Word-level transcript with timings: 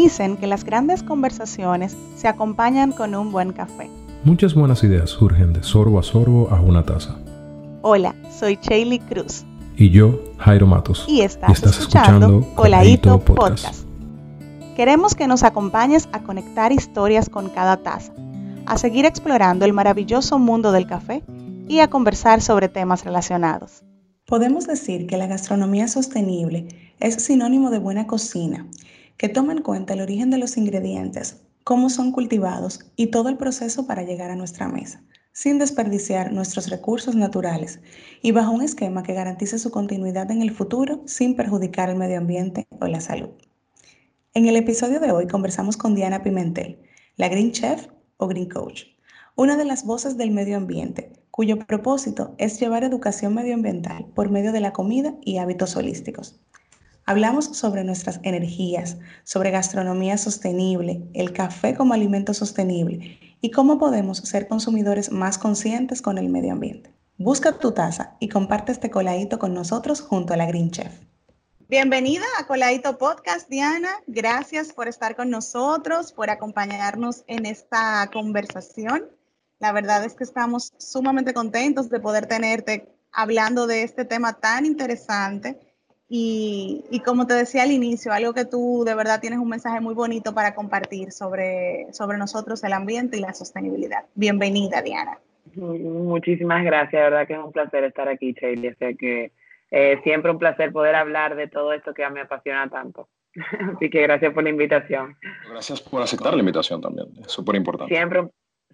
Dicen 0.00 0.36
que 0.36 0.46
las 0.46 0.62
grandes 0.62 1.02
conversaciones 1.02 1.96
se 2.14 2.28
acompañan 2.28 2.92
con 2.92 3.16
un 3.16 3.32
buen 3.32 3.52
café. 3.52 3.90
Muchas 4.22 4.54
buenas 4.54 4.84
ideas 4.84 5.10
surgen 5.10 5.52
de 5.52 5.64
sorbo 5.64 5.98
a 5.98 6.04
sorbo 6.04 6.48
a 6.52 6.60
una 6.60 6.84
taza. 6.84 7.16
Hola, 7.82 8.14
soy 8.30 8.60
Shaylee 8.62 9.00
Cruz. 9.00 9.42
Y 9.76 9.90
yo, 9.90 10.20
Jairo 10.38 10.68
Matos. 10.68 11.04
Y 11.08 11.22
estás, 11.22 11.64
escuchando, 11.64 12.46
Coladito 12.54 13.18
Podcast. 13.18 13.86
Queremos 14.76 15.16
que 15.16 15.26
nos 15.26 15.42
acompañes 15.42 16.08
a 16.12 16.22
conectar 16.22 16.70
historias 16.70 17.28
con 17.28 17.48
cada 17.48 17.78
taza, 17.78 18.12
a 18.66 18.78
seguir 18.78 19.04
explorando 19.04 19.64
el 19.64 19.72
maravilloso 19.72 20.38
mundo 20.38 20.70
del 20.70 20.86
café 20.86 21.24
y 21.66 21.80
a 21.80 21.90
conversar 21.90 22.40
sobre 22.40 22.68
temas 22.68 23.04
relacionados. 23.04 23.82
Podemos 24.26 24.68
decir 24.68 25.08
que 25.08 25.16
la 25.16 25.26
gastronomía 25.26 25.88
sostenible 25.88 26.68
es 27.00 27.16
sinónimo 27.24 27.70
de 27.70 27.80
buena 27.80 28.06
cocina, 28.06 28.64
que 29.18 29.28
toma 29.28 29.52
en 29.52 29.62
cuenta 29.62 29.94
el 29.94 30.00
origen 30.00 30.30
de 30.30 30.38
los 30.38 30.56
ingredientes, 30.56 31.42
cómo 31.64 31.90
son 31.90 32.12
cultivados 32.12 32.90
y 32.96 33.08
todo 33.08 33.28
el 33.28 33.36
proceso 33.36 33.86
para 33.86 34.04
llegar 34.04 34.30
a 34.30 34.36
nuestra 34.36 34.68
mesa, 34.68 35.02
sin 35.32 35.58
desperdiciar 35.58 36.32
nuestros 36.32 36.70
recursos 36.70 37.16
naturales 37.16 37.80
y 38.22 38.30
bajo 38.30 38.52
un 38.52 38.62
esquema 38.62 39.02
que 39.02 39.12
garantice 39.12 39.58
su 39.58 39.70
continuidad 39.70 40.30
en 40.30 40.40
el 40.40 40.52
futuro 40.52 41.02
sin 41.04 41.36
perjudicar 41.36 41.90
el 41.90 41.96
medio 41.96 42.18
ambiente 42.18 42.66
o 42.80 42.86
la 42.86 43.00
salud. 43.00 43.30
En 44.34 44.46
el 44.46 44.56
episodio 44.56 45.00
de 45.00 45.10
hoy 45.10 45.26
conversamos 45.26 45.76
con 45.76 45.96
Diana 45.96 46.22
Pimentel, 46.22 46.80
la 47.16 47.28
Green 47.28 47.50
Chef 47.50 47.88
o 48.18 48.28
Green 48.28 48.48
Coach, 48.48 48.84
una 49.34 49.56
de 49.56 49.64
las 49.64 49.84
voces 49.84 50.16
del 50.16 50.30
medio 50.30 50.56
ambiente 50.56 51.12
cuyo 51.32 51.58
propósito 51.58 52.34
es 52.38 52.58
llevar 52.58 52.82
educación 52.82 53.34
medioambiental 53.34 54.06
por 54.14 54.30
medio 54.30 54.52
de 54.52 54.60
la 54.60 54.72
comida 54.72 55.14
y 55.22 55.38
hábitos 55.38 55.76
holísticos. 55.76 56.40
Hablamos 57.08 57.46
sobre 57.56 57.84
nuestras 57.84 58.20
energías, 58.22 58.98
sobre 59.24 59.50
gastronomía 59.50 60.18
sostenible, 60.18 61.08
el 61.14 61.32
café 61.32 61.74
como 61.74 61.94
alimento 61.94 62.34
sostenible 62.34 63.18
y 63.40 63.50
cómo 63.50 63.78
podemos 63.78 64.18
ser 64.18 64.46
consumidores 64.46 65.10
más 65.10 65.38
conscientes 65.38 66.02
con 66.02 66.18
el 66.18 66.28
medio 66.28 66.52
ambiente. 66.52 66.92
Busca 67.16 67.58
tu 67.58 67.72
taza 67.72 68.18
y 68.20 68.28
comparte 68.28 68.72
este 68.72 68.90
coladito 68.90 69.38
con 69.38 69.54
nosotros 69.54 70.02
junto 70.02 70.34
a 70.34 70.36
la 70.36 70.44
Green 70.44 70.70
Chef. 70.70 70.92
Bienvenida 71.66 72.26
a 72.38 72.46
Coladito 72.46 72.98
Podcast, 72.98 73.48
Diana. 73.48 73.88
Gracias 74.06 74.74
por 74.74 74.86
estar 74.86 75.16
con 75.16 75.30
nosotros, 75.30 76.12
por 76.12 76.28
acompañarnos 76.28 77.24
en 77.26 77.46
esta 77.46 78.10
conversación. 78.12 79.06
La 79.60 79.72
verdad 79.72 80.04
es 80.04 80.12
que 80.12 80.24
estamos 80.24 80.74
sumamente 80.76 81.32
contentos 81.32 81.88
de 81.88 82.00
poder 82.00 82.26
tenerte 82.26 82.94
hablando 83.12 83.66
de 83.66 83.82
este 83.82 84.04
tema 84.04 84.34
tan 84.34 84.66
interesante. 84.66 85.67
Y, 86.10 87.02
como 87.04 87.26
te 87.26 87.34
decía 87.34 87.64
al 87.64 87.70
inicio, 87.70 88.12
algo 88.12 88.32
que 88.32 88.46
tú 88.46 88.82
de 88.86 88.94
verdad 88.94 89.20
tienes 89.20 89.38
un 89.38 89.48
mensaje 89.48 89.80
muy 89.80 89.94
bonito 89.94 90.34
para 90.34 90.54
compartir 90.54 91.12
sobre, 91.12 91.92
sobre 91.92 92.16
nosotros, 92.16 92.64
el 92.64 92.72
ambiente 92.72 93.18
y 93.18 93.20
la 93.20 93.34
sostenibilidad. 93.34 94.04
Bienvenida, 94.14 94.80
Diana. 94.80 95.18
Muchísimas 95.54 96.64
gracias, 96.64 96.92
de 96.92 97.10
verdad 97.10 97.26
que 97.26 97.34
es 97.34 97.38
un 97.38 97.52
placer 97.52 97.84
estar 97.84 98.08
aquí, 98.08 98.32
Shaylee. 98.32 98.70
O 98.70 98.96
que 98.96 99.32
eh, 99.70 100.00
siempre 100.02 100.30
un 100.30 100.38
placer 100.38 100.72
poder 100.72 100.94
hablar 100.94 101.36
de 101.36 101.48
todo 101.48 101.74
esto 101.74 101.92
que 101.92 102.04
a 102.04 102.08
mí 102.08 102.14
me 102.14 102.22
apasiona 102.22 102.70
tanto. 102.70 103.08
Así 103.76 103.90
que 103.90 104.02
gracias 104.02 104.32
por 104.32 104.44
la 104.44 104.50
invitación. 104.50 105.14
Gracias 105.50 105.82
por 105.82 106.02
aceptar 106.02 106.32
la 106.32 106.40
invitación 106.40 106.80
también, 106.80 107.08
es 107.20 107.30
súper 107.30 107.56
importante. 107.56 107.94
Siempre, 107.94 108.28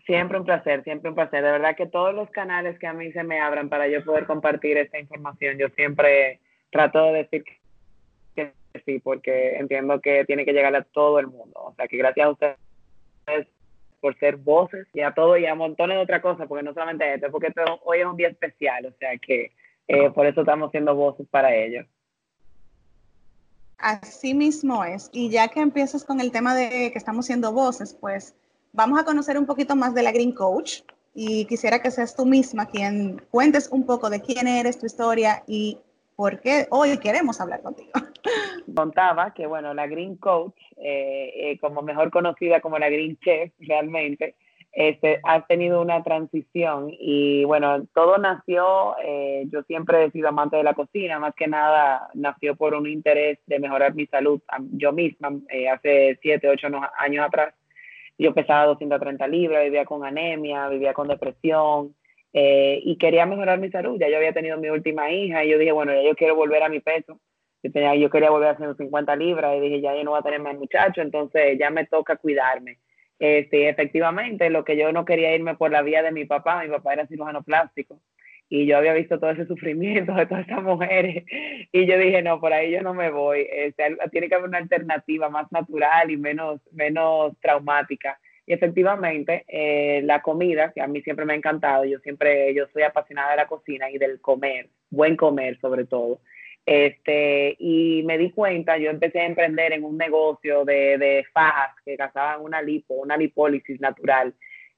Siempre 0.06 0.38
un 0.38 0.44
placer, 0.44 0.84
siempre 0.84 1.08
un 1.08 1.14
placer. 1.14 1.42
De 1.42 1.50
verdad 1.50 1.76
que 1.76 1.86
todos 1.86 2.14
los 2.14 2.28
canales 2.30 2.78
que 2.78 2.86
a 2.86 2.92
mí 2.92 3.10
se 3.12 3.24
me 3.24 3.40
abran 3.40 3.70
para 3.70 3.88
yo 3.88 4.04
poder 4.04 4.26
compartir 4.26 4.76
esta 4.76 4.98
información, 4.98 5.56
yo 5.56 5.68
siempre 5.70 6.40
trato 6.74 7.04
de 7.04 7.12
decir 7.12 7.44
que 8.34 8.52
sí, 8.84 8.98
porque 8.98 9.56
entiendo 9.56 10.00
que 10.00 10.24
tiene 10.24 10.44
que 10.44 10.52
llegar 10.52 10.74
a 10.74 10.82
todo 10.82 11.20
el 11.20 11.28
mundo. 11.28 11.52
O 11.54 11.74
sea, 11.76 11.86
que 11.86 11.96
gracias 11.96 12.26
a 12.26 12.30
ustedes 12.30 13.46
por 14.00 14.18
ser 14.18 14.36
voces 14.36 14.88
y 14.92 15.00
a 15.00 15.14
todo 15.14 15.38
y 15.38 15.46
a 15.46 15.54
montones 15.54 15.96
de 15.96 16.02
otras 16.02 16.20
cosas, 16.20 16.48
porque 16.48 16.64
no 16.64 16.74
solamente 16.74 17.14
esto, 17.14 17.30
porque 17.30 17.52
hoy 17.84 18.00
es 18.00 18.06
un 18.06 18.16
día 18.16 18.28
especial, 18.28 18.86
o 18.86 18.92
sea 18.98 19.16
que 19.18 19.52
eh, 19.86 20.10
por 20.10 20.26
eso 20.26 20.40
estamos 20.40 20.72
siendo 20.72 20.96
voces 20.96 21.26
para 21.30 21.54
ellos. 21.54 21.86
Así 23.78 24.34
mismo 24.34 24.84
es. 24.84 25.08
Y 25.12 25.30
ya 25.30 25.46
que 25.48 25.60
empiezas 25.60 26.04
con 26.04 26.20
el 26.20 26.32
tema 26.32 26.56
de 26.56 26.90
que 26.90 26.98
estamos 26.98 27.26
siendo 27.26 27.52
voces, 27.52 27.96
pues 27.98 28.34
vamos 28.72 29.00
a 29.00 29.04
conocer 29.04 29.38
un 29.38 29.46
poquito 29.46 29.76
más 29.76 29.94
de 29.94 30.02
la 30.02 30.10
Green 30.10 30.32
Coach 30.32 30.80
y 31.14 31.44
quisiera 31.46 31.80
que 31.80 31.92
seas 31.92 32.16
tú 32.16 32.26
misma 32.26 32.66
quien 32.66 33.22
cuentes 33.30 33.68
un 33.70 33.86
poco 33.86 34.10
de 34.10 34.20
quién 34.20 34.48
eres, 34.48 34.80
tu 34.80 34.86
historia 34.86 35.44
y 35.46 35.78
por 36.16 36.40
qué 36.40 36.66
hoy 36.70 36.98
queremos 36.98 37.40
hablar 37.40 37.62
contigo. 37.62 37.90
Contaba 38.74 39.32
que, 39.34 39.46
bueno, 39.46 39.74
la 39.74 39.86
Green 39.86 40.16
Coach, 40.16 40.56
eh, 40.76 41.32
eh, 41.34 41.58
como 41.60 41.82
mejor 41.82 42.10
conocida 42.10 42.60
como 42.60 42.78
la 42.78 42.88
Green 42.88 43.18
Chef, 43.18 43.52
realmente, 43.58 44.36
este, 44.72 45.20
ha 45.22 45.46
tenido 45.46 45.80
una 45.80 46.02
transición 46.02 46.88
y 46.90 47.44
bueno, 47.44 47.86
todo 47.94 48.18
nació, 48.18 48.96
eh, 49.04 49.44
yo 49.52 49.62
siempre 49.62 50.04
he 50.04 50.10
sido 50.10 50.28
amante 50.28 50.56
de 50.56 50.64
la 50.64 50.74
cocina, 50.74 51.20
más 51.20 51.34
que 51.34 51.46
nada 51.46 52.08
nació 52.14 52.56
por 52.56 52.74
un 52.74 52.88
interés 52.88 53.38
de 53.46 53.60
mejorar 53.60 53.94
mi 53.94 54.06
salud 54.06 54.40
yo 54.72 54.92
misma 54.92 55.32
hace 55.72 56.18
siete, 56.20 56.48
ocho 56.48 56.66
años 56.98 57.24
atrás 57.24 57.54
yo 58.18 58.32
pesaba 58.34 58.66
230 58.66 59.26
libras, 59.28 59.64
vivía 59.64 59.84
con 59.84 60.04
anemia, 60.04 60.68
vivía 60.68 60.92
con 60.92 61.08
depresión 61.08 61.94
eh, 62.34 62.80
y 62.84 62.98
quería 62.98 63.24
mejorar 63.24 63.58
mi 63.60 63.70
salud. 63.70 63.96
Ya 63.98 64.08
yo 64.08 64.16
había 64.16 64.32
tenido 64.32 64.58
mi 64.58 64.68
última 64.68 65.10
hija 65.10 65.44
y 65.44 65.50
yo 65.50 65.58
dije, 65.58 65.72
bueno, 65.72 65.94
ya 65.94 66.02
yo 66.02 66.14
quiero 66.16 66.34
volver 66.34 66.62
a 66.62 66.68
mi 66.68 66.80
peso. 66.80 67.20
Yo, 67.62 67.72
tenía, 67.72 67.94
yo 67.94 68.10
quería 68.10 68.30
volver 68.30 68.50
a 68.50 68.56
150 68.56 69.16
libras 69.16 69.56
y 69.56 69.60
dije, 69.60 69.80
ya 69.80 69.94
yo 69.96 70.04
no 70.04 70.10
voy 70.10 70.20
a 70.20 70.22
tener 70.22 70.40
más 70.40 70.56
muchachos, 70.56 71.02
entonces 71.02 71.58
ya 71.58 71.70
me 71.70 71.86
toca 71.86 72.16
cuidarme. 72.16 72.78
Este, 73.18 73.68
efectivamente, 73.68 74.50
lo 74.50 74.64
que 74.64 74.76
yo 74.76 74.92
no 74.92 75.04
quería 75.04 75.34
irme 75.34 75.54
por 75.54 75.70
la 75.70 75.80
vía 75.80 76.02
de 76.02 76.12
mi 76.12 76.26
papá, 76.26 76.62
mi 76.62 76.68
papá 76.68 76.92
era 76.92 77.06
cirujano 77.06 77.42
plástico 77.42 78.00
y 78.48 78.66
yo 78.66 78.76
había 78.76 78.92
visto 78.92 79.18
todo 79.18 79.30
ese 79.30 79.46
sufrimiento 79.46 80.12
de 80.14 80.26
todas 80.26 80.42
estas 80.42 80.62
mujeres 80.62 81.24
y 81.72 81.86
yo 81.86 81.98
dije, 81.98 82.22
no, 82.22 82.40
por 82.40 82.52
ahí 82.52 82.72
yo 82.72 82.82
no 82.82 82.94
me 82.94 83.10
voy, 83.10 83.46
este, 83.50 83.96
tiene 84.10 84.28
que 84.28 84.34
haber 84.34 84.48
una 84.48 84.58
alternativa 84.58 85.28
más 85.28 85.50
natural 85.52 86.10
y 86.10 86.16
menos, 86.16 86.60
menos 86.72 87.32
traumática. 87.40 88.18
Y 88.46 88.52
efectivamente, 88.52 89.44
eh, 89.48 90.02
la 90.02 90.20
comida, 90.22 90.72
que 90.72 90.82
a 90.82 90.86
mí 90.86 91.00
siempre 91.02 91.24
me 91.24 91.32
ha 91.32 91.36
encantado, 91.36 91.84
yo 91.84 91.98
siempre, 92.00 92.54
yo 92.54 92.66
soy 92.72 92.82
apasionada 92.82 93.30
de 93.30 93.36
la 93.38 93.46
cocina 93.46 93.90
y 93.90 93.98
del 93.98 94.20
comer, 94.20 94.68
buen 94.90 95.16
comer 95.16 95.58
sobre 95.60 95.84
todo. 95.84 96.20
Este, 96.66 97.56
y 97.58 98.02
me 98.04 98.18
di 98.18 98.30
cuenta, 98.30 98.78
yo 98.78 98.90
empecé 98.90 99.20
a 99.20 99.26
emprender 99.26 99.72
en 99.72 99.84
un 99.84 99.98
negocio 99.98 100.64
de, 100.64 100.98
de 100.98 101.26
fajas 101.32 101.74
que 101.84 101.96
cazaban 101.96 102.40
una 102.42 102.62
lipo, 102.62 102.94
una 102.94 103.16
lipólisis 103.16 103.80
natural 103.80 104.34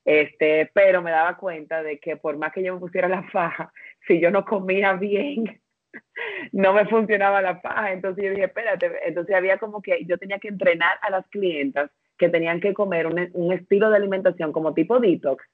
este, 0.07 0.71
pero 0.73 1.03
me 1.03 1.11
daba 1.11 1.37
cuenta 1.37 1.83
de 1.83 1.99
que 1.99 2.17
por 2.17 2.37
más 2.39 2.53
que 2.53 2.63
yo 2.63 2.75
me 2.75 2.81
pusiera 2.81 3.09
la 3.09 3.25
faja, 3.25 3.73
si 4.07 4.21
yo 4.21 4.31
no 4.31 4.45
comía 4.45 4.93
bien, 4.93 5.61
no 6.53 6.73
me 6.73 6.87
funcionaba 6.87 7.43
la 7.43 7.61
faja. 7.61 7.93
Entonces 7.93 8.25
yo 8.25 8.31
dije, 8.31 8.45
espérate, 8.45 8.89
entonces 9.05 9.35
había 9.35 9.59
como 9.59 9.83
que 9.83 10.05
yo 10.07 10.17
tenía 10.17 10.39
que 10.39 10.49
entrenar 10.49 10.97
a 11.03 11.11
las 11.11 11.27
clientas 11.27 11.91
que 12.19 12.29
tenían 12.29 12.61
que 12.61 12.75
comer 12.75 13.07
un, 13.07 13.29
un 13.33 13.53
estilo 13.53 13.91
de 13.91 13.97
alimentación 13.97 14.53
como 14.53 14.75
tipo 14.75 14.99
detox. 15.01 15.45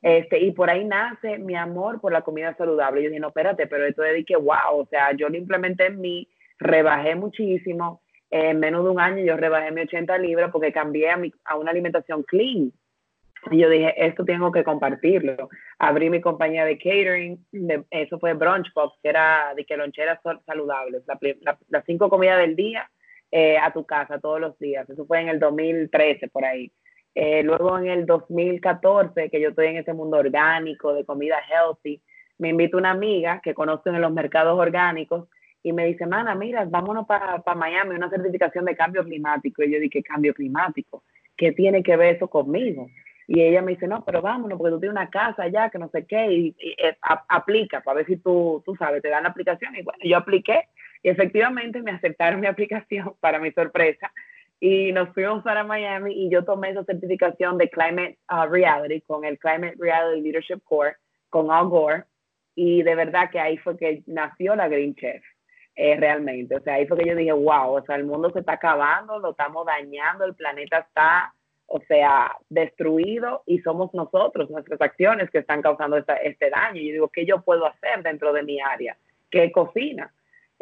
Este, 0.00 0.40
y 0.40 0.52
por 0.52 0.70
ahí 0.70 0.84
nace 0.84 1.38
mi 1.38 1.54
amor 1.54 2.00
por 2.00 2.12
la 2.12 2.22
comida 2.22 2.54
saludable. 2.56 3.02
Yo 3.02 3.08
dije, 3.08 3.20
no, 3.20 3.28
espérate, 3.28 3.66
pero 3.66 3.84
esto 3.84 4.02
de 4.02 4.24
que, 4.24 4.36
wow, 4.36 4.80
o 4.80 4.86
sea, 4.86 5.12
yo 5.12 5.28
lo 5.28 5.36
implementé 5.36 5.86
en 5.86 6.00
mí, 6.00 6.28
rebajé 6.58 7.14
muchísimo. 7.14 8.00
En 8.30 8.58
menos 8.60 8.84
de 8.84 8.90
un 8.90 9.00
año 9.00 9.22
yo 9.22 9.36
rebajé 9.36 9.70
mi 9.72 9.82
80 9.82 10.16
libras 10.18 10.50
porque 10.50 10.72
cambié 10.72 11.10
a, 11.10 11.18
mi, 11.18 11.30
a 11.44 11.56
una 11.56 11.70
alimentación 11.70 12.22
clean. 12.22 12.72
Y 13.50 13.58
yo 13.58 13.68
dije, 13.68 13.92
esto 14.06 14.24
tengo 14.24 14.50
que 14.52 14.64
compartirlo. 14.64 15.50
Abrí 15.78 16.08
mi 16.08 16.20
compañía 16.20 16.64
de 16.64 16.78
catering, 16.78 17.44
eso 17.90 18.18
fue 18.18 18.34
Brunch 18.34 18.72
Box, 18.72 18.96
que 19.02 19.08
era 19.08 19.52
de 19.54 19.66
que 19.66 19.76
loncheras 19.76 20.20
saludables, 20.46 21.02
las 21.68 21.84
cinco 21.84 22.08
comidas 22.08 22.38
del 22.38 22.54
día 22.54 22.88
eh, 23.34 23.56
a 23.56 23.72
tu 23.72 23.86
casa 23.86 24.20
todos 24.20 24.38
los 24.38 24.58
días. 24.58 24.88
Eso 24.90 25.06
fue 25.06 25.20
en 25.20 25.30
el 25.30 25.40
2013, 25.40 26.28
por 26.28 26.44
ahí. 26.44 26.70
Eh, 27.14 27.42
luego 27.42 27.78
en 27.78 27.86
el 27.86 28.04
2014, 28.04 29.30
que 29.30 29.40
yo 29.40 29.48
estoy 29.48 29.68
en 29.68 29.78
ese 29.78 29.94
mundo 29.94 30.18
orgánico, 30.18 30.92
de 30.92 31.06
comida 31.06 31.38
healthy, 31.48 32.02
me 32.36 32.50
invita 32.50 32.76
una 32.76 32.90
amiga 32.90 33.40
que 33.42 33.54
conozco 33.54 33.88
en 33.88 34.02
los 34.02 34.12
mercados 34.12 34.58
orgánicos 34.58 35.28
y 35.62 35.72
me 35.72 35.86
dice, 35.86 36.06
mana, 36.06 36.34
mira, 36.34 36.66
vámonos 36.66 37.06
para 37.06 37.42
Miami, 37.54 37.94
una 37.94 38.10
certificación 38.10 38.66
de 38.66 38.76
cambio 38.76 39.02
climático. 39.02 39.62
Y 39.62 39.72
yo 39.72 39.80
dije, 39.80 40.02
¿cambio 40.02 40.34
climático? 40.34 41.04
¿Qué 41.34 41.52
tiene 41.52 41.82
que 41.82 41.96
ver 41.96 42.16
eso 42.16 42.28
conmigo? 42.28 42.88
Y 43.28 43.40
ella 43.40 43.62
me 43.62 43.72
dice, 43.72 43.86
no, 43.86 44.04
pero 44.04 44.20
vámonos, 44.20 44.58
porque 44.58 44.72
tú 44.72 44.80
tienes 44.80 44.96
una 44.96 45.08
casa 45.08 45.44
allá, 45.44 45.70
que 45.70 45.78
no 45.78 45.88
sé 45.88 46.04
qué, 46.04 46.30
y, 46.32 46.56
eh, 46.60 46.96
aplica 47.28 47.80
para 47.80 47.96
ver 47.96 48.06
si 48.06 48.16
tú, 48.16 48.62
tú 48.66 48.76
sabes, 48.76 49.00
te 49.00 49.08
dan 49.08 49.22
la 49.22 49.30
aplicación. 49.30 49.74
Y 49.74 49.82
bueno, 49.82 50.00
yo 50.02 50.18
apliqué 50.18 50.68
y 51.02 51.08
efectivamente 51.08 51.82
me 51.82 51.92
aceptaron 51.92 52.40
mi 52.40 52.46
aplicación 52.46 53.14
para 53.20 53.38
mi 53.38 53.50
sorpresa. 53.52 54.12
Y 54.60 54.92
nos 54.92 55.08
fuimos 55.08 55.42
para 55.42 55.64
Miami 55.64 56.14
y 56.14 56.30
yo 56.30 56.44
tomé 56.44 56.70
esa 56.70 56.84
certificación 56.84 57.58
de 57.58 57.68
Climate 57.68 58.18
uh, 58.30 58.48
Reality 58.48 59.00
con 59.00 59.24
el 59.24 59.36
Climate 59.38 59.74
Reality 59.76 60.20
Leadership 60.20 60.60
Core, 60.62 60.96
con 61.30 61.50
Al 61.50 61.66
Gore. 61.66 62.04
Y 62.54 62.82
de 62.84 62.94
verdad 62.94 63.28
que 63.30 63.40
ahí 63.40 63.56
fue 63.58 63.76
que 63.76 64.02
nació 64.06 64.54
la 64.54 64.68
Green 64.68 64.94
Chef. 64.94 65.22
eh, 65.74 65.96
realmente. 65.96 66.56
O 66.56 66.60
sea, 66.60 66.74
ahí 66.74 66.86
fue 66.86 66.98
que 66.98 67.08
yo 67.08 67.16
dije, 67.16 67.32
wow, 67.32 67.74
o 67.74 67.82
sea, 67.84 67.96
el 67.96 68.04
mundo 68.04 68.30
se 68.30 68.40
está 68.40 68.52
acabando, 68.52 69.18
lo 69.18 69.30
estamos 69.30 69.66
dañando, 69.66 70.24
el 70.24 70.34
planeta 70.34 70.78
está, 70.78 71.34
o 71.66 71.80
sea, 71.88 72.36
destruido 72.50 73.42
y 73.46 73.58
somos 73.60 73.92
nosotros, 73.94 74.50
nuestras 74.50 74.80
acciones 74.80 75.30
que 75.30 75.38
están 75.38 75.62
causando 75.62 75.96
este 75.96 76.50
daño. 76.50 76.80
Y 76.80 76.88
yo 76.88 76.92
digo, 76.92 77.08
¿qué 77.08 77.24
yo 77.24 77.42
puedo 77.42 77.66
hacer 77.66 78.02
dentro 78.02 78.32
de 78.32 78.42
mi 78.42 78.60
área? 78.60 78.96
¿Qué 79.30 79.50
cocina? 79.50 80.12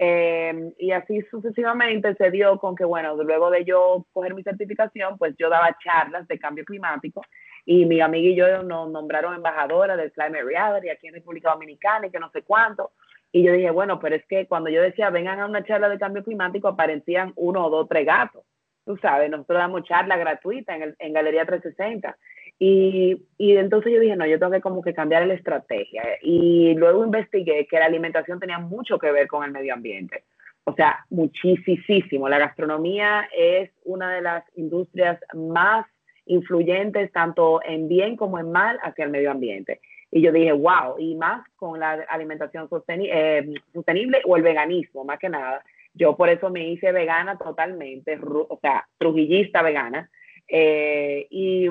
Eh, 0.03 0.73
y 0.79 0.93
así 0.93 1.21
sucesivamente 1.31 2.15
se 2.15 2.31
dio 2.31 2.59
con 2.59 2.75
que, 2.75 2.87
bueno, 2.87 3.15
luego 3.23 3.51
de 3.51 3.67
yo 3.67 4.07
coger 4.15 4.33
mi 4.33 4.43
certificación, 4.43 5.19
pues 5.19 5.35
yo 5.39 5.51
daba 5.51 5.77
charlas 5.85 6.27
de 6.27 6.39
cambio 6.39 6.65
climático 6.65 7.21
y 7.67 7.85
mi 7.85 8.01
amiga 8.01 8.31
y 8.31 8.35
yo 8.35 8.63
nos 8.63 8.91
nombraron 8.91 9.35
embajadora 9.35 9.99
del 9.99 10.11
Climate 10.11 10.43
Reality 10.43 10.89
aquí 10.89 11.09
en 11.09 11.15
República 11.17 11.51
Dominicana 11.51 12.07
y 12.07 12.11
que 12.11 12.19
no 12.19 12.31
sé 12.31 12.41
cuánto. 12.45 12.93
Y 13.31 13.43
yo 13.43 13.53
dije, 13.53 13.71
bueno, 13.71 14.01
pero 14.01 14.17
es 14.17 14.25
que 14.25 14.47
cuando 14.47 14.71
yo 14.71 14.81
decía, 14.81 15.11
vengan 15.11 15.39
a 15.39 15.45
una 15.45 15.65
charla 15.65 15.91
de 15.91 15.99
cambio 15.99 16.25
climático, 16.25 16.69
aparecían 16.69 17.35
uno 17.37 17.67
o 17.67 17.69
dos, 17.69 17.87
tres 17.87 18.07
gatos. 18.07 18.43
Tú 18.87 18.97
sabes, 19.03 19.31
nosotros 19.31 19.59
damos 19.59 19.83
charla 19.83 20.17
gratuita 20.17 20.77
en, 20.77 20.83
el, 20.83 20.97
en 20.99 21.13
Galería 21.13 21.45
360. 21.45 22.17
Y, 22.63 23.27
y, 23.39 23.57
entonces 23.57 23.91
yo 23.91 24.01
dije, 24.01 24.17
no, 24.17 24.27
yo 24.27 24.39
tengo 24.39 24.53
que 24.53 24.61
como 24.61 24.83
que 24.83 24.93
cambiar 24.93 25.27
la 25.27 25.33
estrategia. 25.33 26.03
Y 26.21 26.75
luego 26.75 27.07
investigué 27.07 27.67
que 27.67 27.79
la 27.79 27.87
alimentación 27.87 28.39
tenía 28.39 28.59
mucho 28.59 28.99
que 28.99 29.11
ver 29.11 29.29
con 29.29 29.45
el 29.45 29.51
medio 29.51 29.73
ambiente. 29.73 30.25
O 30.65 30.75
sea, 30.75 31.07
muchísimo. 31.09 32.29
La 32.29 32.39
gastronomía 32.39 33.29
es 33.35 33.71
una 33.85 34.15
de 34.15 34.21
las 34.21 34.45
industrias 34.57 35.19
más 35.33 35.87
influyentes, 36.27 37.11
tanto 37.13 37.63
en 37.65 37.89
bien 37.89 38.17
como 38.17 38.39
en 38.39 38.53
mal, 38.53 38.79
hacia 38.83 39.07
el 39.07 39.11
medio 39.11 39.31
ambiente. 39.31 39.81
Y 40.11 40.21
yo 40.21 40.31
dije, 40.31 40.53
wow, 40.53 40.99
y 40.99 41.15
más 41.15 41.49
con 41.57 41.81
la 41.81 41.93
alimentación 42.11 42.69
eh, 42.89 43.55
sostenible 43.73 44.21
o 44.27 44.37
el 44.37 44.43
veganismo, 44.43 45.03
más 45.03 45.19
que 45.19 45.31
nada. 45.31 45.65
Yo 45.95 46.15
por 46.15 46.29
eso 46.29 46.51
me 46.51 46.69
hice 46.69 46.93
vegana 46.93 47.39
totalmente, 47.39 48.19
o 48.23 48.59
sea, 48.61 48.87
trujillista 48.99 49.63
vegana. 49.63 50.11
Eh, 50.47 51.27
y 51.31 51.69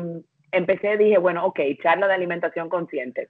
empecé, 0.51 0.98
dije, 0.98 1.18
bueno, 1.18 1.46
ok, 1.46 1.60
charla 1.81 2.07
de 2.07 2.13
alimentación 2.13 2.69
consciente. 2.69 3.30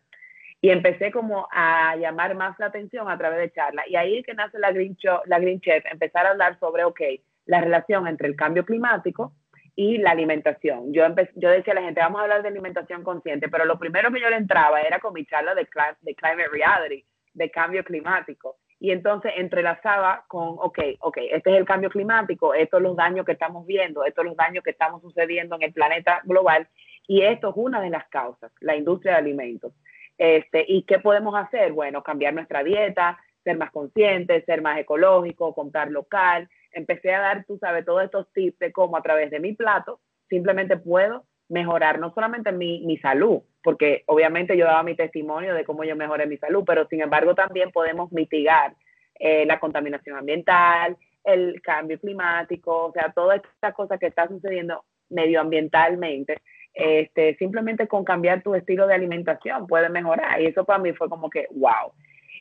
Y 0.62 0.70
empecé 0.72 1.12
como 1.12 1.48
a 1.52 1.96
llamar 1.96 2.36
más 2.36 2.58
la 2.60 2.66
atención 2.66 3.10
a 3.10 3.18
través 3.18 3.40
de 3.40 3.52
charla. 3.52 3.84
Y 3.88 3.96
ahí 3.96 4.18
es 4.18 4.26
que 4.26 4.34
nace 4.34 4.60
la 4.60 4.72
Green, 4.72 4.98
la 5.26 5.40
Green 5.40 5.62
Chef, 5.62 5.86
empezar 5.86 6.26
a 6.26 6.32
hablar 6.32 6.60
sobre, 6.60 6.84
ok, 6.84 7.02
la 7.46 7.62
relación 7.62 8.08
entre 8.08 8.28
el 8.28 8.36
cambio 8.36 8.66
climático 8.66 9.34
y 9.76 9.98
la 9.98 10.12
alimentación. 10.12 10.92
Yo, 10.92 11.04
yo 11.36 11.50
decía 11.50 11.72
a 11.72 11.76
la 11.76 11.84
gente, 11.84 12.02
vamos 12.02 12.20
a 12.20 12.24
hablar 12.24 12.42
de 12.42 12.50
alimentación 12.50 13.02
consciente, 13.04 13.48
pero 13.48 13.64
lo 13.64 13.80
primero 13.80 14.12
que 14.12 14.20
yo 14.20 14.30
le 14.30 14.36
entraba 14.36 14.82
era 14.82 15.00
con 15.00 15.14
mi 15.14 15.26
charla 15.26 15.56
de, 15.56 15.66
de 16.02 16.16
Climate 16.16 16.50
Reality, 16.52 17.06
de 17.34 17.50
cambio 17.50 17.84
climático. 17.86 18.58
Y 18.82 18.92
entonces 18.92 19.34
entrelazaba 19.38 20.26
con, 20.28 20.56
ok, 20.60 20.80
ok, 21.00 21.18
este 21.32 21.52
es 21.52 21.58
el 21.58 21.66
cambio 21.66 21.90
climático, 21.90 22.54
estos 22.54 22.78
son 22.78 22.84
los 22.84 22.98
daños 22.98 23.26
que 23.26 23.34
estamos 23.34 23.66
viendo, 23.66 24.04
estos 24.04 24.24
son 24.24 24.28
los 24.28 24.38
daños 24.38 24.64
que 24.64 24.72
estamos 24.72 25.02
sucediendo 25.02 25.56
en 25.56 25.64
el 25.64 25.74
planeta 25.74 26.22
global, 26.24 26.68
y 27.10 27.24
esto 27.24 27.50
es 27.50 27.56
una 27.58 27.82
de 27.82 27.90
las 27.90 28.08
causas, 28.08 28.52
la 28.60 28.76
industria 28.76 29.14
de 29.14 29.18
alimentos. 29.18 29.74
Este, 30.16 30.64
¿Y 30.68 30.84
qué 30.84 31.00
podemos 31.00 31.34
hacer? 31.34 31.72
Bueno, 31.72 32.04
cambiar 32.04 32.36
nuestra 32.36 32.64
dieta, 32.64 33.18
ser 33.44 33.58
más 33.58 33.72
conscientes, 33.72 34.46
ser 34.46 34.62
más 34.62 34.78
ecológico, 34.78 35.56
comprar 35.56 35.90
local, 35.90 36.48
empecé 36.72 37.12
a 37.16 37.20
dar, 37.20 37.46
tú 37.46 37.58
sabes, 37.58 37.84
todos 37.84 38.04
estos 38.04 38.32
tips 38.32 38.60
de 38.60 38.72
cómo 38.72 38.96
a 38.96 39.02
través 39.02 39.32
de 39.32 39.40
mi 39.40 39.54
plato 39.54 40.00
simplemente 40.30 40.78
puedo 40.78 41.26
mejorar 41.48 41.98
no 41.98 42.14
solamente 42.14 42.52
mi, 42.52 42.86
mi 42.86 43.00
salud, 43.00 43.42
porque 43.64 44.04
obviamente 44.06 44.56
yo 44.56 44.66
daba 44.66 44.84
mi 44.84 44.96
testimonio 44.96 45.56
de 45.56 45.66
cómo 45.66 45.84
yo 45.86 45.96
mejoré 45.96 46.28
mi 46.28 46.38
salud, 46.38 46.64
pero 46.64 46.88
sin 46.90 47.02
embargo 47.02 47.34
también 47.34 47.72
podemos 47.72 48.12
mitigar 48.12 48.76
eh, 49.16 49.48
la 49.48 49.60
contaminación 49.60 50.16
ambiental, 50.16 50.96
el 51.24 51.60
cambio 51.64 52.00
climático, 52.00 52.86
o 52.86 52.92
sea, 52.92 53.12
toda 53.14 53.38
esta 53.38 53.74
cosa 53.74 53.98
que 53.98 54.06
está 54.06 54.28
sucediendo 54.28 54.86
medioambientalmente, 55.10 56.42
este, 56.74 57.36
simplemente 57.36 57.88
con 57.88 58.04
cambiar 58.04 58.42
tu 58.44 58.56
estilo 58.56 58.88
de 58.88 58.94
alimentación 58.94 59.68
puede 59.68 59.90
mejorar. 59.90 60.42
Y 60.42 60.48
eso 60.48 60.66
para 60.66 60.80
mí 60.80 60.94
fue 60.94 61.10
como 61.10 61.30
que, 61.30 61.48
wow. 61.52 61.94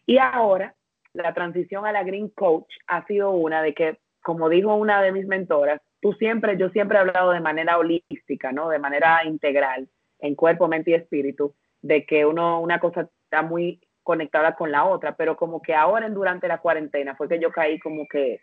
Y 0.06 0.18
ahora, 0.18 0.74
la 1.12 1.34
transición 1.34 1.86
a 1.86 1.92
la 1.92 2.04
Green 2.04 2.28
Coach 2.28 2.70
ha 2.86 3.04
sido 3.06 3.30
una 3.30 3.62
de 3.62 3.74
que 3.74 3.98
como 4.28 4.48
dijo 4.48 4.74
una 4.74 5.00
de 5.00 5.10
mis 5.10 5.26
mentoras, 5.26 5.80
tú 6.02 6.12
siempre, 6.12 6.58
yo 6.58 6.68
siempre 6.70 6.98
he 6.98 7.00
hablado 7.00 7.30
de 7.30 7.40
manera 7.40 7.78
holística, 7.78 8.52
¿no? 8.52 8.68
De 8.68 8.78
manera 8.78 9.24
integral, 9.24 9.88
en 10.18 10.34
cuerpo, 10.34 10.68
mente 10.68 10.90
y 10.90 10.94
espíritu, 10.94 11.54
de 11.80 12.04
que 12.04 12.26
uno, 12.26 12.60
una 12.60 12.78
cosa 12.78 13.08
está 13.24 13.40
muy 13.40 13.80
conectada 14.02 14.54
con 14.54 14.70
la 14.70 14.84
otra, 14.84 15.16
pero 15.16 15.36
como 15.36 15.62
que 15.62 15.74
ahora 15.74 16.06
en, 16.06 16.14
durante 16.14 16.48
la 16.48 16.58
cuarentena 16.58 17.14
fue 17.16 17.28
que 17.28 17.38
yo 17.38 17.50
caí 17.50 17.78
como 17.78 18.06
que 18.06 18.40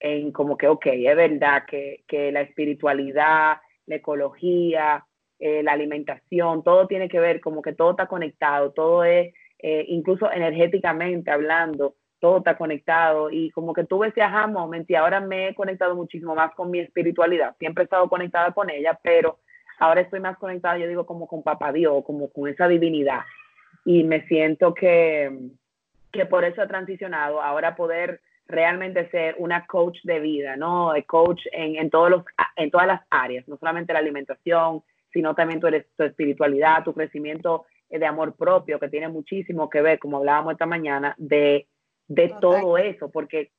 en 0.00 0.32
como 0.32 0.56
que, 0.56 0.68
ok, 0.68 0.86
es 0.86 1.16
verdad 1.16 1.64
que, 1.66 2.04
que 2.06 2.30
la 2.30 2.42
espiritualidad, 2.42 3.58
la 3.86 3.94
ecología, 3.96 5.04
eh, 5.46 5.62
la 5.62 5.72
alimentación, 5.72 6.62
todo 6.64 6.86
tiene 6.86 7.06
que 7.06 7.20
ver, 7.20 7.42
como 7.42 7.60
que 7.60 7.74
todo 7.74 7.90
está 7.90 8.06
conectado, 8.06 8.72
todo 8.72 9.04
es, 9.04 9.34
eh, 9.58 9.84
incluso 9.88 10.32
energéticamente 10.32 11.30
hablando, 11.30 11.96
todo 12.18 12.38
está 12.38 12.56
conectado 12.56 13.30
y 13.30 13.50
como 13.50 13.74
que 13.74 13.84
tuve 13.84 14.08
ese 14.08 14.22
aha 14.22 14.46
moment 14.46 14.90
y 14.90 14.94
ahora 14.94 15.20
me 15.20 15.48
he 15.48 15.54
conectado 15.54 15.94
muchísimo 15.96 16.34
más 16.34 16.54
con 16.54 16.70
mi 16.70 16.78
espiritualidad. 16.78 17.54
Siempre 17.58 17.82
he 17.82 17.84
estado 17.84 18.08
conectada 18.08 18.52
con 18.52 18.70
ella, 18.70 18.98
pero 19.02 19.40
ahora 19.80 20.00
estoy 20.00 20.20
más 20.20 20.38
conectada, 20.38 20.78
yo 20.78 20.88
digo, 20.88 21.04
como 21.04 21.26
con 21.28 21.42
Papá 21.42 21.72
Dios, 21.72 22.02
como 22.06 22.30
con 22.30 22.48
esa 22.48 22.66
divinidad. 22.66 23.20
Y 23.84 24.02
me 24.02 24.26
siento 24.26 24.72
que, 24.72 25.30
que 26.10 26.24
por 26.24 26.44
eso 26.46 26.62
he 26.62 26.66
transicionado, 26.66 27.42
ahora 27.42 27.76
poder 27.76 28.22
realmente 28.46 29.10
ser 29.10 29.34
una 29.36 29.66
coach 29.66 29.98
de 30.04 30.20
vida, 30.20 30.56
¿no? 30.56 30.94
Coach 31.06 31.42
en, 31.52 31.76
en, 31.76 31.90
todos 31.90 32.08
los, 32.08 32.24
en 32.56 32.70
todas 32.70 32.86
las 32.86 33.02
áreas, 33.10 33.46
no 33.46 33.58
solamente 33.58 33.92
la 33.92 33.98
alimentación, 33.98 34.82
sino 35.14 35.34
también 35.34 35.60
tu, 35.60 35.68
tu 35.96 36.04
espiritualidad, 36.04 36.84
tu 36.84 36.92
crecimiento 36.92 37.64
de 37.88 38.04
amor 38.04 38.34
propio, 38.34 38.78
que 38.78 38.88
tiene 38.88 39.08
muchísimo 39.08 39.70
que 39.70 39.80
ver, 39.80 39.98
como 39.98 40.18
hablábamos 40.18 40.52
esta 40.52 40.66
mañana, 40.66 41.14
de 41.16 41.66
de 42.08 42.34
todo 42.40 42.76
eso, 42.76 43.10
porque 43.10 43.50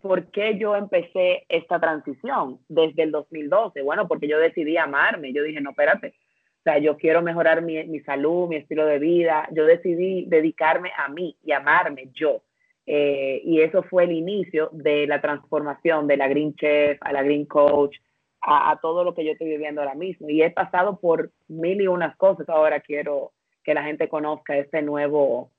¿por 0.00 0.30
qué 0.30 0.58
yo 0.58 0.76
empecé 0.76 1.44
esta 1.48 1.78
transición 1.78 2.58
desde 2.68 3.02
el 3.02 3.10
2012? 3.10 3.82
Bueno, 3.82 4.08
porque 4.08 4.28
yo 4.28 4.38
decidí 4.38 4.76
amarme, 4.76 5.32
yo 5.32 5.42
dije, 5.42 5.60
no, 5.60 5.70
espérate, 5.70 6.14
o 6.60 6.62
sea, 6.62 6.78
yo 6.78 6.96
quiero 6.96 7.22
mejorar 7.22 7.62
mi, 7.62 7.82
mi 7.84 8.00
salud, 8.00 8.48
mi 8.48 8.56
estilo 8.56 8.86
de 8.86 8.98
vida, 8.98 9.48
yo 9.52 9.64
decidí 9.64 10.26
dedicarme 10.26 10.90
a 10.96 11.08
mí 11.08 11.36
y 11.44 11.52
amarme 11.52 12.10
yo. 12.12 12.42
Eh, 12.86 13.40
y 13.44 13.60
eso 13.60 13.82
fue 13.84 14.04
el 14.04 14.12
inicio 14.12 14.68
de 14.72 15.06
la 15.06 15.20
transformación 15.20 16.06
de 16.06 16.16
la 16.16 16.28
Green 16.28 16.54
Chef 16.56 16.98
a 17.02 17.12
la 17.12 17.22
Green 17.22 17.46
Coach, 17.46 17.96
a, 18.42 18.78
todo 18.80 19.04
lo 19.04 19.14
que 19.14 19.24
yo 19.24 19.32
estoy 19.32 19.48
viviendo 19.48 19.80
ahora 19.80 19.94
mismo. 19.94 20.28
Y 20.28 20.42
he 20.42 20.50
pasado 20.50 20.98
por 20.98 21.30
mil 21.48 21.80
y 21.80 21.86
unas 21.86 22.16
cosas. 22.16 22.48
Ahora 22.48 22.80
quiero 22.80 23.32
que 23.64 23.74
la 23.74 23.82
gente 23.82 24.08
conozca 24.08 24.56
este 24.56 24.82
nuevo, 24.82 25.50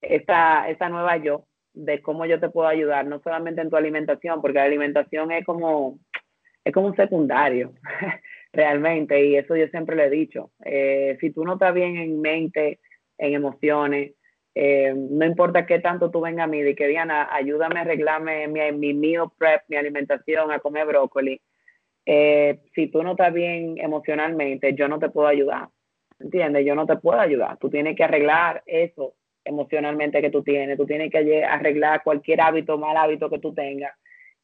esta, 0.00 0.68
esta 0.68 0.88
nueva 0.88 1.16
yo, 1.18 1.44
de 1.74 2.00
cómo 2.00 2.24
yo 2.24 2.40
te 2.40 2.48
puedo 2.48 2.68
ayudar, 2.68 3.06
no 3.06 3.20
solamente 3.20 3.60
en 3.60 3.70
tu 3.70 3.76
alimentación, 3.76 4.40
porque 4.40 4.58
la 4.58 4.64
alimentación 4.64 5.32
es 5.32 5.44
como, 5.44 5.98
es 6.64 6.72
como 6.72 6.86
un 6.86 6.96
secundario, 6.96 7.72
realmente, 8.52 9.26
y 9.26 9.36
eso 9.36 9.56
yo 9.56 9.66
siempre 9.68 9.96
le 9.96 10.06
he 10.06 10.10
dicho. 10.10 10.50
Eh, 10.64 11.18
si 11.20 11.30
tú 11.30 11.44
no 11.44 11.54
estás 11.54 11.74
bien 11.74 11.96
en 11.96 12.20
mente, 12.20 12.78
en 13.18 13.34
emociones, 13.34 14.12
eh, 14.54 14.94
no 14.96 15.26
importa 15.26 15.66
qué 15.66 15.80
tanto 15.80 16.10
tú 16.10 16.20
vengas 16.20 16.44
a 16.44 16.50
mí, 16.50 16.62
de 16.62 16.76
que 16.76 16.86
Diana, 16.86 17.28
ayúdame 17.34 17.80
a 17.80 17.82
arreglarme 17.82 18.46
mi, 18.46 18.72
mi 18.72 18.94
meal 18.94 19.26
prep, 19.36 19.62
mi 19.68 19.76
alimentación, 19.76 20.52
a 20.52 20.60
comer 20.60 20.86
brócoli. 20.86 21.40
Eh, 22.06 22.60
si 22.74 22.88
tú 22.88 23.02
no 23.02 23.12
estás 23.12 23.32
bien 23.32 23.78
emocionalmente, 23.78 24.74
yo 24.74 24.88
no 24.88 24.98
te 24.98 25.10
puedo 25.10 25.28
ayudar. 25.28 25.68
¿Entiendes? 26.20 26.64
Yo 26.64 26.74
no 26.74 26.86
te 26.86 26.96
puedo 26.96 27.18
ayudar. 27.18 27.58
Tú 27.58 27.70
tienes 27.70 27.96
que 27.96 28.04
arreglar 28.04 28.62
eso 28.66 29.14
emocionalmente 29.44 30.20
que 30.20 30.30
tú 30.30 30.42
tienes, 30.42 30.76
tú 30.76 30.86
tienes 30.86 31.10
que 31.10 31.44
arreglar 31.44 32.02
cualquier 32.02 32.40
hábito, 32.40 32.78
mal 32.78 32.96
hábito 32.96 33.28
que 33.28 33.38
tú 33.38 33.52
tengas, 33.52 33.92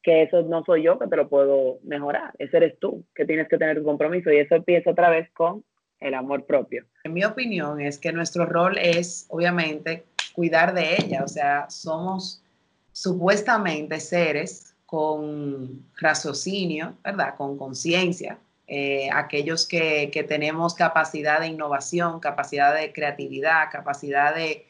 que 0.01 0.23
eso 0.23 0.43
no 0.43 0.63
soy 0.63 0.83
yo 0.83 0.99
que 0.99 1.07
te 1.07 1.15
lo 1.15 1.27
puedo 1.27 1.79
mejorar, 1.83 2.33
ese 2.37 2.57
eres 2.57 2.79
tú, 2.79 3.03
que 3.15 3.25
tienes 3.25 3.47
que 3.47 3.57
tener 3.57 3.79
un 3.79 3.85
compromiso 3.85 4.31
y 4.31 4.37
eso 4.37 4.55
empieza 4.55 4.91
otra 4.91 5.09
vez 5.09 5.29
con 5.31 5.63
el 5.99 6.13
amor 6.13 6.45
propio. 6.45 6.85
En 7.03 7.13
mi 7.13 7.23
opinión 7.23 7.81
es 7.81 7.99
que 7.99 8.11
nuestro 8.11 8.45
rol 8.45 8.77
es, 8.77 9.27
obviamente, 9.29 10.03
cuidar 10.33 10.73
de 10.73 10.95
ella, 10.95 11.23
o 11.23 11.27
sea, 11.27 11.69
somos 11.69 12.43
supuestamente 12.91 13.99
seres 13.99 14.70
con 14.91 15.85
raciocinio, 15.95 16.97
¿verdad? 17.01 17.35
Con 17.37 17.57
conciencia, 17.57 18.37
eh, 18.67 19.07
aquellos 19.13 19.65
que, 19.65 20.11
que, 20.11 20.23
tenemos 20.23 20.73
capacidad 20.73 21.39
de 21.39 21.47
innovación, 21.47 22.19
capacidad 22.19 22.75
de 22.75 22.91
creatividad, 22.91 23.71
capacidad 23.71 24.35
de, 24.35 24.65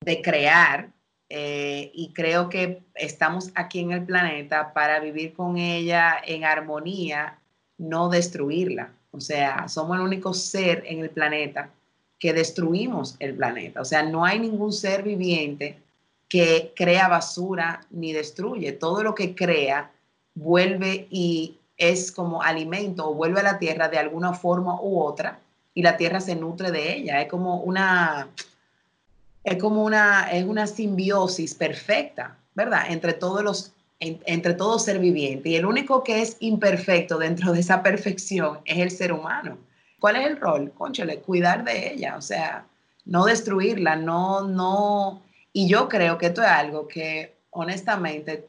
de 0.00 0.22
crear 0.22 0.90
eh, 1.28 1.90
y 1.92 2.12
creo 2.12 2.48
que 2.48 2.82
estamos 2.94 3.50
aquí 3.56 3.80
en 3.80 3.90
el 3.90 4.04
planeta 4.04 4.72
para 4.72 5.00
vivir 5.00 5.32
con 5.32 5.58
ella 5.58 6.14
en 6.24 6.44
armonía, 6.44 7.40
no 7.78 8.08
destruirla. 8.10 8.92
O 9.10 9.20
sea, 9.20 9.66
somos 9.66 9.96
el 9.96 10.04
único 10.04 10.34
ser 10.34 10.84
en 10.86 11.00
el 11.00 11.10
planeta 11.10 11.70
que 12.20 12.32
destruimos 12.32 13.16
el 13.18 13.34
planeta. 13.34 13.80
O 13.80 13.84
sea, 13.84 14.04
no 14.04 14.24
hay 14.24 14.38
ningún 14.38 14.72
ser 14.72 15.02
viviente 15.02 15.82
que 16.28 16.72
crea 16.76 17.08
basura 17.08 17.80
ni 17.90 18.12
destruye. 18.12 18.72
Todo 18.72 19.02
lo 19.02 19.14
que 19.14 19.34
crea 19.34 19.90
vuelve 20.34 21.06
y 21.10 21.58
es 21.76 22.12
como 22.12 22.42
alimento 22.42 23.08
o 23.08 23.14
vuelve 23.14 23.40
a 23.40 23.44
la 23.44 23.58
tierra 23.58 23.88
de 23.88 23.98
alguna 23.98 24.34
forma 24.34 24.80
u 24.80 25.00
otra 25.00 25.40
y 25.74 25.82
la 25.82 25.96
tierra 25.96 26.20
se 26.20 26.34
nutre 26.34 26.70
de 26.70 26.94
ella. 26.96 27.22
Es 27.22 27.28
como 27.28 27.60
una, 27.60 28.28
es 29.44 29.56
como 29.58 29.84
una, 29.84 30.30
es 30.30 30.44
una 30.44 30.66
simbiosis 30.66 31.54
perfecta, 31.54 32.36
¿verdad? 32.54 32.90
Entre 32.90 33.12
todos 33.12 33.42
los, 33.42 33.72
entre 34.00 34.54
todo 34.54 34.78
ser 34.78 34.98
viviente. 34.98 35.50
Y 35.50 35.56
el 35.56 35.66
único 35.66 36.02
que 36.02 36.20
es 36.20 36.36
imperfecto 36.40 37.18
dentro 37.18 37.52
de 37.52 37.60
esa 37.60 37.82
perfección 37.82 38.58
es 38.64 38.78
el 38.78 38.90
ser 38.90 39.12
humano. 39.12 39.56
¿Cuál 40.00 40.16
es 40.16 40.26
el 40.26 40.40
rol? 40.40 40.72
Conchale, 40.76 41.20
cuidar 41.20 41.64
de 41.64 41.92
ella, 41.92 42.16
o 42.16 42.22
sea, 42.22 42.66
no 43.04 43.24
destruirla, 43.24 43.96
no, 43.96 44.42
no. 44.42 45.22
Y 45.58 45.66
yo 45.66 45.88
creo 45.88 46.18
que 46.18 46.26
esto 46.26 46.40
es 46.40 46.48
algo 46.48 46.86
que, 46.86 47.36
honestamente, 47.50 48.48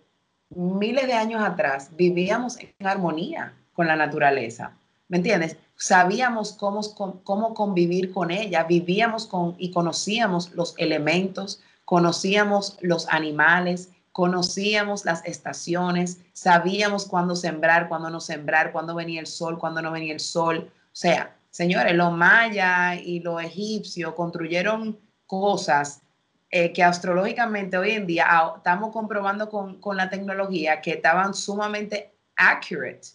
miles 0.51 1.07
de 1.07 1.13
años 1.13 1.41
atrás 1.43 1.89
vivíamos 1.95 2.59
en 2.59 2.85
armonía 2.85 3.55
con 3.73 3.87
la 3.87 3.95
naturaleza. 3.95 4.77
¿Me 5.07 5.17
entiendes? 5.17 5.57
Sabíamos 5.75 6.53
cómo, 6.53 6.81
cómo 7.23 7.55
convivir 7.55 8.13
con 8.13 8.29
ella, 8.29 8.63
vivíamos 8.65 9.25
con 9.25 9.55
y 9.57 9.71
conocíamos 9.71 10.51
los 10.53 10.75
elementos, 10.77 11.63
conocíamos 11.83 12.77
los 12.81 13.07
animales, 13.09 13.89
conocíamos 14.11 15.03
las 15.03 15.25
estaciones, 15.25 16.19
sabíamos 16.33 17.07
cuándo 17.07 17.35
sembrar, 17.35 17.89
cuándo 17.89 18.11
no 18.11 18.19
sembrar, 18.19 18.71
cuándo 18.71 18.93
venía 18.93 19.19
el 19.19 19.25
sol, 19.25 19.57
cuándo 19.57 19.81
no 19.81 19.91
venía 19.91 20.13
el 20.13 20.19
sol. 20.19 20.71
O 20.71 20.95
sea, 20.95 21.35
señores, 21.49 21.95
los 21.95 22.11
mayas 22.13 22.99
y 23.03 23.19
los 23.21 23.41
egipcios 23.41 24.13
construyeron 24.13 24.99
cosas 25.25 26.03
eh, 26.51 26.73
que 26.73 26.83
astrológicamente 26.83 27.77
hoy 27.77 27.91
en 27.91 28.07
día 28.07 28.25
ah, 28.27 28.53
estamos 28.57 28.91
comprobando 28.91 29.49
con, 29.49 29.79
con, 29.79 29.97
la 29.97 30.09
tecnología 30.09 30.81
que 30.81 30.91
estaban 30.93 31.33
sumamente 31.33 32.11
accurate. 32.35 33.09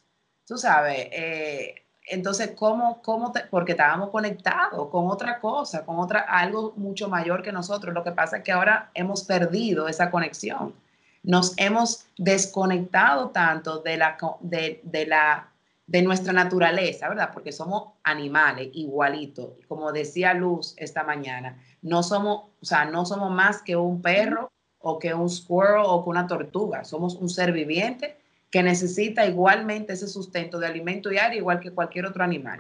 Tú 0.47 0.57
sabes, 0.57 1.09
eh, 1.11 1.75
entonces, 2.07 2.53
¿cómo, 2.55 3.01
cómo 3.03 3.33
porque 3.51 3.73
estábamos 3.73 4.11
conectados 4.11 4.89
con 4.91 5.09
otra 5.09 5.41
cosa, 5.41 5.85
con 5.85 5.99
otra, 5.99 6.21
algo 6.21 6.75
mucho 6.77 7.09
mayor 7.09 7.43
que 7.43 7.51
nosotros. 7.51 7.95
Lo 7.95 8.05
que 8.05 8.13
pasa 8.13 8.39
es 8.39 8.43
que 8.45 8.53
ahora 8.53 8.91
hemos 8.95 9.25
perdido 9.25 9.89
esa 9.89 10.11
conexión. 10.11 10.75
Nos 11.23 11.55
hemos 11.57 12.07
desconectado 12.19 13.31
tanto 13.31 13.79
de 13.79 13.97
la, 13.97 14.19
de, 14.41 14.81
de 14.85 15.07
la 15.07 15.49
de 15.87 16.03
nuestra 16.03 16.33
naturaleza, 16.33 17.09
¿verdad? 17.09 17.31
Porque 17.33 17.53
somos 17.53 17.93
animales 18.03 18.69
igualitos. 18.73 19.51
Como 19.69 19.93
decía 19.93 20.33
Luz 20.33 20.75
esta 20.77 21.05
mañana, 21.05 21.59
no 21.85 22.03
somos, 22.03 22.45
o 22.61 22.65
sea, 22.65 22.87
no 22.87 23.05
somos 23.05 23.31
más 23.31 23.61
que 23.61 23.77
un 23.77 24.01
perro 24.01 24.51
o 24.79 24.99
que 24.99 25.13
un 25.13 25.29
squirrel 25.29 25.83
o 25.85 26.03
que 26.03 26.11
una 26.11 26.27
tortuga. 26.27 26.83
Somos 26.83 27.15
un 27.15 27.29
ser 27.29 27.53
viviente 27.53 28.17
que 28.51 28.63
necesita 28.63 29.27
igualmente 29.27 29.93
ese 29.93 30.09
sustento 30.09 30.59
de 30.59 30.67
alimento 30.67 31.11
diario, 31.11 31.41
igual 31.41 31.61
que 31.61 31.73
cualquier 31.73 32.07
otro 32.07 32.25
animal. 32.25 32.59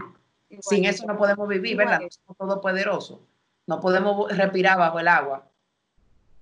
Sin 0.61 0.85
eso 0.85 1.07
no 1.07 1.17
podemos 1.17 1.49
vivir, 1.49 1.75
¿verdad? 1.77 2.01
No 2.01 2.09
somos 2.11 2.37
todopoderosos. 2.37 3.19
No 3.67 3.81
podemos 3.81 4.37
respirar 4.37 4.77
bajo 4.77 5.01
el 5.01 5.09
agua. 5.09 5.49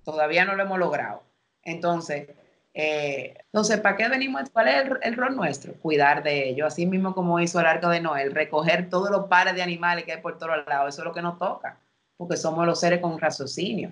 Todavía 0.03 0.43
no 0.43 0.55
lo 0.55 0.63
hemos 0.63 0.77
logrado. 0.77 1.23
Entonces, 1.63 2.27
eh, 2.73 3.35
entonces, 3.45 3.79
¿para 3.79 3.95
qué 3.95 4.09
venimos? 4.09 4.49
¿Cuál 4.51 4.67
es 4.67 4.91
el, 5.03 5.15
rol 5.15 5.37
nuestro? 5.37 5.73
Cuidar 5.75 6.21
de 6.21 6.49
ellos, 6.49 6.67
así 6.67 6.85
mismo 6.85 7.15
como 7.15 7.39
hizo 7.39 7.61
el 7.61 7.65
arco 7.65 7.87
de 7.87 8.01
Noel, 8.01 8.33
recoger 8.33 8.89
todos 8.89 9.09
los 9.09 9.27
pares 9.27 9.55
de 9.55 9.61
animales 9.61 10.03
que 10.03 10.11
hay 10.11 10.21
por 10.21 10.37
todos 10.37 10.65
lados, 10.67 10.93
eso 10.93 11.01
es 11.01 11.05
lo 11.05 11.13
que 11.13 11.21
nos 11.21 11.37
toca, 11.37 11.77
porque 12.23 12.37
somos 12.37 12.65
los 12.65 12.79
seres 12.79 13.01
con 13.01 13.19
raciocinio, 13.19 13.91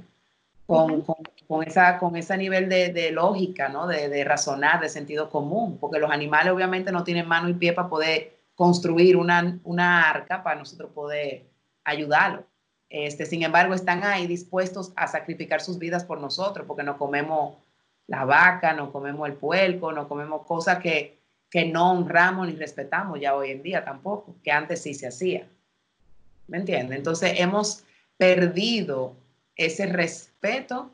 con, 0.66 1.02
con, 1.02 1.64
esa, 1.68 2.00
con 2.00 2.16
ese 2.16 2.38
nivel 2.38 2.70
de, 2.70 3.12
lógica, 3.12 3.68
¿no? 3.68 3.88
De, 3.88 4.08
de, 4.08 4.24
razonar, 4.24 4.80
de 4.80 4.88
sentido 4.88 5.30
común, 5.30 5.78
porque 5.82 6.00
los 6.00 6.10
animales 6.10 6.54
obviamente 6.54 6.94
no 6.94 7.04
tienen 7.04 7.28
mano 7.28 7.50
y 7.50 7.56
pie 7.56 7.74
para 7.74 7.90
poder 7.90 8.38
construir 8.56 9.18
una, 9.18 9.60
una 9.66 10.10
arca 10.10 10.44
para 10.44 10.60
nosotros 10.60 10.92
poder 10.92 11.44
ayudarlos. 11.84 12.46
Este, 12.90 13.26
sin 13.26 13.44
embargo, 13.44 13.74
están 13.74 14.02
ahí 14.06 14.28
dispuestos 14.28 14.94
a 14.96 15.08
sacrificar 15.08 15.60
sus 15.60 15.78
vidas 15.78 16.06
por 16.06 16.22
nosotros, 16.22 16.66
porque 16.66 16.84
no 16.84 16.98
comemos 16.98 17.56
la 18.08 18.24
vaca, 18.24 18.72
no 18.72 18.94
comemos 18.94 19.28
el 19.28 19.36
puerco, 19.36 19.92
no 19.92 20.08
comemos 20.08 20.46
cosas 20.46 20.80
que, 20.80 21.20
que 21.50 21.66
no 21.66 21.92
honramos 21.92 22.48
ni 22.48 22.56
respetamos 22.56 23.20
ya 23.20 23.36
hoy 23.36 23.52
en 23.52 23.62
día 23.62 23.84
tampoco, 23.84 24.38
que 24.42 24.54
antes 24.54 24.82
sí 24.82 24.94
se 24.94 25.08
hacía. 25.08 25.46
¿Me 26.48 26.60
entiendes? 26.60 26.98
Entonces 26.98 27.34
hemos 27.36 27.84
perdido 28.22 29.16
ese 29.56 29.88
respeto 29.88 30.92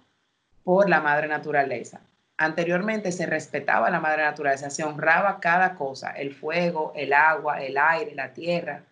por 0.63 0.87
la 0.87 1.01
madre 1.01 1.27
naturaleza. 1.27 1.99
Anteriormente 2.37 3.11
se 3.11 3.25
respetaba 3.25 3.89
la 3.89 3.99
madre 3.99 4.23
naturaleza, 4.23 4.69
se 4.69 4.85
honraba 4.85 5.41
cada 5.41 5.75
cosa, 5.75 6.11
el 6.11 6.33
fuego, 6.33 6.93
el 6.95 7.11
agua, 7.11 7.61
el 7.61 7.77
aire, 7.77 8.15
la 8.15 8.31
tierra, 8.31 8.83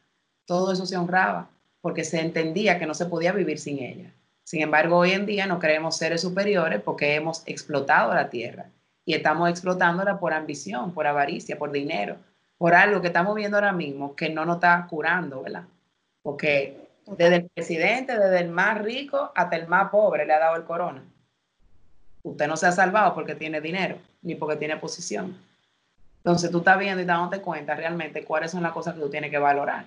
todo 0.45 0.73
eso 0.73 0.85
se 0.85 0.97
honraba 0.97 1.47
porque 1.79 2.03
se 2.03 2.19
entendía 2.19 2.77
que 2.77 2.85
no 2.85 2.93
se 2.93 3.05
podía 3.05 3.31
vivir 3.31 3.57
sin 3.57 3.79
ella. 3.79 4.11
Sin 4.43 4.61
embargo, 4.61 4.97
hoy 4.97 5.11
en 5.11 5.25
día 5.25 5.47
no 5.47 5.57
creemos 5.57 5.95
seres 5.95 6.19
superiores 6.19 6.81
porque 6.81 7.15
hemos 7.15 7.41
explotado 7.45 8.13
la 8.13 8.29
tierra 8.29 8.65
y 9.05 9.13
estamos 9.13 9.49
explotándola 9.49 10.19
por 10.19 10.33
ambición, 10.33 10.93
por 10.93 11.07
avaricia, 11.07 11.57
por 11.57 11.71
dinero, 11.71 12.17
por 12.57 12.75
algo 12.75 12.99
que 12.99 13.07
estamos 13.07 13.33
viendo 13.33 13.55
ahora 13.55 13.71
mismo 13.71 14.13
que 14.13 14.27
no 14.27 14.43
nos 14.43 14.57
está 14.57 14.85
curando, 14.89 15.41
¿verdad? 15.41 15.63
Porque 16.21 16.84
desde 17.05 17.35
el 17.35 17.49
presidente, 17.49 18.17
desde 18.17 18.39
el 18.39 18.49
más 18.49 18.81
rico 18.81 19.31
hasta 19.35 19.55
el 19.55 19.67
más 19.67 19.89
pobre 19.89 20.25
le 20.25 20.33
ha 20.33 20.39
dado 20.39 20.55
el 20.55 20.63
corona. 20.63 21.03
Usted 22.23 22.47
no 22.47 22.57
se 22.57 22.67
ha 22.67 22.71
salvado 22.71 23.13
porque 23.13 23.35
tiene 23.35 23.61
dinero 23.61 23.97
ni 24.21 24.35
porque 24.35 24.55
tiene 24.55 24.77
posición. 24.77 25.37
Entonces 26.17 26.49
tú 26.49 26.59
estás 26.59 26.79
viendo 26.79 27.01
y 27.01 27.05
dándote 27.05 27.41
cuenta 27.41 27.75
realmente 27.75 28.25
cuáles 28.25 28.49
son 28.49 28.63
las 28.63 28.71
cosas 28.71 28.95
que 28.95 29.01
tú 29.01 29.09
tienes 29.09 29.29
que 29.29 29.37
valorar. 29.37 29.85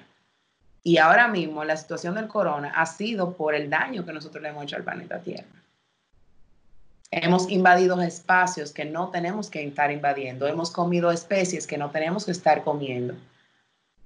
Y 0.85 0.99
ahora 0.99 1.27
mismo 1.27 1.65
la 1.65 1.77
situación 1.77 2.15
del 2.15 2.29
corona 2.29 2.73
ha 2.77 2.87
sido 2.87 3.33
por 3.33 3.55
el 3.55 3.69
daño 3.69 4.07
que 4.07 4.13
nosotros 4.13 4.41
le 4.41 4.51
hemos 4.51 4.63
hecho 4.63 4.77
al 4.77 4.85
planeta 4.85 5.21
Tierra. 5.21 5.49
Hemos 7.11 7.51
invadido 7.51 8.01
espacios 8.03 8.71
que 8.71 8.85
no 8.85 9.09
tenemos 9.09 9.51
que 9.51 9.67
estar 9.67 9.91
invadiendo. 9.91 10.47
Hemos 10.47 10.71
comido 10.71 11.11
especies 11.11 11.67
que 11.67 11.79
no 11.79 11.91
tenemos 11.91 12.25
que 12.25 12.33
estar 12.33 12.63
comiendo. 12.63 13.15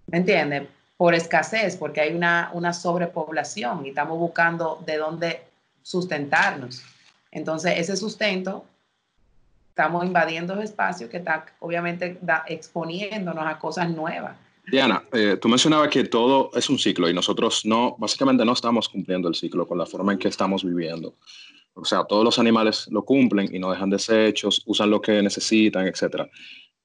¿Me 0.07 0.19
entiende? 0.19 0.69
Por 1.02 1.16
escasez, 1.16 1.75
porque 1.76 2.00
hay 2.00 2.14
una, 2.14 2.50
una 2.52 2.73
sobrepoblación 2.73 3.85
y 3.85 3.88
estamos 3.88 4.21
buscando 4.21 4.80
de 4.87 4.99
dónde 4.99 5.42
sustentarnos. 5.82 6.80
Entonces, 7.32 7.76
ese 7.76 7.97
sustento, 7.97 8.64
estamos 9.71 10.06
invadiendo 10.06 10.62
espacios 10.62 11.11
que 11.11 11.16
está 11.16 11.44
obviamente 11.59 12.21
exponiéndonos 12.47 13.44
a 13.44 13.59
cosas 13.59 13.90
nuevas. 13.90 14.37
Diana, 14.71 15.02
eh, 15.12 15.37
tú 15.42 15.49
mencionabas 15.49 15.88
que 15.88 16.04
todo 16.04 16.52
es 16.54 16.71
un 16.71 16.78
ciclo 16.78 17.11
y 17.11 17.12
nosotros 17.12 17.66
no, 17.66 17.97
básicamente 17.99 18.44
no 18.44 18.52
estamos 18.52 18.88
cumpliendo 18.88 19.28
el 19.28 19.35
ciclo 19.35 19.66
con 19.66 19.78
la 19.78 19.87
forma 19.87 20.12
en 20.12 20.21
que 20.21 20.28
estamos 20.28 20.62
viviendo. 20.62 21.16
O 21.75 21.85
sea, 21.85 22.04
todos 22.04 22.25
los 22.25 22.38
animales 22.38 22.87
lo 22.92 23.04
cumplen 23.04 23.52
y 23.52 23.59
no 23.59 23.73
dejan 23.73 23.90
desechos, 23.90 24.62
usan 24.66 24.88
lo 24.88 25.02
que 25.02 25.21
necesitan, 25.21 25.85
etc. 25.85 26.30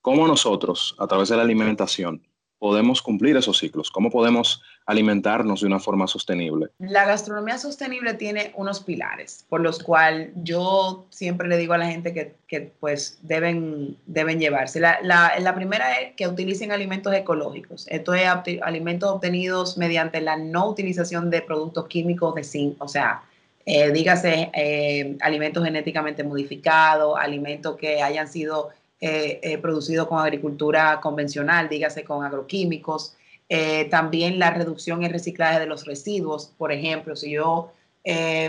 ¿Cómo 0.01 0.27
nosotros, 0.27 0.95
a 0.97 1.05
través 1.05 1.29
de 1.29 1.37
la 1.37 1.43
alimentación, 1.43 2.23
podemos 2.59 3.01
cumplir 3.01 3.37
esos 3.37 3.57
ciclos? 3.57 3.91
¿Cómo 3.91 4.09
podemos 4.09 4.61
alimentarnos 4.85 5.61
de 5.61 5.67
una 5.67 5.79
forma 5.79 6.07
sostenible? 6.07 6.67
La 6.79 7.05
gastronomía 7.05 7.57
sostenible 7.57 8.13
tiene 8.13 8.51
unos 8.55 8.79
pilares 8.79 9.45
por 9.49 9.61
los 9.61 9.83
cuales 9.83 10.29
yo 10.35 11.05
siempre 11.09 11.47
le 11.47 11.57
digo 11.57 11.73
a 11.73 11.77
la 11.77 11.87
gente 11.87 12.13
que, 12.13 12.35
que 12.47 12.73
pues 12.79 13.19
deben, 13.21 13.97
deben 14.05 14.39
llevarse. 14.39 14.79
La, 14.79 14.99
la, 15.01 15.33
la, 15.39 15.55
primera 15.55 15.99
es 15.99 16.15
que 16.15 16.27
utilicen 16.27 16.71
alimentos 16.71 17.13
ecológicos. 17.13 17.87
Esto 17.89 18.13
es 18.13 18.27
alimentos 18.61 19.09
obtenidos 19.09 19.77
mediante 19.77 20.21
la 20.21 20.37
no 20.37 20.69
utilización 20.69 21.29
de 21.29 21.41
productos 21.41 21.87
químicos 21.87 22.35
de 22.35 22.43
zinc, 22.43 22.81
o 22.81 22.87
sea, 22.87 23.21
eh, 23.69 23.91
dígase 23.91 24.49
eh, 24.53 25.17
alimentos 25.19 25.61
genéticamente 25.61 26.23
modificados, 26.23 27.19
alimentos 27.19 27.75
que 27.75 28.01
hayan 28.01 28.29
sido 28.29 28.69
eh, 28.99 29.39
eh, 29.43 29.59
producido 29.59 30.07
con 30.07 30.19
agricultura 30.19 30.99
convencional, 30.99 31.69
dígase 31.69 32.03
con 32.03 32.25
agroquímicos. 32.25 33.15
Eh, 33.47 33.85
también 33.85 34.39
la 34.39 34.49
reducción 34.49 35.03
y 35.03 35.07
reciclaje 35.07 35.59
de 35.59 35.67
los 35.67 35.85
residuos. 35.85 36.47
Por 36.57 36.71
ejemplo, 36.71 37.15
si 37.15 37.31
yo 37.31 37.71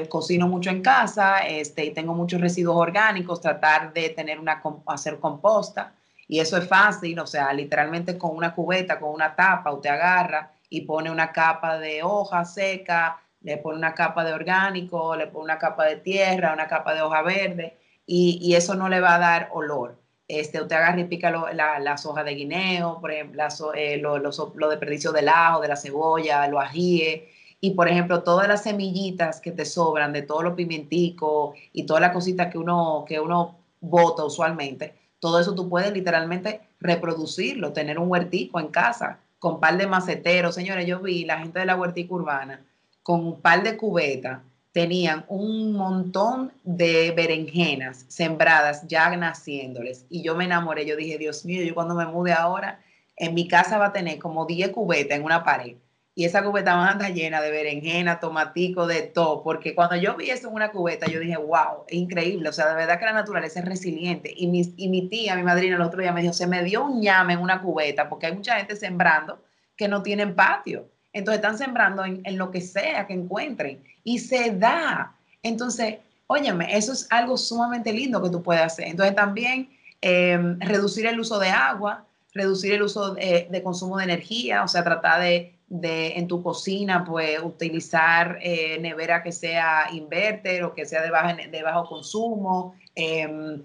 cocino 0.09 0.47
mucho 0.47 0.71
en 0.71 0.83
casa 0.83 1.41
este, 1.41 1.85
y 1.85 1.91
tengo 1.91 2.15
muchos 2.15 2.41
residuos 2.41 2.77
orgánicos, 2.77 3.41
tratar 3.41 3.93
de 3.93 4.11
tener 4.11 4.39
una, 4.39 4.63
hacer 4.87 5.19
composta. 5.19 5.95
Y 6.29 6.39
eso 6.39 6.57
es 6.57 6.69
fácil, 6.69 7.19
o 7.19 7.27
sea, 7.27 7.53
literalmente 7.53 8.17
con 8.17 8.37
una 8.37 8.55
cubeta, 8.55 9.01
con 9.01 9.13
una 9.13 9.35
tapa, 9.35 9.73
usted 9.73 9.91
agarra 9.91 10.53
y 10.71 10.83
pone 10.83 11.11
una 11.11 11.33
capa 11.33 11.79
de 11.79 12.05
hoja 12.05 12.45
seca, 12.45 13.21
le 13.41 13.57
pone 13.57 13.79
una 13.79 13.95
capa 13.95 14.25
de 14.25 14.33
orgánico, 14.33 15.17
le 15.17 15.27
pone 15.27 15.45
una 15.45 15.59
capa 15.59 15.87
de 15.87 15.97
tierra, 15.97 16.53
una 16.53 16.69
capa 16.69 16.95
de 16.95 17.03
hoja 17.03 17.23
verde, 17.23 17.79
y, 18.07 18.39
y 18.41 18.55
eso 18.55 18.75
no 18.77 18.89
le 18.89 19.01
va 19.01 19.17
a 19.17 19.19
dar 19.19 19.49
olor. 19.53 19.99
Este, 20.29 20.61
usted 20.61 20.77
agarra 20.77 21.01
y 21.01 21.05
pica 21.05 21.31
las 21.31 22.05
hojas 22.05 22.25
de 22.27 22.35
guineo, 22.35 23.01
por 23.01 23.11
ejemplo, 23.13 23.43
eh, 23.75 23.97
lo, 23.97 24.19
lo, 24.19 24.31
lo, 24.55 24.69
desperdicio 24.69 25.11
del 25.11 25.29
ajo, 25.29 25.63
de 25.63 25.69
la 25.69 25.77
cebolla, 25.77 26.47
lo 26.49 26.61
ajíe, 26.61 27.29
Y 27.61 27.71
por 27.71 27.89
ejemplo, 27.89 28.23
todas 28.23 28.47
las 28.47 28.63
semillitas 28.63 29.41
que 29.41 29.53
te 29.53 29.65
sobran 29.65 30.13
de 30.13 30.23
todos 30.23 30.45
los 30.45 30.55
pimenticos 30.55 31.57
y 31.73 31.87
todas 31.87 32.03
las 32.03 32.13
cositas 32.13 32.53
que 32.53 32.59
uno, 32.59 33.05
que 33.09 33.19
uno 33.21 33.57
bota 33.81 34.25
usualmente, 34.25 34.95
todo 35.19 35.41
eso 35.41 35.55
tú 35.55 35.69
puedes 35.69 35.93
literalmente 35.93 36.61
reproducirlo, 36.81 37.73
tener 37.73 37.99
un 37.99 38.11
huertico 38.11 38.61
en 38.61 38.69
casa 38.69 39.21
con 39.39 39.61
par 39.61 39.77
de 39.79 39.87
maceteros. 39.87 40.55
Señores, 40.55 40.87
yo 40.87 41.01
vi 41.01 41.25
la 41.25 41.39
gente 41.39 41.61
de 41.61 41.67
la 41.67 41.77
huertica 41.77 42.15
urbana 42.15 42.65
con 43.03 43.25
un 43.27 43.41
par 43.41 43.63
de 43.63 43.77
cubetas 43.77 44.41
tenían 44.73 45.25
un 45.29 45.73
montón 45.73 46.53
de 46.63 47.13
berenjenas 47.13 48.05
sembradas 48.09 48.87
ya 48.87 49.15
naciéndoles 49.17 50.07
y 50.09 50.23
yo 50.23 50.37
me 50.37 50.45
enamoré, 50.45 50.87
yo 50.87 50.97
dije, 50.97 51.19
Dios 51.19 51.45
mío, 51.45 51.63
yo 51.63 51.75
cuando 51.75 51.95
me 51.95 52.07
mude 52.07 52.33
ahora, 52.33 52.81
en 53.17 53.35
mi 53.35 53.49
casa 53.49 53.79
va 53.79 53.87
a 53.87 53.93
tener 53.93 54.19
como 54.19 54.47
10 54.47 54.71
cubetas 54.71 55.19
en 55.19 55.25
una 55.25 55.43
pared 55.43 55.77
y 56.19 56.25
esa 56.25 56.43
cubeta 56.43 56.75
va 56.75 56.89
a 56.89 56.91
andar 56.91 57.15
llena 57.15 57.41
de 57.41 57.53
berenjena, 57.53 58.19
tomatico, 58.19 58.89
de 58.89 59.03
todo, 59.03 59.45
porque 59.45 59.77
cuando 59.77 59.95
yo 59.95 60.17
vi 60.17 60.31
eso 60.31 60.49
en 60.49 60.55
una 60.55 60.73
cubeta, 60.73 61.07
yo 61.07 61.21
dije, 61.21 61.37
wow, 61.37 61.85
es 61.87 61.97
increíble, 61.97 62.49
o 62.49 62.53
sea, 62.53 62.69
de 62.71 62.75
verdad 62.75 62.99
que 62.99 63.05
la 63.05 63.13
naturaleza 63.13 63.61
es 63.61 63.65
resiliente. 63.65 64.35
Y 64.37 64.49
mi, 64.49 64.75
y 64.77 64.89
mi 64.89 65.09
tía, 65.09 65.37
mi 65.37 65.45
madrina, 65.45 65.77
el 65.77 65.83
otro 65.83 66.01
día 66.01 66.11
me 66.11 66.21
dijo, 66.21 66.33
se 66.33 66.49
me 66.49 66.65
dio 66.65 66.85
un 66.85 67.01
ñame 67.01 67.35
en 67.35 67.39
una 67.39 67.63
cubeta, 67.63 68.09
porque 68.09 68.27
hay 68.27 68.35
mucha 68.35 68.57
gente 68.57 68.75
sembrando 68.75 69.41
que 69.77 69.87
no 69.87 70.03
tienen 70.03 70.35
patio. 70.35 70.91
Entonces 71.13 71.39
están 71.39 71.59
sembrando 71.59 72.05
en, 72.05 72.39
lo 72.39 72.51
que 72.51 72.61
sea 72.61 73.07
que 73.07 73.15
encuentren 73.15 73.83
y 74.05 74.19
se 74.19 74.51
da. 74.53 75.15
Entonces, 75.43 75.97
óyeme, 76.27 76.77
eso 76.77 76.93
es 76.93 77.07
algo 77.11 77.37
sumamente 77.37 77.93
lindo 77.93 78.23
que 78.23 78.31
tú 78.31 78.43
puedes 78.43 78.63
hacer. 78.63 78.89
Entonces 78.89 79.15
también 79.15 79.71
em, 80.01 80.59
reducir 80.61 81.07
el 81.07 81.19
uso 81.19 81.39
de 81.39 81.49
agua, 81.49 82.05
reducir 82.35 82.75
el 82.75 82.83
uso 82.83 83.15
de, 83.15 83.61
consumo 83.65 83.99
de 83.99 84.05
energía, 84.05 84.63
o 84.63 84.69
sea, 84.69 84.85
tratar 84.85 85.21
de, 85.21 85.55
en 85.71 86.29
tu 86.29 86.43
cocina, 86.43 87.05
pues 87.05 87.41
utilizar 87.43 88.39
eh, 88.43 88.79
nevera 88.81 89.23
que 89.23 89.33
sea 89.33 89.89
inverter 89.93 90.65
o 90.65 90.75
que 90.75 90.87
sea 90.87 91.03
de, 91.03 91.49
de 91.49 91.63
bajo 91.63 91.89
consumo. 91.89 92.75
Em, 92.95 93.63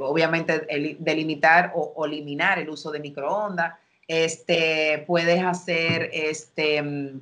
obviamente 0.00 0.66
delimitar 0.98 1.72
o 1.74 2.04
eliminar 2.06 2.58
el 2.58 2.70
uso 2.70 2.90
de 2.90 3.00
microondas. 3.00 3.74
Este, 4.08 5.04
puedes 5.06 5.42
hacer, 5.42 6.10
este, 6.12 6.82
mm, 6.82 7.20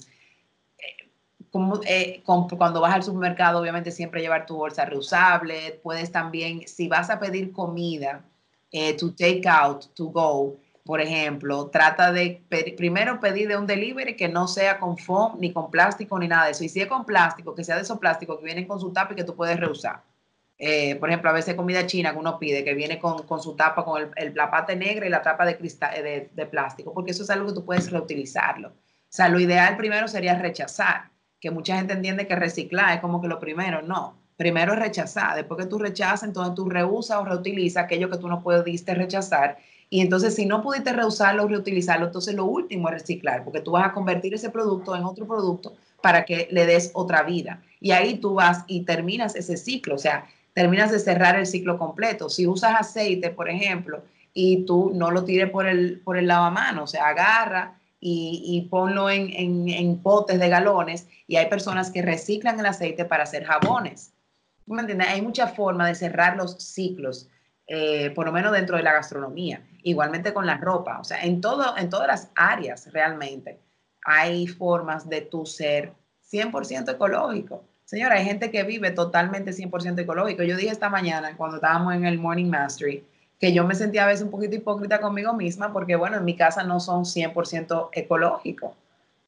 como, 1.51 1.81
eh, 1.87 2.23
cuando 2.25 2.81
vas 2.81 2.95
al 2.95 3.03
supermercado, 3.03 3.61
obviamente 3.61 3.91
siempre 3.91 4.23
llevar 4.23 4.47
tu 4.47 4.57
bolsa 4.57 4.85
reusable. 4.87 5.81
Puedes 5.83 6.11
también, 6.11 6.67
si 6.67 6.89
vas 6.89 7.11
a 7.11 7.21
pedir 7.21 7.53
comida, 7.53 8.25
eh, 8.73 8.95
to 8.97 9.13
take 9.15 9.43
out, 9.47 9.85
to 9.95 10.07
go, 10.07 10.57
por 10.85 11.01
ejemplo, 11.01 11.69
trata 11.69 12.11
de 12.11 12.43
primero 12.77 13.21
pedir 13.21 13.49
de 13.49 13.57
un 13.57 13.67
delivery 13.67 14.17
que 14.17 14.29
no 14.29 14.49
sea 14.49 14.79
con 14.81 14.97
foam, 14.99 15.37
ni 15.41 15.53
con 15.53 15.71
plástico, 15.71 16.19
ni 16.19 16.27
nada 16.27 16.47
de 16.47 16.53
eso. 16.53 16.65
Y 16.65 16.69
si 16.69 16.81
es 16.81 16.89
con 16.89 17.05
plástico, 17.05 17.55
que 17.55 17.65
sea 17.65 17.77
de 17.77 17.83
esos 17.83 17.99
plásticos 17.99 18.39
que 18.39 18.47
vienen 18.47 18.67
con 18.67 18.81
su 18.81 18.93
tapa 18.93 19.13
y 19.13 19.17
que 19.17 19.25
tú 19.25 19.37
puedes 19.37 19.61
reusar. 19.61 20.03
Eh, 20.65 20.95
por 20.95 21.09
ejemplo, 21.09 21.29
a 21.29 21.33
veces 21.33 21.57
comida 21.57 21.89
china 21.89 22.13
que 22.13 22.19
uno 22.21 22.39
pide, 22.39 22.63
que 22.63 22.73
viene 22.73 23.01
con, 23.01 23.43
su 23.43 23.57
tapa, 23.57 23.85
con 23.85 24.13
el, 24.15 24.33
la 24.33 24.49
pata 24.49 24.73
negra 24.77 25.05
y 25.05 25.09
la 25.09 25.21
tapa 25.21 25.45
de, 25.45 25.59
cristal, 25.59 25.91
eh, 25.97 26.31
de, 26.33 26.47
plástico, 26.47 26.95
porque 26.95 27.11
eso 27.11 27.25
es 27.25 27.31
algo 27.31 27.49
que 27.49 27.55
tú 27.55 27.65
puedes 27.65 27.91
reutilizarlo. 27.91 28.69
O 28.69 28.73
sea, 29.09 29.29
lo 29.29 29.41
ideal 29.41 29.77
primero 29.77 30.07
sería 30.07 30.39
rechazar, 30.39 31.11
que 31.41 31.51
mucha 31.51 31.75
gente 31.75 31.95
entiende 31.95 32.29
que 32.29 32.37
reciclar 32.37 32.95
es 32.95 33.01
como 33.01 33.21
que 33.21 33.27
lo 33.27 33.41
primero, 33.41 33.83
no. 33.83 34.23
Primero 34.37 34.75
es 34.75 34.79
rechazar, 34.79 35.35
después 35.35 35.65
que 35.65 35.69
tú 35.69 35.81
rechazas, 35.81 36.23
entonces 36.23 36.55
tú 36.55 36.71
reusas 36.71 37.19
o 37.19 37.25
reutilizas 37.25 37.83
aquello 37.83 38.09
que 38.09 38.19
tú 38.19 38.29
no 38.29 38.41
pudiste 38.41 38.95
rechazar. 38.95 39.59
Y 39.91 40.01
entonces, 40.01 40.33
si 40.33 40.47
no 40.47 40.63
pudiste 40.63 40.93
reusarlo 40.93 41.43
o 41.43 41.49
reutilizarlo, 41.49 42.07
entonces 42.07 42.37
lo 42.37 42.45
último 42.45 42.89
es 42.89 42.95
reciclar, 42.95 43.43
porque 43.43 43.63
tú 43.63 43.73
vas 43.73 43.87
a 43.87 43.93
convertir 43.93 44.33
ese 44.33 44.51
producto 44.51 44.95
en 44.95 45.03
otro 45.03 45.27
producto 45.27 45.75
para 46.01 46.25
que 46.25 46.47
le 46.53 46.67
des 46.67 46.93
otra 46.95 47.25
vida. 47.25 47.61
Y 47.81 47.91
ahí 47.91 48.19
tú 48.19 48.35
vas 48.35 48.63
y 48.69 48.85
terminas 48.85 49.35
ese 49.35 49.57
ciclo. 49.57 49.97
O 49.97 49.99
sea, 49.99 50.25
terminas 50.55 50.91
de 50.91 50.99
cerrar 50.99 51.39
el 51.39 51.47
ciclo 51.47 51.79
completo. 51.79 52.29
Si 52.29 52.47
usas 52.47 52.75
aceite, 52.79 53.31
por 53.31 53.49
ejemplo, 53.49 54.03
y 54.35 54.65
tú 54.65 54.93
no 54.95 55.11
lo 55.11 55.25
tires 55.25 55.51
por 55.51 55.67
el, 55.67 56.01
por 56.05 56.17
el 56.17 56.27
lavamanos, 56.27 56.85
o 56.85 56.87
sea, 56.87 57.09
agarra 57.09 57.79
y, 58.05 58.67
ponlo 58.69 59.09
en, 59.11 60.01
potes 60.03 60.41
de 60.41 60.49
galones 60.49 61.07
y 61.29 61.37
hay 61.37 61.47
personas 61.47 61.91
que 61.91 62.03
reciclan 62.03 62.59
el 62.59 62.67
aceite 62.67 63.05
para 63.05 63.23
hacer 63.23 63.45
jabones. 63.45 64.13
¿Me 64.67 64.81
entiendes? 64.81 65.09
Hay 65.09 65.23
muchas 65.23 65.55
formas 65.55 65.89
de 65.89 65.95
cerrar 65.95 66.37
los 66.37 66.57
ciclos, 66.57 67.29
eh, 67.69 68.11
por 68.11 68.27
lo 68.27 68.33
menos 68.33 68.53
dentro 68.53 68.77
de 68.77 68.83
la 68.83 68.93
gastronomía. 68.93 69.63
Igualmente 69.85 70.33
con 70.33 70.47
la 70.47 70.57
ropa, 70.57 70.99
o 70.99 71.05
sea, 71.05 71.23
en, 71.23 71.41
todo, 71.41 71.77
en 71.77 71.91
todas 71.91 72.09
las 72.09 72.31
áreas 72.35 72.93
realmente 72.93 73.61
hay 74.05 74.49
formas 74.49 75.09
de 75.09 75.21
tu 75.21 75.47
ser 75.47 75.93
100% 76.29 76.93
ecológico. 76.93 77.63
Señora, 77.93 78.15
hay 78.15 78.25
gente 78.25 78.51
que 78.51 78.63
vive 78.63 78.91
totalmente 78.91 79.51
100% 79.51 79.99
ecológico. 79.99 80.43
Yo 80.43 80.57
dije 80.57 80.71
esta 80.71 80.89
mañana, 80.89 81.37
cuando 81.37 81.57
estábamos 81.57 81.95
en 81.95 82.07
el 82.07 82.19
Morning 82.19 82.47
Mastery, 82.47 83.05
que 83.39 83.53
yo 83.53 83.67
me 83.67 83.75
sentía 83.75 84.05
a 84.05 84.07
veces 84.07 84.23
un 84.23 84.31
poquito 84.31 84.57
hipócrita 84.57 84.99
conmigo 84.99 85.35
misma 85.35 85.75
porque, 85.75 85.95
bueno, 85.95 86.17
en 86.17 86.25
mi 86.25 86.35
casa 86.35 86.63
no 86.63 86.81
son 86.81 87.05
100% 87.05 87.91
ecológicos. 87.93 88.75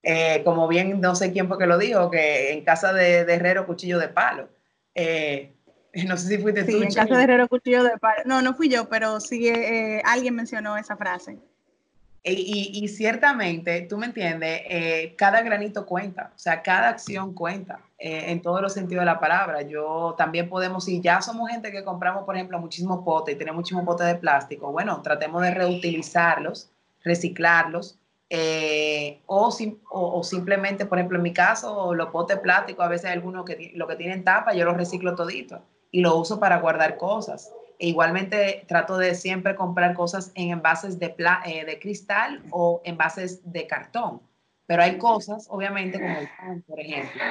Eh, 0.02 0.40
como 0.44 0.66
bien, 0.66 0.98
no 0.98 1.14
sé 1.14 1.30
quién 1.30 1.46
fue 1.46 1.58
que 1.58 1.66
lo 1.66 1.76
dijo, 1.76 2.10
que 2.10 2.54
en 2.54 2.64
casa 2.64 2.94
de, 2.94 3.18
Herrero, 3.30 3.66
cuchillo 3.66 3.98
de 3.98 4.08
palo. 4.08 4.48
Eh, 4.94 5.52
no 6.08 6.16
sé 6.16 6.28
si 6.28 6.38
fuiste 6.38 6.64
sí, 6.64 6.72
tú. 6.72 6.82
en 6.82 6.90
casa 6.90 7.18
de 7.18 7.22
Herrero, 7.22 7.46
cuchillo 7.48 7.84
de 7.84 7.98
palo. 7.98 8.22
No, 8.24 8.40
no 8.40 8.54
fui 8.54 8.70
yo, 8.70 8.88
pero 8.88 9.20
sí 9.20 9.46
eh, 9.46 10.00
alguien 10.06 10.34
mencionó 10.34 10.78
esa 10.78 10.96
frase. 10.96 11.38
Y, 12.26 12.88
ciertamente, 12.88 13.82
tú 13.82 13.98
me 13.98 14.06
entiendes, 14.06 14.62
eh, 14.64 15.14
cada 15.18 15.42
granito 15.42 15.84
cuenta, 15.84 16.32
o 16.34 16.38
sea, 16.38 16.62
cada 16.62 16.88
acción 16.88 17.34
cuenta 17.34 17.80
eh, 17.98 18.32
en 18.32 18.40
todos 18.40 18.62
los 18.62 18.72
sentidos 18.72 19.02
de 19.02 19.06
la 19.06 19.20
palabra. 19.20 19.60
Yo 19.60 20.14
también 20.16 20.48
podemos, 20.48 20.86
si 20.86 21.02
ya 21.02 21.20
somos 21.20 21.50
gente 21.50 21.70
que 21.70 21.84
compramos, 21.84 22.24
por 22.24 22.34
ejemplo, 22.34 22.58
muchísimo 22.58 23.04
pote 23.04 23.32
y 23.32 23.34
tenemos 23.34 23.58
muchísimo 23.58 23.84
pote 23.84 24.04
de 24.04 24.14
plástico, 24.14 24.72
bueno, 24.72 25.02
tratemos 25.02 25.42
de 25.42 25.50
reutilizarlos, 25.50 26.70
reciclarlos, 27.02 27.98
eh, 28.30 29.20
o, 29.26 29.54
o, 29.90 30.22
simplemente, 30.22 30.86
por 30.86 30.98
ejemplo, 30.98 31.18
en 31.18 31.24
mi 31.24 31.34
caso, 31.34 31.94
los 31.94 32.08
potes 32.08 32.38
plásticos, 32.38 32.86
a 32.86 32.88
veces 32.88 33.10
algunos 33.10 33.44
que 33.44 33.72
lo 33.74 33.86
que 33.86 33.96
tienen 33.96 34.24
tapa, 34.24 34.54
yo 34.54 34.64
los 34.64 34.78
reciclo 34.78 35.14
todito 35.14 35.60
y 35.90 36.00
lo 36.00 36.16
uso 36.16 36.40
para 36.40 36.58
guardar 36.58 36.96
cosas. 36.96 37.52
E 37.78 37.88
igualmente 37.88 38.64
trato 38.68 38.96
de 38.96 39.14
siempre 39.14 39.54
comprar 39.54 39.94
cosas 39.94 40.32
en 40.34 40.50
envases 40.50 40.98
de, 40.98 41.14
eh, 41.46 41.64
de 41.64 41.78
cristal 41.78 42.42
o 42.50 42.80
envases 42.84 43.40
de 43.50 43.66
cartón. 43.66 44.22
Pero 44.66 44.82
hay 44.82 44.96
cosas, 44.96 45.46
obviamente, 45.50 46.00
como 46.00 46.16
el 46.18 46.28
pan, 46.38 46.62
por 46.66 46.80
ejemplo. 46.80 47.22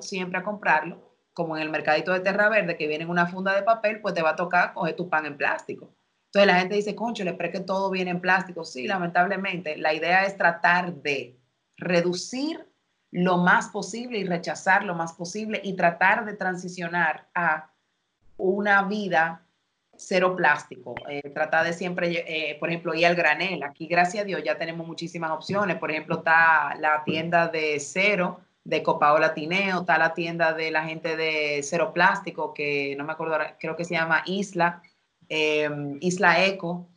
Siempre 0.00 0.38
a 0.38 0.42
comprarlo, 0.42 1.14
como 1.32 1.56
en 1.56 1.62
el 1.62 1.70
mercadito 1.70 2.12
de 2.12 2.20
Terra 2.20 2.48
Verde, 2.48 2.76
que 2.76 2.88
viene 2.88 3.04
en 3.04 3.10
una 3.10 3.26
funda 3.26 3.54
de 3.54 3.62
papel, 3.62 4.00
pues 4.00 4.14
te 4.14 4.22
va 4.22 4.30
a 4.30 4.36
tocar 4.36 4.72
coger 4.72 4.96
tu 4.96 5.08
pan 5.08 5.26
en 5.26 5.36
plástico. 5.36 5.92
Entonces 6.26 6.46
la 6.46 6.58
gente 6.58 6.74
dice, 6.74 6.94
concho, 6.94 7.24
le 7.24 7.36
que 7.36 7.60
todo 7.60 7.90
viene 7.90 8.10
en 8.10 8.20
plástico. 8.20 8.64
Sí, 8.64 8.86
lamentablemente, 8.86 9.76
la 9.76 9.94
idea 9.94 10.24
es 10.24 10.36
tratar 10.36 10.94
de 10.94 11.38
reducir 11.76 12.68
lo 13.10 13.38
más 13.38 13.68
posible 13.68 14.18
y 14.18 14.24
rechazar 14.24 14.84
lo 14.84 14.94
más 14.94 15.14
posible 15.14 15.60
y 15.62 15.74
tratar 15.76 16.26
de 16.26 16.34
transicionar 16.34 17.28
a 17.34 17.70
una 18.38 18.82
vida 18.84 19.44
cero 19.96 20.34
plástico. 20.36 20.94
Eh, 21.08 21.30
trata 21.34 21.62
de 21.62 21.72
siempre, 21.72 22.24
eh, 22.26 22.56
por 22.58 22.70
ejemplo, 22.70 22.94
ir 22.94 23.06
al 23.06 23.16
granel. 23.16 23.62
Aquí, 23.62 23.86
gracias 23.86 24.22
a 24.22 24.26
Dios, 24.26 24.42
ya 24.44 24.56
tenemos 24.56 24.86
muchísimas 24.86 25.32
opciones. 25.32 25.76
Por 25.76 25.90
ejemplo, 25.90 26.18
está 26.18 26.74
la 26.78 27.02
tienda 27.04 27.48
de 27.48 27.78
cero 27.80 28.40
de 28.64 28.82
Copaola 28.82 29.34
Tineo, 29.34 29.80
está 29.80 29.98
la 29.98 30.14
tienda 30.14 30.52
de 30.52 30.70
la 30.70 30.84
gente 30.84 31.16
de 31.16 31.60
cero 31.62 31.92
plástico, 31.92 32.54
que 32.54 32.94
no 32.96 33.04
me 33.04 33.12
acuerdo, 33.12 33.38
creo 33.58 33.76
que 33.76 33.84
se 33.84 33.94
llama 33.94 34.22
Isla, 34.26 34.82
em, 35.28 35.98
Isla 36.00 36.44
Eco, 36.44 36.88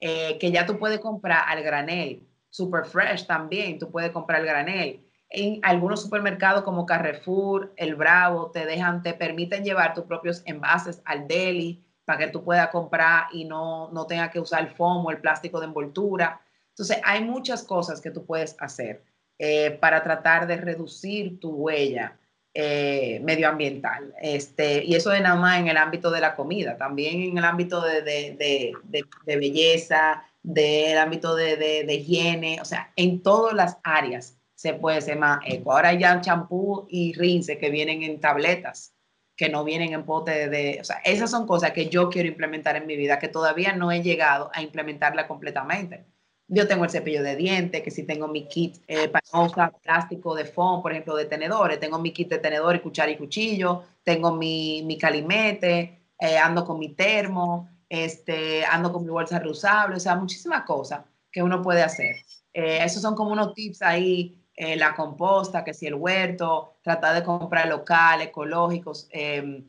eh, 0.00 0.38
que 0.38 0.50
ya 0.50 0.66
tú 0.66 0.78
puedes 0.78 0.98
comprar 1.00 1.44
al 1.48 1.62
granel. 1.62 2.26
Super 2.50 2.84
Fresh 2.84 3.26
también, 3.26 3.78
tú 3.78 3.90
puedes 3.90 4.10
comprar 4.10 4.40
el 4.40 4.46
granel 4.46 5.09
en 5.30 5.60
algunos 5.62 6.02
supermercados 6.02 6.62
como 6.64 6.86
Carrefour, 6.86 7.72
El 7.76 7.94
Bravo, 7.94 8.50
te 8.50 8.66
dejan, 8.66 9.02
te 9.02 9.14
permiten 9.14 9.64
llevar 9.64 9.94
tus 9.94 10.04
propios 10.04 10.42
envases 10.44 11.00
al 11.04 11.28
deli 11.28 11.84
para 12.04 12.18
que 12.18 12.28
tú 12.28 12.42
puedas 12.42 12.68
comprar 12.70 13.26
y 13.32 13.44
no, 13.44 13.90
no 13.92 14.06
tengas 14.06 14.30
que 14.30 14.40
usar 14.40 14.62
el 14.62 14.70
foam 14.74 15.06
o 15.06 15.10
el 15.10 15.18
plástico 15.18 15.60
de 15.60 15.66
envoltura. 15.66 16.40
Entonces, 16.70 16.98
hay 17.04 17.22
muchas 17.22 17.62
cosas 17.62 18.00
que 18.00 18.10
tú 18.10 18.26
puedes 18.26 18.56
hacer 18.58 19.04
eh, 19.38 19.70
para 19.80 20.02
tratar 20.02 20.46
de 20.46 20.56
reducir 20.56 21.38
tu 21.38 21.50
huella 21.50 22.18
eh, 22.52 23.20
medioambiental. 23.22 24.12
Este, 24.20 24.84
y 24.84 24.96
eso 24.96 25.10
de 25.10 25.20
nada 25.20 25.36
más 25.36 25.60
en 25.60 25.68
el 25.68 25.76
ámbito 25.76 26.10
de 26.10 26.20
la 26.20 26.34
comida, 26.34 26.76
también 26.76 27.22
en 27.22 27.38
el 27.38 27.44
ámbito 27.44 27.80
de, 27.80 28.02
de, 28.02 28.36
de, 28.36 29.04
de 29.24 29.36
belleza, 29.36 30.24
del 30.42 30.98
ámbito 30.98 31.36
de, 31.36 31.86
higiene, 31.88 32.60
o 32.60 32.64
sea, 32.64 32.92
en 32.96 33.22
todas 33.22 33.54
las 33.54 33.78
áreas 33.84 34.39
se 34.60 34.74
puede 34.74 35.00
ser 35.00 35.16
más 35.18 35.40
eco. 35.46 35.72
Ahora 35.72 35.94
ya 35.94 36.20
champú 36.20 36.86
y 36.90 37.14
rinse 37.14 37.56
que 37.56 37.70
vienen 37.70 38.02
en 38.02 38.20
tabletas, 38.20 38.94
que 39.34 39.48
no 39.48 39.64
vienen 39.64 39.94
en 39.94 40.04
pote 40.04 40.50
de, 40.50 40.78
O 40.82 40.84
sea, 40.84 40.96
esas 41.02 41.30
son 41.30 41.46
cosas 41.46 41.72
que 41.72 41.88
yo 41.88 42.10
quiero 42.10 42.28
implementar 42.28 42.76
en 42.76 42.86
mi 42.86 42.94
vida, 42.94 43.18
que 43.18 43.28
todavía 43.28 43.72
no 43.72 43.90
he 43.90 44.02
llegado 44.02 44.50
a 44.52 44.60
implementarla 44.60 45.26
completamente. 45.26 46.04
yo 46.46 46.68
tengo 46.68 46.84
el 46.84 46.90
cepillo 46.90 47.22
de 47.22 47.36
dientes, 47.36 47.80
que 47.82 47.90
si 47.90 48.02
tengo 48.02 48.28
mi 48.28 48.48
kit 48.48 48.76
eh, 48.86 49.08
para 49.08 49.24
no 49.32 49.44
usar 49.44 49.72
plástico 49.80 50.34
de 50.34 50.44
foam, 50.44 50.82
por 50.82 50.92
ejemplo, 50.92 51.16
de 51.16 51.24
tenedores, 51.24 51.80
tengo 51.80 51.98
mi 51.98 52.12
kit 52.12 52.28
de 52.28 52.38
tenedor 52.38 52.76
y 52.76 52.80
cuchara 52.80 53.10
y 53.10 53.16
cuchillo, 53.16 53.84
tengo 54.02 54.32
mi, 54.36 54.82
mi 54.84 54.98
calimete, 54.98 56.02
eh, 56.18 56.36
ando 56.36 56.66
con 56.66 56.78
mi 56.78 56.90
termo, 56.94 57.70
este, 57.88 58.64
ando 58.66 58.92
con 58.92 59.04
mi 59.04 59.10
bolsa 59.10 59.38
reusable, 59.38 59.96
o 59.96 60.00
sea, 60.00 60.16
muchísimas 60.16 60.64
cosas 60.64 61.00
que 61.32 61.42
uno 61.42 61.62
puede 61.62 61.82
hacer. 61.82 62.16
Eh, 62.52 62.84
esos 62.84 63.00
son 63.00 63.14
como 63.14 63.30
unos 63.32 63.54
tips 63.54 63.82
ahí, 63.82 64.39
la 64.76 64.94
composta, 64.94 65.64
que 65.64 65.72
si 65.72 65.86
el 65.86 65.94
huerto, 65.94 66.74
tratar 66.82 67.14
de 67.14 67.22
comprar 67.22 67.66
local, 67.68 68.20
ecológicos, 68.20 69.08
em, 69.10 69.64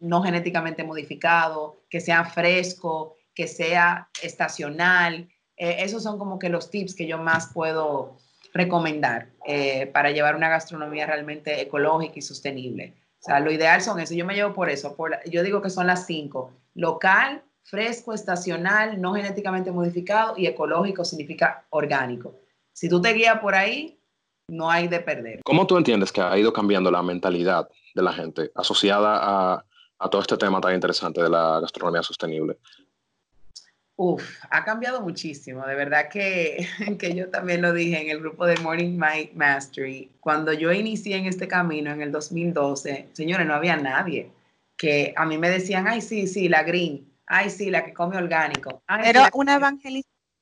no 0.00 0.22
genéticamente 0.22 0.82
modificado, 0.84 1.76
que 1.88 2.00
sea 2.00 2.24
fresco, 2.24 3.16
que 3.34 3.46
sea 3.46 4.08
estacional, 4.22 5.28
eh, 5.56 5.76
esos 5.80 6.02
son 6.02 6.18
como 6.18 6.38
que 6.38 6.48
los 6.48 6.70
tips 6.70 6.94
que 6.94 7.06
yo 7.06 7.18
más 7.18 7.52
puedo 7.52 8.16
recomendar 8.52 9.28
eh, 9.46 9.86
para 9.86 10.10
llevar 10.10 10.36
una 10.36 10.48
gastronomía 10.48 11.06
realmente 11.06 11.60
ecológica 11.60 12.14
y 12.16 12.22
sostenible. 12.22 12.94
O 13.20 13.24
sea, 13.24 13.40
lo 13.40 13.50
ideal 13.50 13.80
son 13.80 14.00
eso. 14.00 14.14
Yo 14.14 14.24
me 14.24 14.34
llevo 14.34 14.52
por 14.52 14.68
eso. 14.68 14.94
Por, 14.96 15.18
yo 15.28 15.42
digo 15.42 15.62
que 15.62 15.70
son 15.70 15.86
las 15.86 16.06
cinco. 16.06 16.52
Local, 16.74 17.42
fresco, 17.62 18.12
estacional, 18.12 19.00
no 19.00 19.14
genéticamente 19.14 19.72
modificado 19.72 20.34
y 20.36 20.46
ecológico 20.46 21.04
significa 21.04 21.64
orgánico. 21.70 22.34
Si 22.74 22.88
tú 22.88 23.00
te 23.00 23.14
guías 23.14 23.38
por 23.38 23.54
ahí, 23.54 23.98
no 24.48 24.70
hay 24.70 24.88
de 24.88 25.00
perder. 25.00 25.40
¿Cómo 25.44 25.66
tú 25.66 25.78
entiendes 25.78 26.12
que 26.12 26.20
ha 26.20 26.36
ido 26.36 26.52
cambiando 26.52 26.90
la 26.90 27.02
mentalidad 27.02 27.68
de 27.94 28.02
la 28.02 28.12
gente 28.12 28.50
asociada 28.54 29.18
a, 29.22 29.64
a 29.98 30.10
todo 30.10 30.20
este 30.20 30.36
tema 30.36 30.60
tan 30.60 30.74
interesante 30.74 31.22
de 31.22 31.30
la 31.30 31.60
gastronomía 31.60 32.02
sostenible? 32.02 32.58
Uf, 33.96 34.44
ha 34.50 34.64
cambiado 34.64 35.00
muchísimo. 35.00 35.64
De 35.64 35.74
verdad 35.74 36.08
que, 36.10 36.66
que 36.98 37.14
yo 37.14 37.30
también 37.30 37.62
lo 37.62 37.72
dije 37.72 38.02
en 38.02 38.10
el 38.10 38.20
grupo 38.20 38.44
de 38.44 38.58
Morning 38.58 38.98
Mastery. 39.34 40.10
Cuando 40.20 40.52
yo 40.52 40.72
inicié 40.72 41.16
en 41.16 41.26
este 41.26 41.48
camino 41.48 41.92
en 41.92 42.02
el 42.02 42.12
2012, 42.12 43.08
señores, 43.12 43.46
no 43.46 43.54
había 43.54 43.76
nadie 43.76 44.30
que 44.76 45.14
a 45.16 45.24
mí 45.24 45.38
me 45.38 45.50
decían, 45.50 45.86
ay, 45.86 46.00
sí, 46.00 46.26
sí, 46.26 46.48
la 46.48 46.62
green, 46.62 47.08
ay, 47.26 47.50
sí, 47.50 47.70
la 47.70 47.84
que 47.84 47.94
come 47.94 48.16
orgánico. 48.16 48.82
Era 49.04 49.30
una 49.32 49.58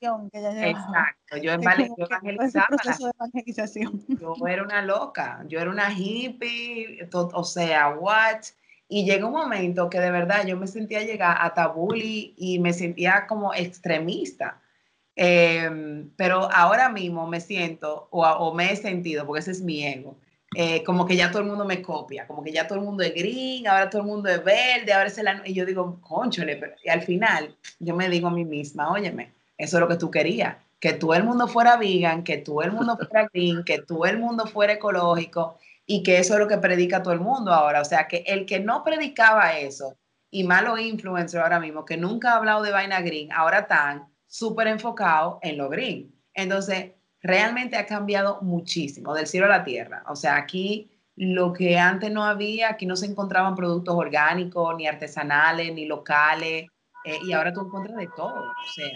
evangelización 0.06 0.30
que 0.30 0.42
ya 0.42 0.68
Exacto, 0.68 1.36
yo, 1.36 1.52
evangelizaba. 1.52 2.76
Yo 4.38 4.46
era 4.46 4.62
una 4.62 4.82
loca, 4.82 5.44
yo 5.48 5.60
era 5.60 5.70
una 5.70 5.92
hippie, 5.92 7.08
o 7.12 7.44
sea, 7.44 7.90
what? 7.90 8.42
Y 8.88 9.04
llega 9.04 9.26
un 9.26 9.32
momento 9.32 9.88
que 9.88 10.00
de 10.00 10.10
verdad 10.10 10.46
yo 10.46 10.56
me 10.58 10.66
sentía 10.66 11.02
llegar 11.02 11.38
a 11.40 11.54
tabuli 11.54 12.34
y 12.36 12.58
me 12.58 12.74
sentía 12.74 13.26
como 13.26 13.54
extremista. 13.54 14.60
Em, 15.14 16.10
pero 16.16 16.50
ahora 16.52 16.88
mismo 16.88 17.26
me 17.26 17.40
siento, 17.40 18.08
o, 18.10 18.54
me 18.54 18.72
he 18.72 18.76
sentido, 18.76 19.26
porque 19.26 19.40
ese 19.40 19.50
es 19.52 19.62
mi 19.62 19.84
ego, 19.86 20.16
eh, 20.56 20.82
como 20.84 21.06
que 21.06 21.16
ya 21.16 21.30
todo 21.30 21.42
el 21.42 21.48
mundo 21.48 21.64
me 21.64 21.82
copia, 21.82 22.26
como 22.26 22.42
que 22.42 22.52
ya 22.52 22.66
todo 22.66 22.78
el 22.78 22.84
mundo 22.84 23.02
es 23.02 23.14
green, 23.14 23.66
ahora 23.66 23.90
todo 23.90 24.02
el 24.02 24.08
mundo 24.08 24.28
es 24.28 24.42
verde, 24.44 24.92
ahora 24.92 25.06
es 25.06 25.22
la... 25.22 25.42
Y 25.46 25.54
yo 25.54 25.64
digo, 25.66 25.98
conchole, 26.00 26.56
pero 26.56 26.74
y 26.84 26.88
al 26.88 27.02
final 27.02 27.56
yo 27.78 27.94
me 27.96 28.08
digo 28.08 28.28
a 28.28 28.30
mí 28.30 28.44
misma, 28.44 28.90
óyeme, 28.90 29.32
eso 29.62 29.76
es 29.76 29.80
lo 29.80 29.88
que 29.88 29.96
tú 29.96 30.10
querías, 30.10 30.56
que 30.80 30.92
todo 30.92 31.14
el 31.14 31.22
mundo 31.22 31.46
fuera 31.46 31.76
vegan, 31.76 32.24
que 32.24 32.38
todo 32.38 32.62
el 32.62 32.72
mundo 32.72 32.96
fuera 32.96 33.28
green, 33.32 33.62
que 33.64 33.80
todo 33.80 34.04
el 34.06 34.18
mundo 34.18 34.46
fuera 34.46 34.72
ecológico 34.72 35.58
y 35.86 36.02
que 36.02 36.18
eso 36.18 36.34
es 36.34 36.40
lo 36.40 36.48
que 36.48 36.58
predica 36.58 37.02
todo 37.02 37.14
el 37.14 37.20
mundo 37.20 37.52
ahora. 37.52 37.80
O 37.80 37.84
sea, 37.84 38.08
que 38.08 38.24
el 38.26 38.44
que 38.44 38.58
no 38.58 38.82
predicaba 38.82 39.58
eso 39.58 39.96
y 40.30 40.44
malo 40.44 40.76
influencer 40.78 41.40
ahora 41.40 41.60
mismo, 41.60 41.84
que 41.84 41.96
nunca 41.96 42.32
ha 42.32 42.36
hablado 42.36 42.62
de 42.62 42.72
vaina 42.72 43.00
green, 43.02 43.30
ahora 43.32 43.60
están 43.60 44.08
súper 44.26 44.66
enfocados 44.66 45.38
en 45.42 45.58
lo 45.58 45.68
green. 45.68 46.12
Entonces, 46.34 46.92
realmente 47.20 47.76
ha 47.76 47.86
cambiado 47.86 48.40
muchísimo 48.42 49.14
del 49.14 49.26
cielo 49.28 49.46
a 49.46 49.50
la 49.50 49.64
tierra. 49.64 50.02
O 50.08 50.16
sea, 50.16 50.36
aquí 50.36 50.90
lo 51.14 51.52
que 51.52 51.78
antes 51.78 52.10
no 52.10 52.24
había, 52.24 52.70
aquí 52.70 52.86
no 52.86 52.96
se 52.96 53.06
encontraban 53.06 53.54
productos 53.54 53.94
orgánicos, 53.94 54.74
ni 54.76 54.88
artesanales, 54.88 55.72
ni 55.72 55.86
locales, 55.86 56.66
eh, 57.04 57.18
y 57.24 57.32
ahora 57.32 57.52
tú 57.52 57.60
encuentras 57.60 57.96
de 57.96 58.08
todo. 58.16 58.40
O 58.40 58.72
sea, 58.74 58.88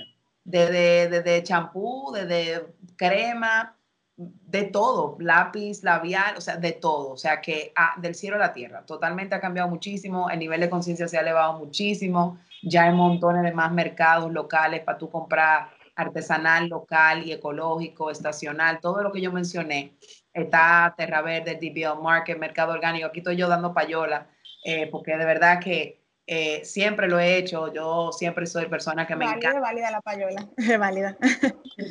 desde 0.46 1.42
champú, 1.42 2.12
desde 2.12 2.74
crema, 2.96 3.76
de 4.16 4.64
todo, 4.64 5.16
lápiz, 5.20 5.82
labial, 5.82 6.37
o 6.38 6.40
sea, 6.40 6.56
de 6.56 6.72
todo, 6.72 7.11
o 7.11 7.16
sea, 7.18 7.40
que 7.40 7.72
ah, 7.76 7.94
del 7.98 8.14
cielo 8.14 8.37
a 8.37 8.38
la 8.38 8.52
tierra, 8.52 8.82
totalmente 8.87 9.35
ha 9.35 9.40
cambiado 9.40 9.68
muchísimo, 9.68 10.30
el 10.30 10.38
nivel 10.38 10.61
de 10.61 10.70
conciencia 10.70 11.06
se 11.06 11.18
ha 11.18 11.20
elevado 11.20 11.59
muchísimo, 11.59 12.38
ya 12.62 12.85
hay 12.85 12.94
montones 12.94 13.42
de 13.42 13.52
más 13.52 13.72
mercados 13.72 14.32
locales 14.32 14.82
para 14.82 14.96
tú 14.96 15.11
comprar 15.11 15.68
artesanal, 15.94 16.68
local 16.68 17.26
y 17.26 17.32
ecológico, 17.32 18.11
estacional, 18.11 18.80
todo 18.80 19.02
lo 19.02 19.12
que 19.12 19.20
yo 19.20 19.32
mencioné, 19.32 19.96
está 20.32 20.94
Terra 20.96 21.20
Verde, 21.20 21.59
DBL 21.61 22.00
Market, 22.02 22.38
Mercado 22.38 22.72
Orgánico, 22.72 23.06
aquí 23.06 23.18
estoy 23.18 23.37
yo 23.37 23.48
dando 23.48 23.74
payola, 23.74 24.28
eh, 24.64 24.88
porque 24.90 25.16
de 25.16 25.26
verdad 25.26 25.61
que 25.61 26.06
eh, 26.28 26.64
siempre 26.64 27.08
lo 27.08 27.20
he 27.20 27.36
hecho, 27.36 27.72
yo 27.72 28.10
siempre 28.10 28.46
soy 28.46 28.66
persona 28.66 29.06
que 29.06 29.14
me 29.14 29.26
válida, 29.26 29.50
encanta. 29.50 29.60
Válida 29.60 29.90
la 29.92 30.00
payola, 30.00 30.48
es 30.56 30.78
válida. 30.78 31.16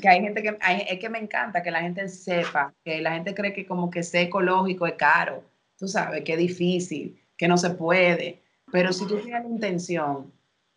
Que 0.02 0.10
hay 0.10 0.22
gente 0.22 0.44
que, 0.44 0.58
es 0.90 1.00
que 1.00 1.10
me 1.10 1.20
encanta 1.20 1.64
que 1.64 1.72
la 1.72 1.82
gente 1.82 2.08
sepa, 2.10 2.74
que 2.84 3.02
la 3.02 3.14
gente 3.14 3.34
cree 3.34 3.54
que 3.54 3.66
como 3.66 3.90
que 3.90 4.04
ser 4.04 4.28
ecológico 4.28 4.88
es 4.88 4.96
caro, 4.96 5.44
tú 5.78 5.88
sabes, 5.88 6.24
que 6.24 6.34
es 6.34 6.40
difícil, 6.40 7.22
que 7.38 7.48
no 7.48 7.58
se 7.58 7.70
puede, 7.72 8.42
pero 8.72 8.92
si 8.92 9.08
tú 9.08 9.18
tienes 9.20 9.44
la 9.44 9.50
intención 9.50 10.34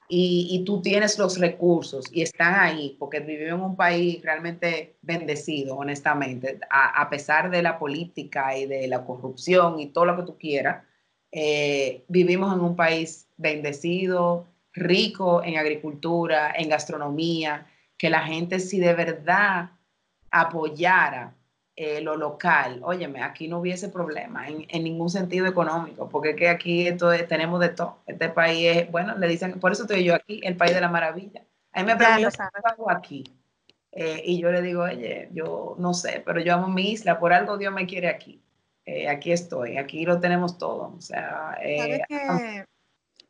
y, 0.08 0.48
y 0.50 0.64
tú 0.64 0.80
tienes 0.80 1.18
los 1.18 1.38
recursos 1.38 2.06
y 2.12 2.22
están 2.22 2.54
ahí, 2.54 2.96
porque 2.98 3.18
vivimos 3.18 3.58
en 3.58 3.64
un 3.64 3.76
país 3.76 4.22
realmente 4.22 4.96
bendecido, 5.02 5.76
honestamente, 5.76 6.60
a, 6.70 7.00
a 7.00 7.10
pesar 7.10 7.50
de 7.50 7.62
la 7.62 7.76
política 7.78 8.56
y 8.56 8.66
de 8.66 8.86
la 8.86 9.04
corrupción 9.04 9.80
y 9.80 9.88
todo 9.88 10.04
lo 10.04 10.16
que 10.16 10.22
tú 10.22 10.38
quieras, 10.38 10.84
eh, 11.32 12.04
vivimos 12.08 12.54
en 12.54 12.60
un 12.60 12.76
país 12.76 13.27
bendecido, 13.38 14.46
rico 14.74 15.42
en 15.42 15.57
agricultura, 15.57 16.53
en 16.55 16.68
gastronomía, 16.68 17.66
que 17.96 18.11
la 18.11 18.20
gente 18.20 18.61
si 18.61 18.79
de 18.79 18.94
verdad 18.94 19.70
apoyara 20.31 21.35
eh, 21.74 22.01
lo 22.01 22.16
local, 22.16 22.81
óyeme, 22.83 23.22
aquí 23.22 23.46
no 23.46 23.61
hubiese 23.61 23.88
problema 23.88 24.48
en, 24.48 24.83
ningún 24.83 25.11
sentido 25.11 25.46
económico, 25.46 26.09
porque 26.09 26.35
que 26.35 26.48
aquí 26.48 26.88
esto 26.88 27.11
tenemos 27.29 27.61
de 27.61 27.68
todo. 27.68 27.98
Este 28.07 28.29
país 28.29 28.77
es, 28.77 28.90
bueno, 28.90 29.16
le 29.16 29.29
dicen, 29.29 29.61
por 29.61 29.70
eso 29.70 29.83
estoy 29.83 30.03
yo 30.03 30.14
aquí, 30.16 30.40
el 30.42 30.57
país 30.57 30.74
de 30.74 30.81
la 30.81 30.88
maravilla. 30.88 31.44
A 31.72 31.81
mí 31.81 31.87
me 31.87 31.96
preguntan, 31.96 32.51
¿qué 32.53 32.61
hago 32.64 32.90
aquí? 32.90 33.24
Eh, 33.92 34.22
y 34.24 34.40
yo 34.40 34.51
le 34.51 34.61
digo, 34.61 34.83
oye, 34.83 35.29
yo 35.33 35.77
no 35.79 35.94
sé, 35.94 36.20
pero 36.27 36.40
yo 36.40 36.55
amo 36.55 36.66
mi 36.66 36.90
isla, 36.90 37.20
por 37.20 37.33
algo 37.33 37.57
Dios 37.57 37.72
me 37.72 37.87
quiere 37.87 38.09
aquí. 38.09 38.42
Eh, 38.85 39.09
aquí 39.09 39.31
estoy, 39.31 39.77
aquí 39.77 40.05
lo 40.05 40.18
tenemos 40.18 40.59
todo. 40.59 40.94
O 40.96 41.01
sea, 41.01 41.59
que, 41.62 42.64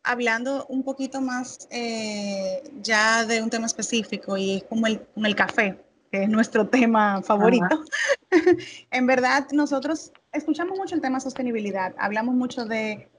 hablando 0.09 0.65
un 0.71 0.83
poquito 0.83 1.21
más 1.21 1.69
eh, 1.71 2.63
ya 2.81 3.27
de 3.27 3.43
un 3.43 3.51
tema 3.51 3.67
específico 3.67 4.39
y 4.39 4.57
es 4.57 4.65
como 4.65 4.87
el, 4.87 5.07
el 5.15 5.37
café, 5.37 5.79
que 6.11 6.23
es 6.23 6.31
nuestro 6.31 6.67
tema 6.67 7.21
favorito. 7.23 7.85
en 8.91 9.07
verdad, 9.07 9.47
nosotros 9.53 10.11
escuchamos 10.33 10.79
mucho 10.79 10.95
el 10.95 11.03
tema 11.03 11.21
sostenibilidad, 11.21 11.95
hablamos 11.99 12.35
mucho 12.35 12.65
de, 12.65 13.11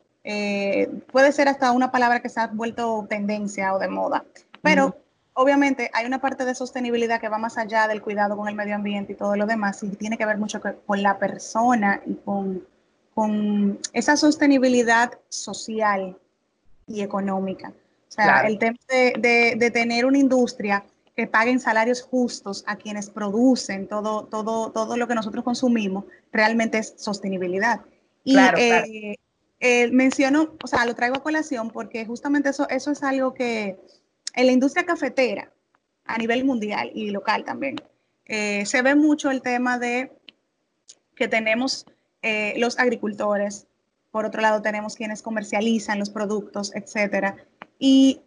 puede 1.12 1.32
ser 1.32 1.47
hasta 1.47 1.71
una 1.73 1.91
palabra 1.91 2.21
que 2.21 2.30
se 2.30 2.39
ha 2.39 2.47
vuelto 2.47 3.06
tendencia 3.08 3.75
o 3.75 3.80
de 3.80 3.88
moda, 3.88 4.25
pero 4.63 4.97
obviamente 5.34 5.91
hay 5.93 6.08
una 6.08 6.19
parte 6.19 6.43
de 6.43 6.56
sostenibilidad 6.56 7.21
que 7.21 7.30
va 7.30 7.38
más 7.38 7.60
allá 7.60 7.88
del 7.88 8.02
cuidado 8.02 8.36
con 8.36 8.47
el 8.47 8.56
medio 8.56 8.73
ambiente 8.73 9.13
y 9.13 9.15
todo 9.15 9.36
lo 9.36 9.45
demás, 9.45 9.84
y 9.84 9.89
tiene 9.89 10.17
que 10.17 10.25
ver 10.25 10.39
mucho 10.39 10.60
con 10.88 11.04
la 11.04 11.19
persona 11.19 12.02
y 12.08 12.15
con, 12.15 12.65
con 13.13 13.78
esa 13.93 14.17
sostenibilidad 14.17 15.12
social 15.30 16.17
y 16.89 17.02
económica. 17.02 17.69
O 18.10 18.12
sea, 18.12 18.41
el 18.41 18.58
tema 18.58 18.78
de, 18.89 19.56
de, 19.58 19.71
tener 19.71 20.06
una 20.06 20.17
industria 20.17 20.84
que 21.15 21.28
paguen 21.28 21.60
salarios 21.60 22.02
justos 22.02 22.63
a 22.65 22.75
quienes 22.75 23.10
producen 23.10 23.88
todo, 23.88 24.25
todo, 24.25 24.71
todo 24.71 24.97
lo 24.97 25.08
que 25.08 25.15
nosotros 25.15 25.43
consumimos, 25.43 26.06
realmente 26.32 26.80
es 26.80 26.95
sostenibilidad. 26.97 27.82
Y 28.23 28.38
eh, 28.38 29.15
eh, 29.60 29.91
menciono, 29.91 30.56
o 30.63 30.67
sea, 30.67 30.86
lo 30.86 30.95
traigo 30.95 31.17
a 31.17 31.23
colación 31.23 31.69
porque 31.69 32.06
justamente 32.06 32.49
eso, 32.49 32.67
eso 32.69 32.91
es 32.91 33.04
algo 33.04 33.34
que, 33.34 33.78
en 34.34 34.45
la 34.45 34.52
industria 34.52 34.86
cafetera, 34.86 35.52
a 36.06 36.17
nivel 36.17 36.45
mundial 36.45 36.89
y 36.95 37.12
local 37.12 37.43
también, 37.43 37.75
eh, 38.25 38.65
se 38.65 38.82
ve 38.82 38.95
mucho 38.95 39.30
el 39.30 39.41
tema 39.41 39.78
de 39.78 40.12
que 41.15 41.28
tenemos 41.28 41.86
los 42.58 42.78
agricultores, 42.80 43.67
por 44.11 44.25
otro 44.25 44.41
lado 44.41 44.61
tenemos 44.61 44.95
quienes 44.95 45.21
comercializan 45.21 45.99
los 45.99 46.09
productos, 46.09 46.73
etcétera. 46.75 47.37
Y 47.77 48.21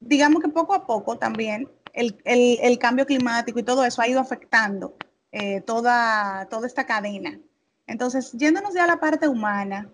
digamos 0.00 0.42
que 0.42 0.48
poco 0.48 0.74
a 0.74 0.86
poco 0.86 1.16
también 1.16 1.68
el, 1.92 2.78
cambio 2.78 3.06
climático 3.06 3.58
y 3.58 3.62
todo 3.62 3.84
eso 3.84 4.02
ha 4.02 4.08
ido 4.08 4.20
afectando 4.20 4.94
eh, 5.32 5.60
toda, 5.60 6.46
toda 6.50 6.66
esta 6.66 6.86
cadena. 6.86 7.38
Entonces, 7.86 8.32
yéndonos 8.32 8.74
ya 8.74 8.84
a 8.84 8.86
la 8.86 9.00
parte 9.00 9.28
humana, 9.28 9.90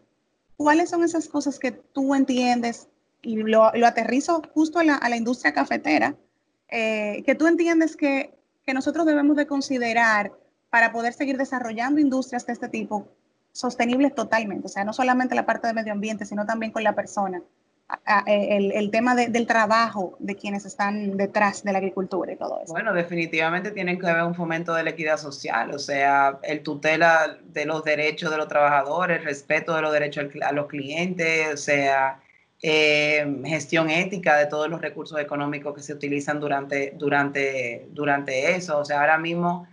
¿cuáles 0.57 0.91
son 0.91 1.03
esas 1.03 1.29
cosas 1.29 1.59
que 1.59 1.73
tú 1.73 2.15
entiendes 2.15 2.89
y 3.23 3.37
lo, 3.37 3.73
lo 3.75 3.87
aterrizo 3.87 4.43
justo 4.55 4.79
a 4.79 4.85
la, 4.85 5.17
industria 5.17 5.53
cafetera, 5.53 6.15
eh, 6.69 7.23
que 7.25 7.35
tú 7.35 7.47
entiendes 7.47 7.97
que, 7.97 8.39
que 8.65 8.75
nosotros 8.75 9.07
debemos 9.07 9.37
de 9.37 9.47
considerar 9.47 10.33
para 10.71 10.93
poder 10.93 11.13
seguir 11.13 11.37
desarrollando 11.39 12.01
industrias 12.01 12.47
de 12.47 12.53
este 12.53 12.69
tipo 12.69 13.09
sostenibles 13.59 14.15
totalmente, 14.15 14.67
o 14.67 14.69
sea, 14.69 14.85
no 14.85 14.93
solamente 14.93 15.35
la 15.35 15.47
parte 15.47 15.67
de 15.67 15.75
medio 15.75 15.93
ambiente, 15.93 16.27
sino 16.27 16.47
también 16.47 16.73
con 16.73 16.85
la 16.85 16.95
persona, 16.95 17.43
el, 18.27 18.73
el, 18.73 18.91
tema 18.91 19.15
del 19.15 19.47
trabajo 19.47 20.17
de 20.19 20.35
quienes 20.35 20.67
están 20.67 21.17
detrás 21.17 21.63
de 21.63 21.71
la 21.71 21.79
agricultura 21.79 22.33
y 22.33 22.37
todo 22.37 22.61
eso. 22.61 22.73
Bueno, 22.73 22.93
definitivamente 22.93 23.71
tienen 23.71 24.01
que 24.01 24.09
haber 24.09 24.25
un 24.25 24.35
fomento 24.35 24.75
de 24.75 24.83
la 24.83 24.91
equidad 24.91 25.19
social, 25.19 25.71
o 25.73 25.79
sea, 25.79 26.41
el 26.43 26.63
tutela 26.65 27.39
de 27.45 27.65
los 27.65 27.85
derechos 27.85 28.31
de 28.31 28.39
los 28.39 28.49
trabajadores, 28.49 29.21
el 29.21 29.25
respeto 29.25 29.75
de 29.77 29.83
los 29.83 29.93
derechos 29.93 30.27
a 30.43 30.53
los 30.53 30.67
clientes, 30.67 31.55
o 31.55 31.57
sea, 31.57 32.21
eh, 32.63 33.41
gestión 33.45 33.91
ética 33.91 34.37
de 34.37 34.47
todos 34.47 34.69
los 34.69 34.81
recursos 34.81 35.21
económicos 35.21 35.75
que 35.75 35.83
se 35.83 35.93
utilizan 35.93 36.41
durante, 36.41 36.95
durante, 36.97 37.87
durante 37.91 38.57
eso. 38.57 38.79
O 38.79 38.85
sea, 38.85 39.01
ahora 39.01 39.19
mismo 39.19 39.69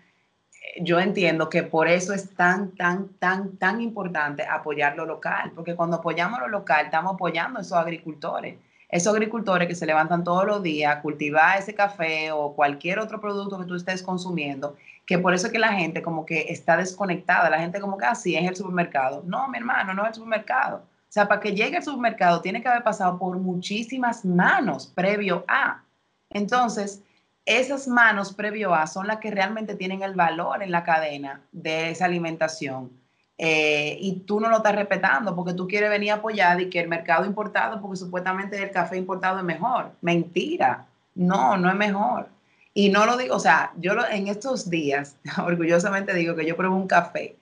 yo 0.81 0.99
entiendo 0.99 1.49
que 1.49 1.63
por 1.63 1.87
eso 1.87 2.13
es 2.13 2.33
tan, 2.35 2.71
tan, 2.75 3.09
tan, 3.19 3.57
tan 3.57 3.81
importante 3.81 4.43
apoyar 4.43 4.95
lo 4.95 5.05
local, 5.05 5.51
porque 5.55 5.75
cuando 5.75 5.97
apoyamos 5.97 6.39
lo 6.39 6.47
local 6.47 6.85
estamos 6.85 7.13
apoyando 7.13 7.59
a 7.59 7.61
esos 7.61 7.77
agricultores, 7.77 8.57
esos 8.89 9.13
agricultores 9.13 9.67
que 9.67 9.75
se 9.75 9.85
levantan 9.85 10.23
todos 10.23 10.45
los 10.45 10.61
días 10.61 10.95
a 10.95 11.01
cultivar 11.01 11.57
ese 11.57 11.73
café 11.73 12.31
o 12.31 12.53
cualquier 12.53 12.99
otro 12.99 13.19
producto 13.19 13.59
que 13.59 13.65
tú 13.65 13.75
estés 13.75 14.03
consumiendo, 14.03 14.75
que 15.05 15.17
por 15.17 15.33
eso 15.33 15.47
es 15.47 15.53
que 15.53 15.59
la 15.59 15.73
gente 15.73 16.01
como 16.01 16.25
que 16.25 16.45
está 16.49 16.77
desconectada, 16.77 17.49
la 17.49 17.59
gente 17.59 17.79
como 17.79 17.97
que 17.97 18.05
así 18.05 18.35
ah, 18.35 18.41
es 18.41 18.49
el 18.49 18.55
supermercado. 18.55 19.23
No, 19.25 19.47
mi 19.47 19.57
hermano, 19.57 19.93
no 19.93 20.03
es 20.03 20.09
el 20.09 20.15
supermercado 20.15 20.83
o 21.03 21.13
sea, 21.13 21.27
para 21.27 21.41
que 21.41 21.53
llegue 21.53 21.77
al 21.77 21.83
supermercado 21.83 22.41
tiene 22.41 22.59
que 22.59 22.67
haber 22.67 22.81
pasado 22.81 23.19
por 23.19 23.37
muchísimas 23.37 24.25
manos 24.25 24.91
previo 24.95 25.45
a. 25.47 25.83
Entonces, 26.31 27.03
esas 27.45 27.87
manos 27.87 28.33
previo 28.33 28.73
a 28.73 28.87
son 28.87 29.07
las 29.07 29.17
que 29.17 29.31
realmente 29.31 29.75
tienen 29.75 30.01
el 30.01 30.13
valor 30.13 30.63
en 30.63 30.71
la 30.71 30.83
cadena 30.83 31.41
de 31.51 31.89
esa 31.91 32.05
alimentación. 32.05 32.91
Eh, 33.37 33.97
y 33.99 34.21
tú 34.21 34.39
no 34.39 34.49
lo 34.49 34.57
estás 34.57 34.75
respetando 34.75 35.35
porque 35.35 35.53
tú 35.53 35.67
quieres 35.67 35.89
venir 35.89 36.11
apoyado 36.11 36.59
y 36.59 36.69
que 36.69 36.79
el 36.79 36.87
mercado 36.87 37.25
importado, 37.25 37.81
porque 37.81 37.97
supuestamente 37.97 38.61
el 38.61 38.71
café 38.71 38.97
importado 38.97 39.39
es 39.39 39.43
mejor. 39.43 39.91
Mentira. 40.01 40.85
No, 41.15 41.57
no 41.57 41.69
es 41.69 41.75
mejor. 41.75 42.27
Y 42.73 42.89
no 42.89 43.05
lo 43.05 43.17
digo, 43.17 43.35
o 43.35 43.39
sea, 43.39 43.71
yo 43.77 43.93
en 44.09 44.27
estos 44.27 44.69
días, 44.69 45.17
orgullosamente 45.45 46.13
digo 46.13 46.35
que 46.35 46.45
yo 46.45 46.55
pruebo 46.57 46.75
un 46.75 46.87
café 46.87 47.35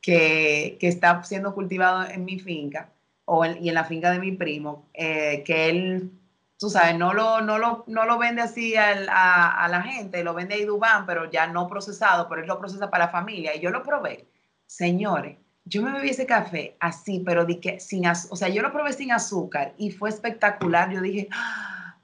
que, 0.00 0.76
que 0.80 0.88
está 0.88 1.22
siendo 1.24 1.54
cultivado 1.54 2.08
en 2.08 2.24
mi 2.24 2.38
finca 2.38 2.90
o 3.28 3.44
y 3.44 3.68
en 3.68 3.74
la 3.74 3.84
finca 3.84 4.10
de 4.10 4.18
mi 4.18 4.32
primo, 4.32 4.86
eh, 4.94 5.42
que 5.44 5.68
él, 5.68 6.10
tú 6.58 6.68
sabes, 6.68 6.98
no 6.98 7.14
lo, 7.14 7.40
no 7.40 7.56
lo, 7.58 7.84
no 7.86 8.04
lo 8.04 8.18
vende 8.18 8.42
así 8.42 8.74
a, 8.76 8.94
la 9.68 9.82
gente, 9.82 10.24
lo 10.24 10.34
vende 10.34 10.56
a 10.56 10.58
Idubán, 10.58 11.06
pero 11.06 11.30
ya 11.30 11.46
no 11.46 11.68
procesado, 11.68 12.28
pero 12.28 12.42
él 12.42 12.48
lo 12.48 12.58
procesa 12.58 12.90
para 12.90 13.06
la 13.06 13.10
familia. 13.10 13.54
Y 13.54 13.60
yo 13.60 13.70
lo 13.70 13.82
probé. 13.82 14.26
Señores, 14.66 15.38
yo 15.64 15.82
me 15.82 15.92
bebí 15.92 16.10
ese 16.10 16.26
café 16.26 16.76
así, 16.80 17.22
pero 17.24 17.44
di 17.44 17.56
que 17.56 17.78
sin 17.78 18.06
o 18.06 18.36
sea, 18.36 18.48
yo 18.48 18.62
lo 18.62 18.72
probé 18.72 18.92
sin 18.92 19.12
azúcar 19.12 19.72
y 19.78 19.90
fue 19.90 20.08
espectacular. 20.08 20.90
Yo 20.90 21.00
dije, 21.00 21.28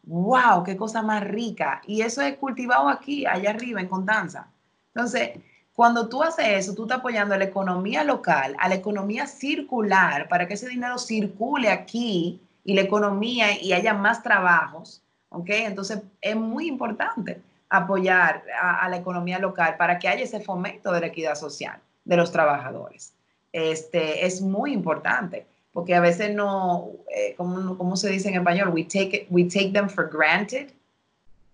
wow, 0.04 0.62
qué 0.62 0.76
cosa 0.76 1.02
más 1.02 1.24
rica. 1.24 1.82
Y 1.86 2.02
eso 2.02 2.22
es 2.22 2.36
cultivado 2.36 2.88
aquí, 2.88 3.26
allá 3.26 3.50
arriba, 3.50 3.80
en 3.80 3.88
Constanza. 3.88 4.48
Entonces, 4.94 5.30
cuando 5.72 6.08
tú 6.08 6.22
haces 6.22 6.46
eso, 6.46 6.74
tú 6.74 6.84
estás 6.84 6.98
apoyando 6.98 7.34
a 7.34 7.38
la 7.38 7.44
economía 7.44 8.04
local, 8.04 8.54
a 8.60 8.68
la 8.68 8.76
economía 8.76 9.26
circular, 9.26 10.28
para 10.28 10.46
que 10.46 10.54
ese 10.54 10.68
dinero 10.68 10.98
circule 10.98 11.70
aquí 11.70 12.40
y 12.64 12.74
la 12.74 12.80
economía 12.80 13.60
y 13.60 13.72
haya 13.72 13.94
más 13.94 14.22
trabajos, 14.22 15.02
¿ok? 15.28 15.50
Entonces 15.50 16.00
es 16.20 16.36
muy 16.36 16.66
importante 16.66 17.40
apoyar 17.68 18.44
a, 18.60 18.88
la 18.88 18.96
economía 18.96 19.38
local 19.38 19.76
para 19.76 19.98
que 19.98 20.08
haya 20.08 20.24
ese 20.24 20.40
fomento 20.40 20.92
de 20.92 21.00
la 21.00 21.06
equidad 21.06 21.34
social 21.34 21.78
de 22.04 22.16
los 22.16 22.32
trabajadores. 22.32 23.12
Este, 23.52 24.26
es 24.26 24.40
muy 24.40 24.72
importante, 24.72 25.46
porque 25.72 25.94
a 25.94 26.00
veces 26.00 26.34
no, 26.34 26.88
eh, 27.14 27.34
como, 27.36 27.96
se 27.96 28.08
dice 28.08 28.28
en 28.28 28.36
español? 28.36 28.68
We 28.68 28.84
take, 28.84 29.26
we 29.30 29.44
take 29.44 29.70
them 29.72 29.88
for 29.88 30.08
granted. 30.08 30.72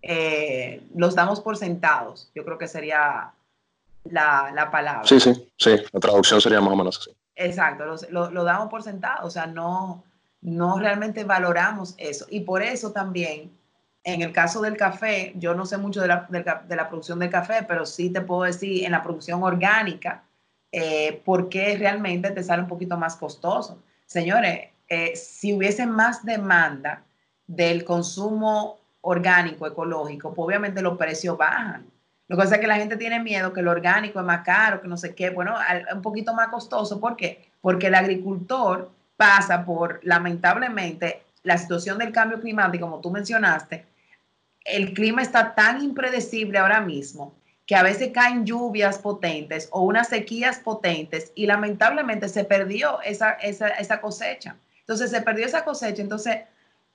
Eh, 0.03 0.83
los 0.95 1.15
damos 1.15 1.41
por 1.41 1.57
sentados. 1.57 2.31
Yo 2.35 2.45
creo 2.45 2.59
que 2.59 2.69
sería 2.69 3.33
la, 4.05 4.51
la, 4.55 4.71
palabra. 4.71 5.07
Sí, 5.07 5.21
sí, 5.21 5.51
sí, 5.57 5.77
la 5.93 6.01
traducción 6.01 6.41
sería 6.41 6.61
más 6.61 6.73
o 6.73 6.77
menos 6.77 6.99
así. 6.99 7.11
Exacto, 7.37 7.85
lo, 8.11 8.31
lo, 8.31 8.45
damos 8.45 8.69
por 8.69 8.83
sentado, 8.83 9.27
o 9.27 9.31
sea, 9.31 9.47
no, 9.47 10.05
no 10.41 10.79
realmente 10.79 11.25
valoramos 11.25 11.95
eso. 11.99 12.27
Y 12.31 12.41
por 12.41 12.63
eso 12.63 12.93
también, 12.93 13.51
en 14.05 14.23
el 14.23 14.33
caso 14.33 14.61
del 14.63 14.77
café, 14.77 15.33
yo 15.37 15.55
no 15.55 15.67
sé 15.67 15.77
mucho 15.77 16.01
de 16.01 16.09
la, 16.09 16.29
de 16.31 16.77
la 16.77 16.89
producción 16.89 17.19
del 17.19 17.31
café, 17.31 17.65
pero 17.67 17.85
sí 17.85 18.11
te 18.11 18.21
puedo 18.21 18.43
decir 18.43 18.85
en 18.85 18.93
la 18.93 19.03
producción 19.03 19.43
orgánica, 19.43 20.25
eh, 20.73 21.21
por 21.25 21.49
qué 21.49 21.77
realmente 21.77 22.31
te 22.31 22.43
sale 22.43 22.63
un 22.63 22.69
poquito 22.69 22.97
más 22.97 23.17
costoso. 23.17 23.83
Señores, 24.07 24.69
eh, 24.89 25.17
si 25.17 25.53
hubiese 25.53 25.87
más 25.87 26.25
demanda 26.25 27.03
del 27.47 27.85
consumo 27.85 28.79
orgánico, 29.01 29.67
ecológico, 29.67 30.33
pues 30.33 30.47
obviamente 30.47 30.83
los 30.83 30.97
precios 30.97 31.37
bajan. 31.37 31.87
Lo 32.29 32.37
que 32.37 32.43
pasa 32.43 32.55
es 32.57 32.61
que 32.61 32.69
la 32.69 32.77
gente 32.77 32.97
tiene 32.97 33.21
miedo 33.21 33.53
que 33.53 33.63
lo 33.63 33.73
orgánico 33.73 34.21
es 34.21 34.25
más 34.25 34.45
caro, 34.45 34.81
que 34.81 34.87
no 34.87 34.97
sé 34.97 35.15
qué, 35.17 35.31
bueno, 35.31 35.57
un 35.93 36.03
poquito 36.03 36.33
más 36.33 36.49
costoso. 36.49 37.01
¿Por 37.01 37.17
qué? 37.17 37.51
Porque 37.61 37.89
el 37.89 37.97
agricultor 37.97 38.91
pasa 39.21 39.67
por, 39.67 40.01
lamentablemente, 40.03 41.23
la 41.43 41.59
situación 41.59 41.99
del 41.99 42.11
cambio 42.11 42.41
climático, 42.41 42.87
como 42.87 43.03
tú 43.03 43.11
mencionaste, 43.11 43.85
el 44.65 44.95
clima 44.95 45.21
está 45.21 45.55
tan 45.55 45.83
impredecible 45.83 46.59
ahora 46.59 46.81
mismo 46.81 47.35
que 47.67 47.77
a 47.77 47.83
veces 47.83 48.13
caen 48.15 48.47
lluvias 48.47 48.97
potentes 48.99 49.69
o 49.73 49.83
unas 49.83 50.09
sequías 50.09 50.61
potentes 50.61 51.33
y 51.35 51.45
lamentablemente 51.45 52.31
se 52.31 52.45
perdió 52.45 53.03
esa, 53.03 53.33
esa, 53.33 53.69
esa 53.69 54.01
cosecha. 54.01 54.57
Entonces 54.81 55.11
se 55.11 55.21
perdió 55.21 55.45
esa 55.45 55.67
cosecha, 55.67 56.01
entonces 56.01 56.39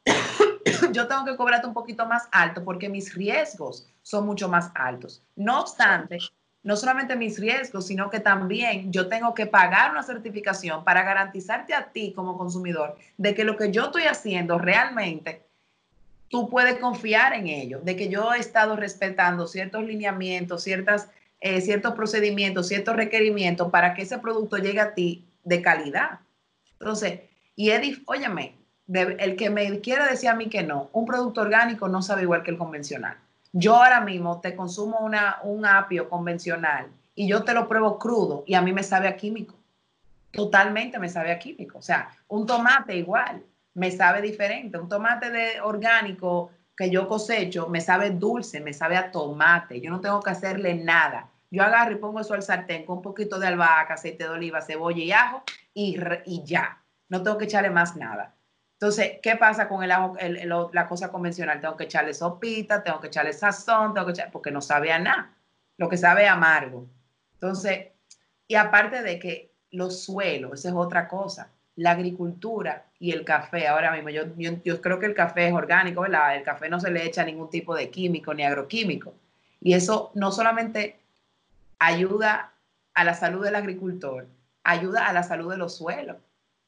yo 0.93 1.07
tengo 1.07 1.25
que 1.25 1.35
cobrarte 1.35 1.67
un 1.67 1.75
poquito 1.75 2.07
más 2.07 2.27
alto 2.31 2.63
porque 2.63 2.89
mis 2.89 3.13
riesgos 3.13 3.87
son 4.01 4.25
mucho 4.25 4.49
más 4.49 4.71
altos. 4.73 5.21
No 5.35 5.61
obstante, 5.61 6.17
no 6.65 6.75
solamente 6.75 7.15
mis 7.15 7.39
riesgos, 7.39 7.85
sino 7.85 8.09
que 8.09 8.19
también 8.19 8.91
yo 8.91 9.07
tengo 9.07 9.35
que 9.35 9.45
pagar 9.45 9.91
una 9.91 10.01
certificación 10.01 10.83
para 10.83 11.03
garantizarte 11.03 11.75
a 11.75 11.91
ti 11.91 12.11
como 12.11 12.39
consumidor 12.39 12.97
de 13.17 13.35
que 13.35 13.43
lo 13.43 13.55
que 13.55 13.71
yo 13.71 13.85
estoy 13.85 14.03
haciendo 14.03 14.57
realmente 14.57 15.43
tú 16.27 16.49
puedes 16.49 16.79
confiar 16.79 17.33
en 17.33 17.45
ello, 17.45 17.81
de 17.83 17.95
que 17.95 18.09
yo 18.09 18.33
he 18.33 18.39
estado 18.39 18.75
respetando 18.75 19.45
ciertos 19.45 19.83
lineamientos, 19.83 20.63
ciertas, 20.63 21.07
eh, 21.39 21.61
ciertos 21.61 21.93
procedimientos, 21.93 22.67
ciertos 22.67 22.95
requerimientos 22.95 23.69
para 23.69 23.93
que 23.93 24.01
ese 24.01 24.17
producto 24.17 24.57
llegue 24.57 24.79
a 24.79 24.95
ti 24.95 25.23
de 25.43 25.61
calidad. 25.61 26.21
Entonces, 26.79 27.19
y 27.55 27.69
Edith, 27.69 28.01
óyeme, 28.07 28.55
el 28.87 29.35
que 29.35 29.51
me 29.51 29.81
quiera 29.81 30.07
decir 30.07 30.29
a 30.29 30.35
mí 30.35 30.49
que 30.49 30.63
no, 30.63 30.89
un 30.93 31.05
producto 31.05 31.41
orgánico 31.41 31.87
no 31.87 32.01
sabe 32.01 32.23
igual 32.23 32.41
que 32.41 32.49
el 32.49 32.57
convencional. 32.57 33.17
Yo 33.57 33.77
ahora 33.77 34.01
mismo 34.01 34.41
te 34.41 34.53
consumo 34.53 34.99
una, 34.99 35.37
un 35.43 35.65
apio 35.65 36.09
convencional 36.09 36.87
y 37.15 37.25
yo 37.25 37.45
te 37.45 37.53
lo 37.53 37.69
pruebo 37.69 37.97
crudo 37.97 38.43
y 38.45 38.53
a 38.53 38.61
mí 38.61 38.73
me 38.73 38.83
sabe 38.83 39.07
a 39.07 39.15
químico. 39.15 39.55
Totalmente 40.29 40.99
me 40.99 41.07
sabe 41.07 41.31
a 41.31 41.39
químico. 41.39 41.77
O 41.77 41.81
sea, 41.81 42.09
un 42.27 42.45
tomate 42.45 42.97
igual, 42.97 43.41
me 43.73 43.91
sabe 43.91 44.21
diferente. 44.21 44.77
Un 44.77 44.89
tomate 44.89 45.29
de 45.29 45.61
orgánico 45.61 46.51
que 46.75 46.89
yo 46.89 47.07
cosecho 47.07 47.69
me 47.69 47.79
sabe 47.79 48.09
dulce, 48.09 48.59
me 48.59 48.73
sabe 48.73 48.97
a 48.97 49.09
tomate. 49.09 49.79
Yo 49.79 49.89
no 49.89 50.01
tengo 50.01 50.19
que 50.19 50.31
hacerle 50.31 50.75
nada. 50.75 51.29
Yo 51.49 51.63
agarro 51.63 51.93
y 51.93 51.95
pongo 51.95 52.19
eso 52.19 52.33
al 52.33 52.43
sartén 52.43 52.85
con 52.85 52.97
un 52.97 53.03
poquito 53.03 53.39
de 53.39 53.47
albahaca, 53.47 53.93
aceite 53.93 54.25
de 54.25 54.31
oliva, 54.31 54.61
cebolla 54.61 55.01
y 55.01 55.13
ajo 55.13 55.43
y, 55.73 55.97
y 56.25 56.43
ya. 56.43 56.77
No 57.07 57.23
tengo 57.23 57.37
que 57.37 57.45
echarle 57.45 57.69
más 57.69 57.95
nada. 57.95 58.35
Entonces, 58.75 59.19
¿qué 59.23 59.37
pasa 59.37 59.69
con 59.69 59.83
el 59.83 59.91
ajo, 59.91 60.17
la 60.73 60.87
cosa 60.87 61.09
convencional? 61.09 61.61
Tengo 61.61 61.77
que 61.77 61.85
echarle 61.85 62.13
sopita, 62.13 62.83
tengo 62.83 62.99
que 62.99 63.07
echarle 63.07 63.31
sazón, 63.31 63.93
tengo 63.93 64.07
que 64.07 64.11
echarle, 64.11 64.31
porque 64.33 64.51
no 64.51 64.61
sabe 64.61 64.91
a 64.91 64.99
nada. 64.99 65.33
Lo 65.77 65.87
que 65.87 65.97
sabe 65.97 66.25
es 66.25 66.29
amargo. 66.29 66.85
Entonces, 67.35 67.87
y 68.47 68.55
aparte 68.55 69.01
de 69.01 69.17
que 69.17 69.53
los 69.71 70.03
suelos, 70.03 70.59
esa 70.59 70.69
es 70.69 70.75
otra 70.75 71.07
cosa. 71.07 71.51
La 71.77 71.91
agricultura 71.91 72.85
y 72.99 73.11
el 73.11 73.23
café, 73.23 73.67
ahora 73.67 73.91
mismo, 73.91 74.09
yo, 74.09 74.23
yo, 74.37 74.81
creo 74.81 74.99
que 74.99 75.05
el 75.05 75.15
café 75.15 75.47
es 75.47 75.53
orgánico, 75.53 76.01
¿verdad? 76.01 76.35
El 76.35 76.43
café 76.43 76.69
no 76.69 76.79
se 76.79 76.91
le 76.91 77.05
echa 77.05 77.23
ningún 77.23 77.49
tipo 77.49 77.75
de 77.75 77.89
químico 77.89 78.33
ni 78.33 78.43
agroquímico. 78.43 79.13
Y 79.61 79.73
eso 79.73 80.11
no 80.15 80.31
solamente 80.33 80.99
ayuda 81.79 82.53
a 82.93 83.03
la 83.05 83.13
salud 83.13 83.43
del 83.43 83.55
agricultor, 83.55 84.27
ayuda 84.63 85.07
a 85.07 85.13
la 85.13 85.23
salud 85.23 85.49
de 85.51 85.57
los 85.57 85.77
suelos 85.77 86.17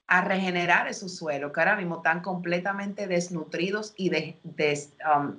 a 0.08 0.22
regenerar 0.22 0.88
esos 0.88 1.16
suelos 1.16 1.52
que 1.52 1.60
ahora 1.60 1.76
mismo 1.76 1.98
están 1.98 2.22
completamente 2.22 3.08
desnutridos 3.08 3.94
y 3.98 4.10
um, 4.10 5.36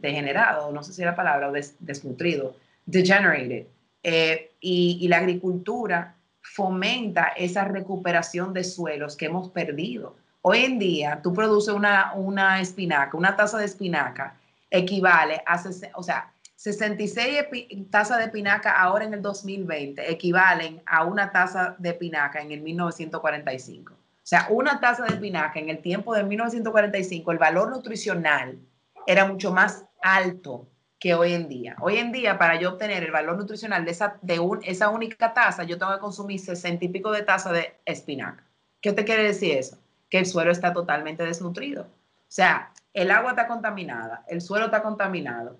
degenerados, 0.00 0.72
no 0.72 0.82
sé 0.82 0.92
si 0.92 1.02
la 1.02 1.16
palabra, 1.16 1.50
des, 1.50 1.74
desnutrido, 1.80 2.54
degenerated. 2.86 3.66
Eh, 4.04 4.52
y, 4.60 5.06
la 5.08 5.18
agricultura 5.18 6.16
fomenta 6.40 7.28
esa 7.36 7.64
recuperación 7.64 8.52
de 8.52 8.64
suelos 8.64 9.16
que 9.16 9.26
hemos 9.26 9.48
perdido. 9.50 10.16
Hoy 10.42 10.64
en 10.64 10.78
día, 10.78 11.20
tú 11.22 11.32
produces 11.32 11.74
una, 11.74 12.12
una 12.14 12.60
espinaca, 12.60 13.16
una 13.16 13.36
taza 13.36 13.58
de 13.58 13.64
espinaca, 13.64 14.36
equivale 14.70 15.42
a, 15.46 15.62
o 15.94 16.02
sea, 16.02 16.32
66 16.56 17.44
tazas 17.90 18.18
de 18.18 18.28
pinaca 18.28 18.70
ahora 18.80 19.04
en 19.04 19.14
el 19.14 19.22
2020 19.22 20.10
equivalen 20.10 20.80
a 20.86 21.04
una 21.04 21.32
taza 21.32 21.74
de 21.78 21.92
pinaca 21.92 22.40
en 22.40 22.52
el 22.52 22.60
1945. 22.60 24.01
O 24.22 24.26
sea, 24.26 24.46
una 24.50 24.78
taza 24.78 25.04
de 25.04 25.16
pinaca 25.16 25.58
en 25.58 25.68
el 25.68 25.82
tiempo 25.82 26.14
de 26.14 26.22
1945, 26.22 27.32
el 27.32 27.38
valor 27.38 27.70
nutricional 27.70 28.56
era 29.04 29.26
mucho 29.26 29.52
más 29.52 29.84
alto 30.00 30.68
que 31.00 31.14
hoy 31.14 31.32
en 31.32 31.48
día. 31.48 31.74
Hoy 31.80 31.98
en 31.98 32.12
día, 32.12 32.38
para 32.38 32.60
yo 32.60 32.70
obtener 32.70 33.02
el 33.02 33.10
valor 33.10 33.36
nutricional 33.36 33.84
de 33.84 33.90
esa, 33.90 34.18
de 34.22 34.40
esa 34.62 34.90
única 34.90 35.34
taza, 35.34 35.64
yo 35.64 35.76
tengo 35.76 35.92
que 35.92 35.98
consumir 35.98 36.38
60 36.38 36.84
y 36.84 36.88
pico 36.88 37.10
de 37.10 37.22
tazas 37.22 37.54
de 37.54 37.74
espinaca. 37.84 38.44
¿Qué 38.80 38.92
te 38.92 39.04
quiere 39.04 39.24
decir 39.24 39.56
eso? 39.58 39.78
Que 40.08 40.18
el 40.18 40.26
suelo 40.26 40.52
está 40.52 40.72
totalmente 40.72 41.24
desnutrido. 41.24 41.82
O 41.82 42.34
sea, 42.34 42.72
el 42.94 43.10
agua 43.10 43.30
está 43.30 43.48
contaminada, 43.48 44.24
el 44.28 44.40
suelo 44.40 44.66
está 44.66 44.80
contaminado, 44.80 45.58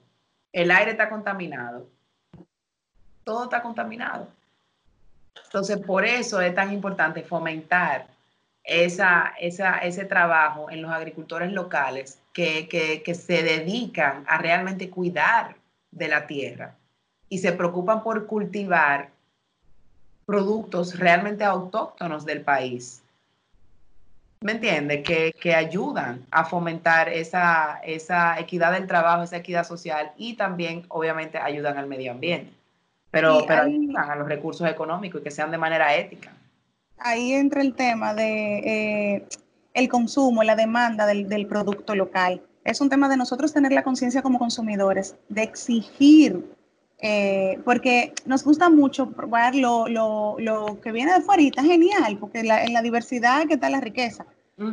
el 0.53 0.71
aire 0.71 0.93
está 0.93 1.09
contaminado, 1.09 1.89
todo 3.25 3.45
está 3.45 3.61
contaminado. 3.63 4.29
Entonces, 5.47 5.79
por 5.79 6.05
eso 6.05 6.41
es 6.41 6.55
tan 6.55 6.73
importante 6.73 7.25
fomentar 7.25 8.12
esa, 8.65 9.33
ese 9.41 10.05
trabajo 10.05 10.71
en 10.71 10.83
los 10.83 10.91
agricultores 10.91 11.53
locales 11.53 12.21
que, 12.33 12.69
que, 12.69 13.15
se 13.15 13.43
dedican 13.43 14.25
a 14.27 14.39
realmente 14.39 14.89
cuidar 14.89 15.57
de 15.91 16.09
la 16.09 16.27
tierra 16.27 16.75
y 17.29 17.39
se 17.39 17.53
preocupan 17.53 18.03
por 18.03 18.27
cultivar 18.27 19.11
productos 20.25 20.99
realmente 20.99 21.45
autóctonos 21.45 22.25
del 22.25 22.43
país. 22.43 23.03
¿Me 24.41 24.53
entiende? 24.53 25.03
Que, 25.03 25.35
que, 25.41 25.55
ayudan 25.55 26.25
a 26.31 26.45
fomentar 26.45 27.09
esa, 27.09 27.81
esa 27.85 28.39
equidad 28.41 28.73
del 28.73 28.87
trabajo, 28.87 29.23
esa 29.23 29.37
equidad 29.37 29.65
social 29.65 30.13
y 30.17 30.35
también, 30.35 30.85
obviamente, 30.89 31.39
ayudan 31.39 31.79
al 31.79 31.87
medio 31.87 32.13
ambiente. 32.13 32.53
Pero, 33.11 33.45
pero 33.47 33.63
ayudan 33.63 34.11
a 34.11 34.17
los 34.17 34.27
recursos 34.27 34.69
económicos 34.69 35.21
y 35.21 35.25
que 35.25 35.31
sean 35.31 35.51
de 35.51 35.59
manera 35.59 35.95
ética 35.95 36.33
ahí 37.03 37.33
entra 37.33 37.63
el 37.63 37.75
tema 37.75 38.15
de 38.15 38.59
eh, 38.59 39.27
el 39.75 39.89
consumo, 39.89 40.43
la 40.43 40.57
demanda 40.57 41.07
del, 41.07 41.47
producto 41.47 41.95
local. 41.95 42.43
Es 42.65 42.81
un 42.81 42.89
tema 42.89 43.09
de 43.09 43.17
nosotros 43.17 43.53
tener 43.53 43.73
la 43.73 43.83
conciencia 43.83 44.23
como 44.23 44.39
consumidores, 44.39 45.17
de 45.29 45.43
exigir, 45.43 46.45
eh, 46.99 47.59
porque 47.65 48.13
nos 48.27 48.45
gusta 48.45 48.71
mucho 48.71 49.11
probar 49.11 49.55
lo, 49.55 49.87
que 50.83 50.93
viene 50.93 51.13
de 51.13 51.21
fuera 51.21 51.43
y 51.43 51.49
está 51.49 51.63
genial, 51.63 52.19
porque 52.19 52.41
en 52.41 52.73
la 52.73 52.83
diversidad 52.83 53.47
que 53.47 53.55
está 53.55 53.69
la 53.71 53.81
riqueza. 53.81 54.27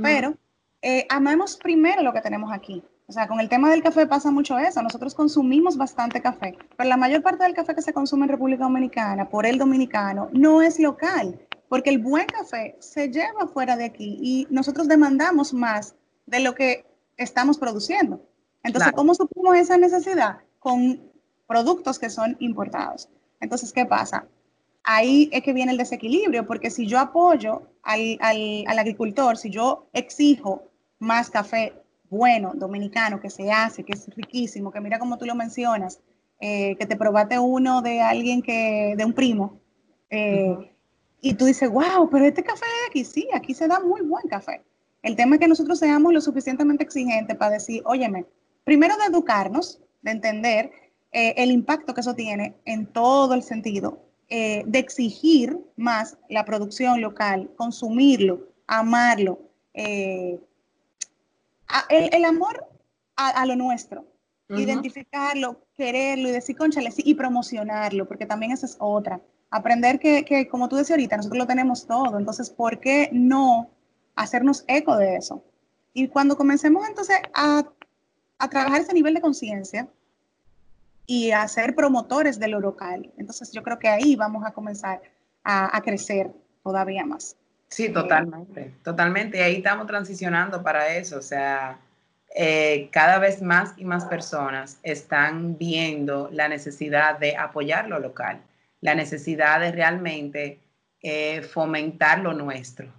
Pero 0.03 0.35
eh, 0.81 1.07
amemos 1.09 1.57
primero 1.57 2.03
lo 2.03 2.13
que 2.13 2.21
tenemos 2.21 2.51
aquí. 2.53 2.83
O 3.07 3.11
sea, 3.11 3.27
con 3.27 3.39
el 3.39 3.49
tema 3.49 3.71
del 3.71 3.81
café 3.81 4.05
pasa 4.05 4.29
mucho 4.29 4.59
eso. 4.59 4.83
Nosotros 4.83 5.15
consumimos 5.15 5.77
bastante 5.77 6.21
café, 6.21 6.55
pero 6.77 6.89
la 6.89 6.97
mayor 6.97 7.23
parte 7.23 7.43
del 7.43 7.55
café 7.55 7.73
que 7.73 7.81
se 7.81 7.91
consume 7.91 8.25
en 8.25 8.29
República 8.29 8.65
Dominicana 8.65 9.27
por 9.29 9.47
el 9.47 9.57
dominicano 9.57 10.29
no 10.31 10.61
es 10.61 10.79
local 10.79 11.39
porque 11.69 11.91
el 11.91 11.99
buen 11.99 12.25
café 12.25 12.75
se 12.79 13.09
lleva 13.09 13.47
fuera 13.47 13.77
de 13.77 13.85
aquí 13.85 14.17
y 14.21 14.47
nosotros 14.49 14.87
demandamos 14.87 15.53
más 15.53 15.95
de 16.25 16.39
lo 16.39 16.55
que 16.55 16.85
estamos 17.15 17.57
produciendo. 17.57 18.21
Entonces, 18.63 18.91
¿cómo 18.93 19.13
suplimos 19.13 19.55
esa 19.55 19.77
necesidad? 19.77 20.39
Con 20.57 20.99
productos 21.47 21.99
que 21.99 22.09
son 22.09 22.35
importados. 22.39 23.07
Entonces, 23.39 23.71
¿qué 23.71 23.85
pasa? 23.85 24.27
Ahí 24.83 25.29
es 25.31 25.43
que 25.43 25.53
viene 25.53 25.71
el 25.71 25.77
desequilibrio, 25.77 26.45
porque 26.45 26.71
si 26.71 26.87
yo 26.87 26.99
apoyo 26.99 27.61
al, 27.83 28.65
agricultor, 28.67 29.37
si 29.37 29.49
yo 29.49 29.87
exijo 29.93 30.63
más 30.97 31.29
café 31.29 31.73
bueno, 32.09 32.53
dominicano, 32.55 33.21
que 33.21 33.29
se 33.29 33.51
hace, 33.51 33.83
que 33.83 33.93
es 33.93 34.07
riquísimo, 34.15 34.71
que 34.71 34.81
mira 34.81 34.97
como 34.97 35.17
tú 35.17 35.25
lo 35.25 35.35
mencionas, 35.35 36.01
eh, 36.39 36.75
que 36.77 36.87
te 36.87 36.95
probaste 36.95 37.37
uno 37.37 37.81
de 37.83 38.01
alguien 38.01 38.41
que, 38.41 38.95
de 38.97 39.05
un 39.05 39.13
primo, 39.13 39.59
eh, 40.09 40.71
y 41.21 41.33
tú 41.33 41.45
dices, 41.45 41.69
wow, 41.69 42.09
pero 42.09 42.25
este 42.25 42.43
café 42.43 42.65
de 42.65 42.87
aquí, 42.89 43.03
sí, 43.03 43.27
aquí 43.33 43.53
se 43.53 43.67
da 43.67 43.79
muy 43.79 44.01
buen 44.01 44.27
café. 44.27 44.61
El 45.01 45.15
tema 45.15 45.35
es 45.35 45.41
que 45.41 45.47
nosotros 45.47 45.79
seamos 45.79 46.13
lo 46.13 46.21
suficientemente 46.21 46.83
exigentes 46.83 47.35
para 47.37 47.51
decir, 47.51 47.81
óyeme, 47.85 48.25
primero 48.63 48.95
de 48.97 49.05
educarnos, 49.05 49.81
de 50.01 50.11
entender 50.11 50.71
eh, 51.11 51.33
el 51.37 51.51
impacto 51.51 51.93
que 51.93 52.01
eso 52.01 52.15
tiene 52.15 52.55
en 52.65 52.85
todo 52.85 53.33
el 53.33 53.43
sentido, 53.43 54.01
eh, 54.29 54.63
de 54.65 54.79
exigir 54.79 55.57
más 55.75 56.17
la 56.29 56.45
producción 56.45 57.01
local, 57.01 57.49
consumirlo, 57.55 58.47
amarlo, 58.67 59.39
eh, 59.73 60.39
el, 61.89 62.25
amor 62.25 62.65
a, 63.15 63.45
lo 63.45 63.55
nuestro, 63.55 64.05
identificarlo, 64.49 65.61
quererlo 65.75 66.29
y 66.29 66.31
decir, 66.31 66.57
conchale, 66.57 66.91
sí, 66.91 67.03
y 67.05 67.13
promocionarlo, 67.13 68.07
porque 68.07 68.25
también 68.25 68.51
esa 68.51 68.65
es 68.65 68.75
otra 68.79 69.21
aprender 69.51 69.99
que, 69.99 70.47
como 70.49 70.69
tú 70.69 70.75
decías 70.75 70.91
ahorita, 70.91 71.17
nosotros 71.17 71.39
lo 71.39 71.47
tenemos 71.47 71.85
todo, 71.87 72.17
entonces, 72.17 72.49
¿por 72.49 72.79
qué 72.79 73.09
no 73.11 73.69
hacernos 74.15 74.63
eco 74.67 74.97
de 74.97 75.15
eso? 75.15 75.43
Y 75.93 76.07
cuando 76.07 76.37
comencemos 76.37 76.87
entonces 76.87 77.17
a, 77.33 77.63
trabajar 78.49 78.81
ese 78.81 78.93
nivel 78.93 79.13
de 79.13 79.21
conciencia 79.21 79.87
y 81.05 81.31
a 81.31 81.47
ser 81.47 81.75
promotores 81.75 82.39
de 82.39 82.47
lo 82.47 82.59
local, 82.59 83.11
entonces 83.17 83.51
yo 83.51 83.63
creo 83.63 83.79
que 83.79 83.89
ahí 83.89 84.15
vamos 84.15 84.45
a 84.45 84.51
comenzar 84.51 85.01
a, 85.43 85.81
crecer 85.81 86.31
todavía 86.63 87.05
más. 87.05 87.35
Sí, 87.69 87.89
totalmente, 87.89 88.73
totalmente. 88.83 89.37
Y 89.37 89.41
ahí 89.41 89.55
estamos 89.57 89.87
transicionando 89.87 90.61
para 90.61 90.95
eso, 90.95 91.17
o 91.17 91.21
sea, 91.21 91.79
eh, 92.35 92.89
cada 92.91 93.17
vez 93.17 93.41
más 93.41 93.73
y 93.77 93.85
más 93.85 94.05
personas 94.05 94.79
están 94.83 95.57
viendo 95.57 96.29
la 96.31 96.47
necesidad 96.47 97.17
de 97.17 97.35
apoyar 97.35 97.87
lo 97.87 97.99
local 97.99 98.39
la 98.81 98.95
necesidad 98.95 99.59
de 99.59 99.71
realmente 99.71 100.59
eh, 101.01 101.41
fomentar 101.41 102.19
lo 102.19 102.33
nuestro 102.33 102.93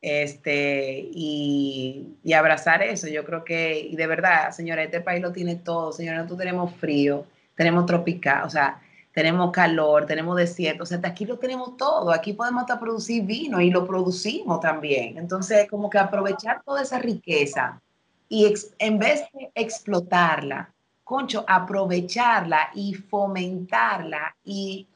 este, 0.00 1.08
y, 1.12 2.16
abrazar 2.32 2.82
eso. 2.82 3.08
Yo 3.08 3.24
creo 3.24 3.44
que, 3.44 3.80
y 3.80 3.96
de 3.96 4.06
verdad, 4.06 4.50
señores, 4.52 4.86
este 4.86 5.00
país 5.00 5.22
lo 5.22 5.32
tiene 5.32 5.56
todo. 5.56 5.92
Señores, 5.92 6.18
nosotros 6.18 6.38
tenemos 6.38 6.74
frío, 6.76 7.26
tenemos 7.56 7.86
tropical, 7.86 8.44
o 8.44 8.50
sea, 8.50 8.80
tenemos 9.12 9.50
calor, 9.50 10.06
tenemos 10.06 10.36
desierto, 10.36 10.82
o 10.82 10.86
sea, 10.86 11.00
aquí 11.02 11.24
lo 11.24 11.38
tenemos 11.38 11.76
todo. 11.76 12.12
Aquí 12.12 12.34
podemos 12.34 12.62
hasta 12.62 12.78
producir 12.78 13.24
vino 13.24 13.60
y 13.60 13.70
lo 13.70 13.86
producimos 13.86 14.60
también. 14.60 15.18
Entonces, 15.18 15.68
como 15.68 15.88
que 15.90 15.98
aprovechar 15.98 16.62
toda 16.64 16.82
esa 16.82 16.98
riqueza 16.98 17.80
y 18.28 18.52
en 18.78 18.98
vez 18.98 19.24
de 19.32 19.50
explotarla, 19.54 20.72
concho, 21.02 21.44
aprovecharla 21.48 22.70
y 22.74 22.94
fomentarla 22.94 24.36
y 24.44 24.86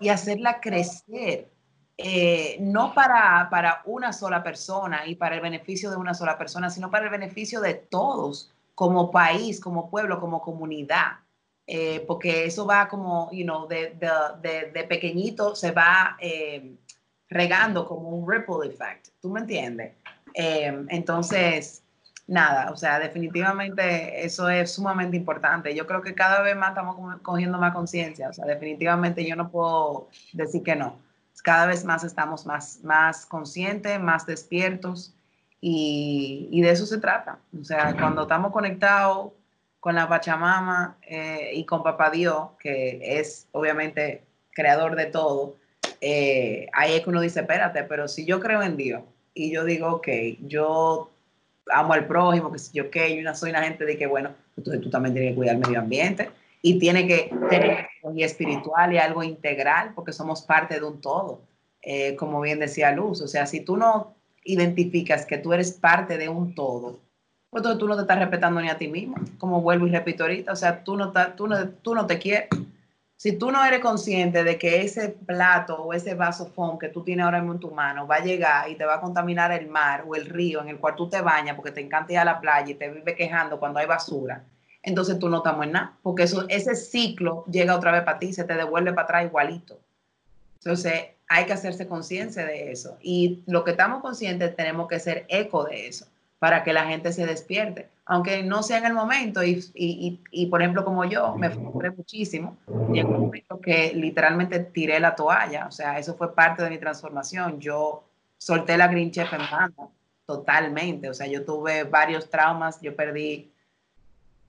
y 0.00 0.08
hacerla 0.08 0.60
crecer, 0.60 1.50
eh, 1.96 2.56
no 2.60 2.94
para, 2.94 3.48
para 3.50 3.82
una 3.84 4.12
sola 4.12 4.42
persona 4.42 5.06
y 5.06 5.14
para 5.14 5.34
el 5.34 5.42
beneficio 5.42 5.90
de 5.90 5.96
una 5.96 6.14
sola 6.14 6.38
persona, 6.38 6.70
sino 6.70 6.90
para 6.90 7.04
el 7.04 7.10
beneficio 7.10 7.60
de 7.60 7.74
todos, 7.74 8.50
como 8.74 9.10
país, 9.10 9.60
como 9.60 9.90
pueblo, 9.90 10.18
como 10.18 10.40
comunidad. 10.40 11.18
Eh, 11.66 12.02
porque 12.08 12.46
eso 12.46 12.66
va 12.66 12.88
como, 12.88 13.30
you 13.30 13.44
know, 13.44 13.68
de, 13.68 13.94
de, 14.40 14.70
de, 14.72 14.84
pequeñito 14.84 15.54
se 15.54 15.70
va 15.70 16.16
eh, 16.18 16.74
regando 17.28 17.86
como 17.86 18.08
un 18.08 18.28
ripple 18.28 18.66
effect, 18.66 19.08
¿tú 19.20 19.28
me 19.28 19.40
entiendes? 19.40 19.92
entonces, 20.32 21.79
nada, 22.30 22.70
o 22.70 22.76
sea, 22.76 23.00
definitivamente 23.00 24.24
eso 24.24 24.48
es 24.48 24.72
sumamente 24.72 25.16
importante. 25.16 25.74
Yo 25.74 25.86
creo 25.86 26.00
que 26.00 26.14
cada 26.14 26.40
vez 26.42 26.56
más 26.56 26.70
estamos 26.70 26.96
cogiendo 27.22 27.58
más 27.58 27.74
conciencia, 27.74 28.28
o 28.28 28.32
sea, 28.32 28.46
definitivamente 28.46 29.26
yo 29.28 29.34
no 29.34 29.50
puedo 29.50 30.08
decir 30.32 30.62
que 30.62 30.76
no. 30.76 30.96
Cada 31.42 31.66
vez 31.66 31.84
más 31.84 32.04
estamos 32.04 32.46
más, 32.46 32.80
más 32.84 33.26
conscientes, 33.26 33.98
más 33.98 34.26
despiertos 34.26 35.12
y, 35.60 36.60
de 36.62 36.70
eso 36.70 36.86
se 36.86 36.98
trata. 36.98 37.38
O 37.60 37.64
sea, 37.64 37.96
cuando 37.96 38.22
estamos 38.22 38.52
conectados 38.52 39.32
con 39.80 39.96
la 39.96 40.08
Pachamama 40.08 40.98
eh, 41.02 41.50
y 41.54 41.64
con 41.64 41.82
Papá 41.82 42.10
Dios, 42.10 42.50
que 42.60 43.00
es 43.18 43.48
obviamente 43.50 44.22
creador 44.52 44.94
de 44.94 45.06
todo, 45.06 45.56
eh, 46.00 46.68
ahí 46.74 46.92
es 46.94 47.00
que 47.02 47.10
uno 47.10 47.20
dice, 47.20 47.40
espérate, 47.40 47.82
pero 47.84 48.06
si 48.06 48.24
yo 48.24 48.38
creo 48.38 48.62
en 48.62 48.76
Dios 48.76 49.02
y 49.34 49.52
yo 49.52 49.64
digo, 49.64 49.88
ok, 49.94 50.08
yo 50.42 51.10
amo 51.72 51.92
al 51.92 52.06
prójimo, 52.06 52.52
que 52.52 52.58
si 52.58 52.72
yo 52.72 52.90
qué, 52.90 53.10
y 53.10 53.20
una 53.20 53.34
soy 53.34 53.50
una 53.50 53.62
gente 53.62 53.84
de 53.84 53.96
que, 53.96 54.06
bueno, 54.06 54.30
entonces 54.56 54.82
tú 54.82 54.90
también 54.90 55.14
tienes 55.14 55.32
que 55.32 55.36
cuidar 55.36 55.56
el 55.56 55.60
medio 55.60 55.80
ambiente 55.80 56.30
y 56.62 56.78
tiene 56.78 57.06
que 57.06 57.30
tener 57.48 57.88
y 58.14 58.22
espiritual 58.22 58.92
y 58.92 58.98
algo 58.98 59.22
integral 59.22 59.92
porque 59.94 60.12
somos 60.12 60.42
parte 60.42 60.78
de 60.78 60.84
un 60.84 61.00
todo, 61.00 61.40
eh, 61.82 62.16
como 62.16 62.40
bien 62.40 62.58
decía 62.58 62.92
Luz. 62.92 63.20
O 63.20 63.28
sea, 63.28 63.46
si 63.46 63.60
tú 63.60 63.76
no 63.76 64.14
identificas 64.44 65.26
que 65.26 65.38
tú 65.38 65.52
eres 65.52 65.72
parte 65.72 66.18
de 66.18 66.28
un 66.28 66.54
todo, 66.54 66.98
pues 67.50 67.60
entonces 67.60 67.78
tú 67.78 67.88
no 67.88 67.96
te 67.96 68.02
estás 68.02 68.18
respetando 68.18 68.60
ni 68.60 68.68
a 68.68 68.78
ti 68.78 68.88
mismo, 68.88 69.16
como 69.38 69.60
vuelvo 69.60 69.86
y 69.86 69.90
repito 69.90 70.24
ahorita. 70.24 70.52
O 70.52 70.56
sea, 70.56 70.84
tú 70.84 70.96
no, 70.96 71.12
tú 71.36 71.46
no, 71.46 71.68
tú 71.68 71.94
no 71.94 72.06
te 72.06 72.18
quieres. 72.18 72.48
Si 73.20 73.32
tú 73.32 73.50
no 73.50 73.62
eres 73.62 73.80
consciente 73.80 74.44
de 74.44 74.56
que 74.56 74.80
ese 74.80 75.10
plato 75.10 75.76
o 75.76 75.92
ese 75.92 76.14
vaso 76.14 76.46
foam 76.46 76.78
que 76.78 76.88
tú 76.88 77.04
tienes 77.04 77.26
ahora 77.26 77.40
mismo 77.40 77.52
en 77.52 77.60
tu 77.60 77.70
mano 77.70 78.06
va 78.06 78.16
a 78.16 78.24
llegar 78.24 78.70
y 78.70 78.76
te 78.76 78.86
va 78.86 78.94
a 78.94 79.00
contaminar 79.02 79.52
el 79.52 79.68
mar 79.68 80.04
o 80.08 80.14
el 80.14 80.24
río 80.24 80.62
en 80.62 80.70
el 80.70 80.78
cual 80.78 80.94
tú 80.96 81.06
te 81.06 81.20
bañas 81.20 81.54
porque 81.54 81.70
te 81.70 81.82
encanta 81.82 82.14
ir 82.14 82.18
a 82.18 82.24
la 82.24 82.40
playa 82.40 82.70
y 82.70 82.76
te 82.76 82.88
vive 82.88 83.14
quejando 83.14 83.60
cuando 83.60 83.78
hay 83.78 83.84
basura, 83.84 84.42
entonces 84.82 85.18
tú 85.18 85.28
no 85.28 85.36
estamos 85.36 85.66
en 85.66 85.72
nada, 85.72 85.98
porque 86.02 86.22
eso, 86.22 86.46
ese 86.48 86.74
ciclo 86.74 87.44
llega 87.44 87.76
otra 87.76 87.92
vez 87.92 88.04
para 88.04 88.18
ti, 88.18 88.32
se 88.32 88.44
te 88.44 88.54
devuelve 88.54 88.94
para 88.94 89.02
atrás 89.02 89.24
igualito. 89.26 89.78
Entonces, 90.54 91.08
hay 91.28 91.44
que 91.44 91.52
hacerse 91.52 91.86
conciencia 91.86 92.46
de 92.46 92.72
eso. 92.72 92.96
Y 93.02 93.42
lo 93.46 93.64
que 93.64 93.72
estamos 93.72 94.00
conscientes, 94.00 94.56
tenemos 94.56 94.88
que 94.88 94.98
ser 94.98 95.26
eco 95.28 95.64
de 95.64 95.88
eso 95.88 96.06
para 96.38 96.64
que 96.64 96.72
la 96.72 96.86
gente 96.86 97.12
se 97.12 97.26
despierte. 97.26 97.90
Aunque 98.12 98.42
no 98.42 98.64
sea 98.64 98.78
en 98.78 98.86
el 98.86 98.92
momento, 98.92 99.40
y, 99.44 99.64
y, 99.72 100.20
y, 100.32 100.46
por 100.46 100.60
ejemplo, 100.60 100.84
como 100.84 101.04
yo, 101.04 101.36
me 101.36 101.48
frustré 101.48 101.92
muchísimo. 101.92 102.56
Llegó 102.92 103.10
un 103.10 103.20
momento 103.20 103.60
que 103.60 103.92
literalmente 103.94 104.58
tiré 104.58 104.98
la 104.98 105.14
toalla, 105.14 105.68
o 105.68 105.70
sea, 105.70 105.96
eso 105.96 106.16
fue 106.16 106.34
parte 106.34 106.64
de 106.64 106.70
mi 106.70 106.78
transformación. 106.78 107.60
Yo 107.60 108.02
solté 108.36 108.76
la 108.76 108.88
Green 108.88 109.12
Chef 109.12 109.32
en 109.32 109.48
banda, 109.48 109.88
totalmente. 110.26 111.08
O 111.08 111.14
sea, 111.14 111.28
yo 111.28 111.44
tuve 111.44 111.84
varios 111.84 112.28
traumas, 112.28 112.80
yo 112.80 112.96
perdí 112.96 113.52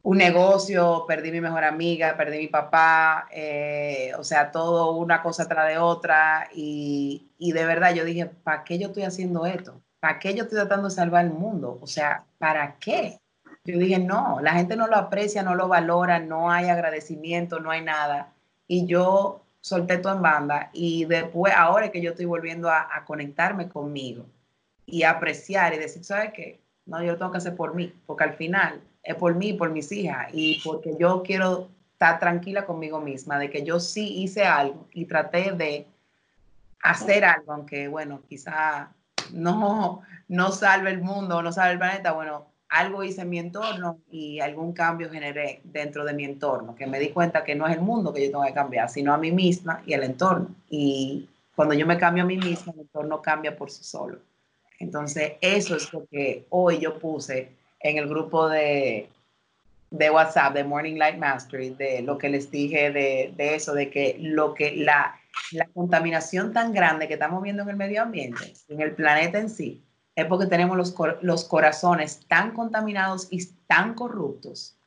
un 0.02 0.18
negocio, 0.18 1.06
perdí 1.08 1.32
mi 1.32 1.42
mejor 1.42 1.64
amiga, 1.64 2.18
perdí 2.18 2.40
mi 2.40 2.48
papá, 2.48 3.28
eh, 3.32 4.12
o 4.18 4.24
sea, 4.24 4.52
todo 4.52 4.94
una 4.94 5.22
cosa 5.22 5.48
tras 5.48 5.68
de 5.68 5.78
otra. 5.78 6.50
Y, 6.56 7.30
y 7.38 7.52
de 7.52 7.64
verdad 7.64 7.94
yo 7.94 8.06
dije, 8.06 8.26
¿para 8.26 8.64
qué 8.64 8.80
yo 8.80 8.88
estoy 8.88 9.04
haciendo 9.04 9.46
esto? 9.46 9.80
¿Para 10.00 10.18
qué 10.18 10.34
yo 10.34 10.46
estoy 10.46 10.58
tratando 10.58 10.90
de 10.90 10.96
salvar 10.96 11.26
el 11.26 11.32
mundo? 11.32 11.78
O 11.80 11.86
sea, 11.86 12.24
¿para 12.40 12.80
qué? 12.80 13.21
Yo 13.64 13.78
dije, 13.78 14.00
no, 14.00 14.40
la 14.42 14.54
gente 14.54 14.76
no 14.76 14.88
lo 14.88 14.96
aprecia, 14.96 15.44
no 15.44 15.56
lo 15.56 15.68
valora, 15.68 16.20
no 16.20 16.52
hay 16.52 16.70
agradecimiento, 16.70 17.60
no 17.60 17.70
hay 17.70 17.82
nada. 17.82 18.34
Y 18.68 18.88
yo 18.88 19.44
solté 19.60 19.98
todo 20.00 20.16
en 20.16 20.22
banda 20.22 20.72
y 20.74 21.06
después, 21.06 21.54
ahora 21.56 21.86
es 21.86 21.92
que 21.92 22.02
yo 22.02 22.12
estoy 22.12 22.26
volviendo 22.26 22.70
a, 22.70 22.88
a 22.92 23.06
conectarme 23.06 23.70
conmigo 23.70 24.26
y 24.86 25.04
apreciar 25.04 25.74
y 25.74 25.78
decir, 25.78 26.04
¿sabes 26.04 26.34
qué? 26.34 26.60
No, 26.86 27.02
yo 27.04 27.12
lo 27.12 27.18
tengo 27.18 27.32
que 27.32 27.38
hacer 27.38 27.56
por 27.56 27.76
mí, 27.76 27.94
porque 28.08 28.24
al 28.24 28.34
final 28.34 28.82
es 29.04 29.16
por 29.16 29.36
mí, 29.36 29.54
por 29.54 29.70
mis 29.70 29.92
hijas 29.92 30.30
y 30.34 30.62
porque 30.64 30.96
yo 31.00 31.24
quiero 31.24 31.70
estar 31.94 32.20
tranquila 32.20 32.66
conmigo 32.66 33.00
misma, 33.00 33.38
de 33.38 33.50
que 33.50 33.64
yo 33.64 33.80
sí 33.80 34.22
hice 34.24 34.44
algo 34.44 34.88
y 34.92 35.06
traté 35.06 35.52
de 35.52 35.88
hacer 36.82 37.24
algo, 37.24 37.54
aunque 37.54 37.88
bueno, 37.88 38.22
quizá 38.28 38.92
no, 39.32 40.02
no 40.28 40.52
salve 40.52 40.90
el 40.90 41.02
mundo, 41.02 41.42
no 41.44 41.52
salve 41.52 41.74
el 41.74 41.80
planeta, 41.80 42.12
bueno, 42.12 42.48
algo 42.72 43.04
hice 43.04 43.22
en 43.22 43.30
mi 43.30 43.38
entorno 43.38 44.00
y 44.10 44.40
algún 44.40 44.72
cambio 44.72 45.10
generé 45.10 45.60
dentro 45.66 46.06
de 46.06 46.14
mi 46.14 46.24
entorno, 46.24 46.74
que 46.74 46.88
me 46.88 47.00
di 47.00 47.10
cuenta 47.10 47.44
que 47.44 47.54
no 47.54 47.68
es 47.68 47.76
el 47.76 47.82
mundo 47.82 48.14
que 48.14 48.24
yo 48.24 48.32
tengo 48.32 48.46
que 48.46 48.54
cambiar, 48.54 48.90
sino 48.90 49.14
a 49.14 49.18
mí 49.18 49.32
misma 49.32 49.84
y 49.86 49.94
el 49.94 50.04
entorno. 50.04 50.56
Y 50.70 51.28
cuando 51.54 51.76
yo 51.76 51.86
me 51.86 51.98
cambio 51.98 52.24
a 52.24 52.26
mí 52.26 52.38
misma, 52.38 52.72
el 52.74 52.82
entorno 52.82 53.22
cambia 53.22 53.58
por 53.58 53.70
sí 53.70 53.84
solo. 53.84 54.20
Entonces, 54.80 55.34
eso 55.42 55.76
es 55.76 55.92
lo 55.92 56.06
que 56.10 56.46
hoy 56.50 56.80
yo 56.80 56.98
puse 56.98 57.52
en 57.82 57.98
el 57.98 58.08
grupo 58.08 58.48
de, 58.48 59.10
de 59.90 60.10
WhatsApp 60.10 60.54
de 60.54 60.64
Morning 60.64 60.96
Light 60.96 61.18
Mastery, 61.18 61.72
de 61.72 62.02
lo 62.04 62.18
que 62.18 62.30
les 62.30 62.50
dije 62.50 62.90
de, 62.92 63.34
de 63.36 63.56
eso, 63.56 63.74
de 63.74 63.90
que 63.90 64.16
lo 64.18 64.54
que 64.54 64.78
la, 64.78 65.20
la 65.52 65.66
contaminación 65.74 66.54
tan 66.54 66.72
grande 66.72 67.10
que 67.10 67.16
estamos 67.16 67.44
viendo 67.44 67.64
en 67.64 67.70
el 67.70 67.76
medio 67.76 68.02
ambiente, 68.02 68.54
en 68.70 68.80
el 68.80 68.94
planeta 68.94 69.40
en 69.40 69.50
sí, 69.50 69.84
es 70.16 70.26
porque 70.26 70.48
tenemos 70.48 70.78
los, 70.78 70.94
los 71.22 71.46
corazones 71.46 72.26
tan 72.28 72.52
contaminados 72.52 73.28
y 73.30 73.46
tan 73.68 73.94
corruptos 73.94 74.78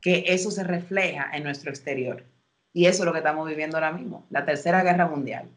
que 0.00 0.24
eso 0.26 0.50
se 0.50 0.64
refleja 0.64 1.30
en 1.32 1.44
nuestro 1.44 1.70
exterior. 1.70 2.24
Y 2.72 2.86
eso 2.86 3.02
es 3.02 3.06
lo 3.06 3.12
que 3.12 3.18
estamos 3.18 3.48
viviendo 3.48 3.76
ahora 3.76 3.92
mismo, 3.92 4.26
la 4.30 4.44
tercera 4.44 4.82
guerra 4.82 5.06
mundial. 5.06 5.48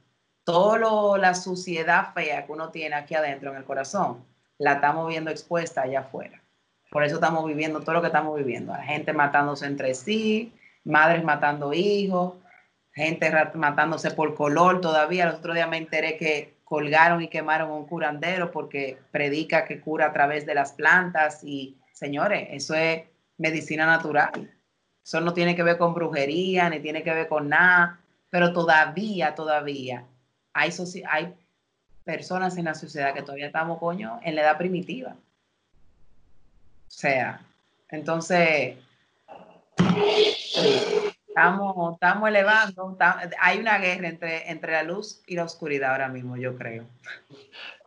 Toda 0.44 1.18
la 1.18 1.34
suciedad 1.34 2.14
fea 2.14 2.46
que 2.46 2.52
uno 2.52 2.70
tiene 2.70 2.96
aquí 2.96 3.16
adentro 3.16 3.52
en 3.52 3.58
el 3.58 3.64
corazón, 3.64 4.24
la 4.58 4.74
estamos 4.74 5.10
viendo 5.10 5.32
expuesta 5.32 5.82
allá 5.82 6.02
afuera. 6.02 6.42
Por 6.92 7.04
eso 7.04 7.16
estamos 7.16 7.46
viviendo 7.46 7.82
todo 7.82 7.94
lo 7.94 8.02
que 8.02 8.08
estamos 8.08 8.38
viviendo. 8.38 8.72
La 8.72 8.84
gente 8.84 9.12
matándose 9.12 9.66
entre 9.66 9.96
sí, 9.96 10.54
madres 10.84 11.24
matando 11.24 11.74
hijos, 11.74 12.36
gente 12.94 13.32
matándose 13.56 14.12
por 14.12 14.36
color 14.36 14.82
todavía. 14.82 15.24
El 15.24 15.36
otro 15.36 15.54
día 15.54 15.68
me 15.68 15.78
enteré 15.78 16.18
que 16.18 16.55
colgaron 16.66 17.22
y 17.22 17.30
quemaron 17.30 17.72
un 17.72 17.86
curandero 17.86 18.52
porque 18.52 18.98
predica 19.12 19.64
que 19.64 19.80
cura 19.80 20.08
a 20.08 20.14
través 20.14 20.46
de 20.46 20.56
las 20.56 20.74
plantas 20.74 21.44
y 21.44 21.78
señores, 21.94 22.50
eso 22.52 22.76
es 22.76 23.04
medicina 23.38 23.86
natural. 23.86 24.52
Eso 25.02 25.22
no 25.22 25.34
tiene 25.34 25.56
que 25.56 25.64
ver 25.64 25.78
con 25.78 25.94
brujería, 25.94 26.70
ni 26.70 26.80
tiene 26.82 27.04
que 27.04 27.14
ver 27.14 27.30
con 27.30 27.48
nada, 27.48 28.02
pero 28.30 28.52
todavía, 28.52 29.36
todavía 29.36 30.04
hay, 30.56 30.72
hay 31.10 31.36
personas 32.04 32.58
en 32.58 32.66
la 32.66 32.74
sociedad 32.74 33.14
que 33.14 33.22
todavía 33.22 33.48
estamos, 33.48 33.78
coño, 33.78 34.20
en 34.24 34.36
la 34.36 34.42
edad 34.42 34.58
primitiva. 34.58 35.16
O 36.88 36.92
sea, 36.92 37.42
entonces, 37.90 38.78
Estamos, 41.36 41.96
estamos 41.96 42.30
elevando, 42.30 42.98
hay 43.42 43.60
una 43.60 43.78
guerra 43.78 44.08
entre, 44.08 44.50
entre 44.50 44.72
la 44.72 44.84
luz 44.84 45.22
y 45.28 45.36
la 45.36 45.44
oscuridad 45.44 45.92
ahora 45.92 46.08
mismo, 46.08 46.38
yo 46.38 46.56
creo. 46.56 46.86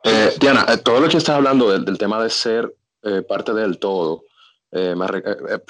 Eh, 0.04 0.34
Diana, 0.38 0.66
eh, 0.68 0.76
todo 0.76 1.00
lo 1.00 1.08
que 1.08 1.16
estás 1.16 1.36
hablando 1.36 1.70
del, 1.72 1.96
tema 1.96 2.22
de 2.22 2.28
ser 2.28 2.70
eh, 3.02 3.22
parte 3.22 3.54
del 3.54 3.78
todo, 3.78 4.24
es 4.70 4.94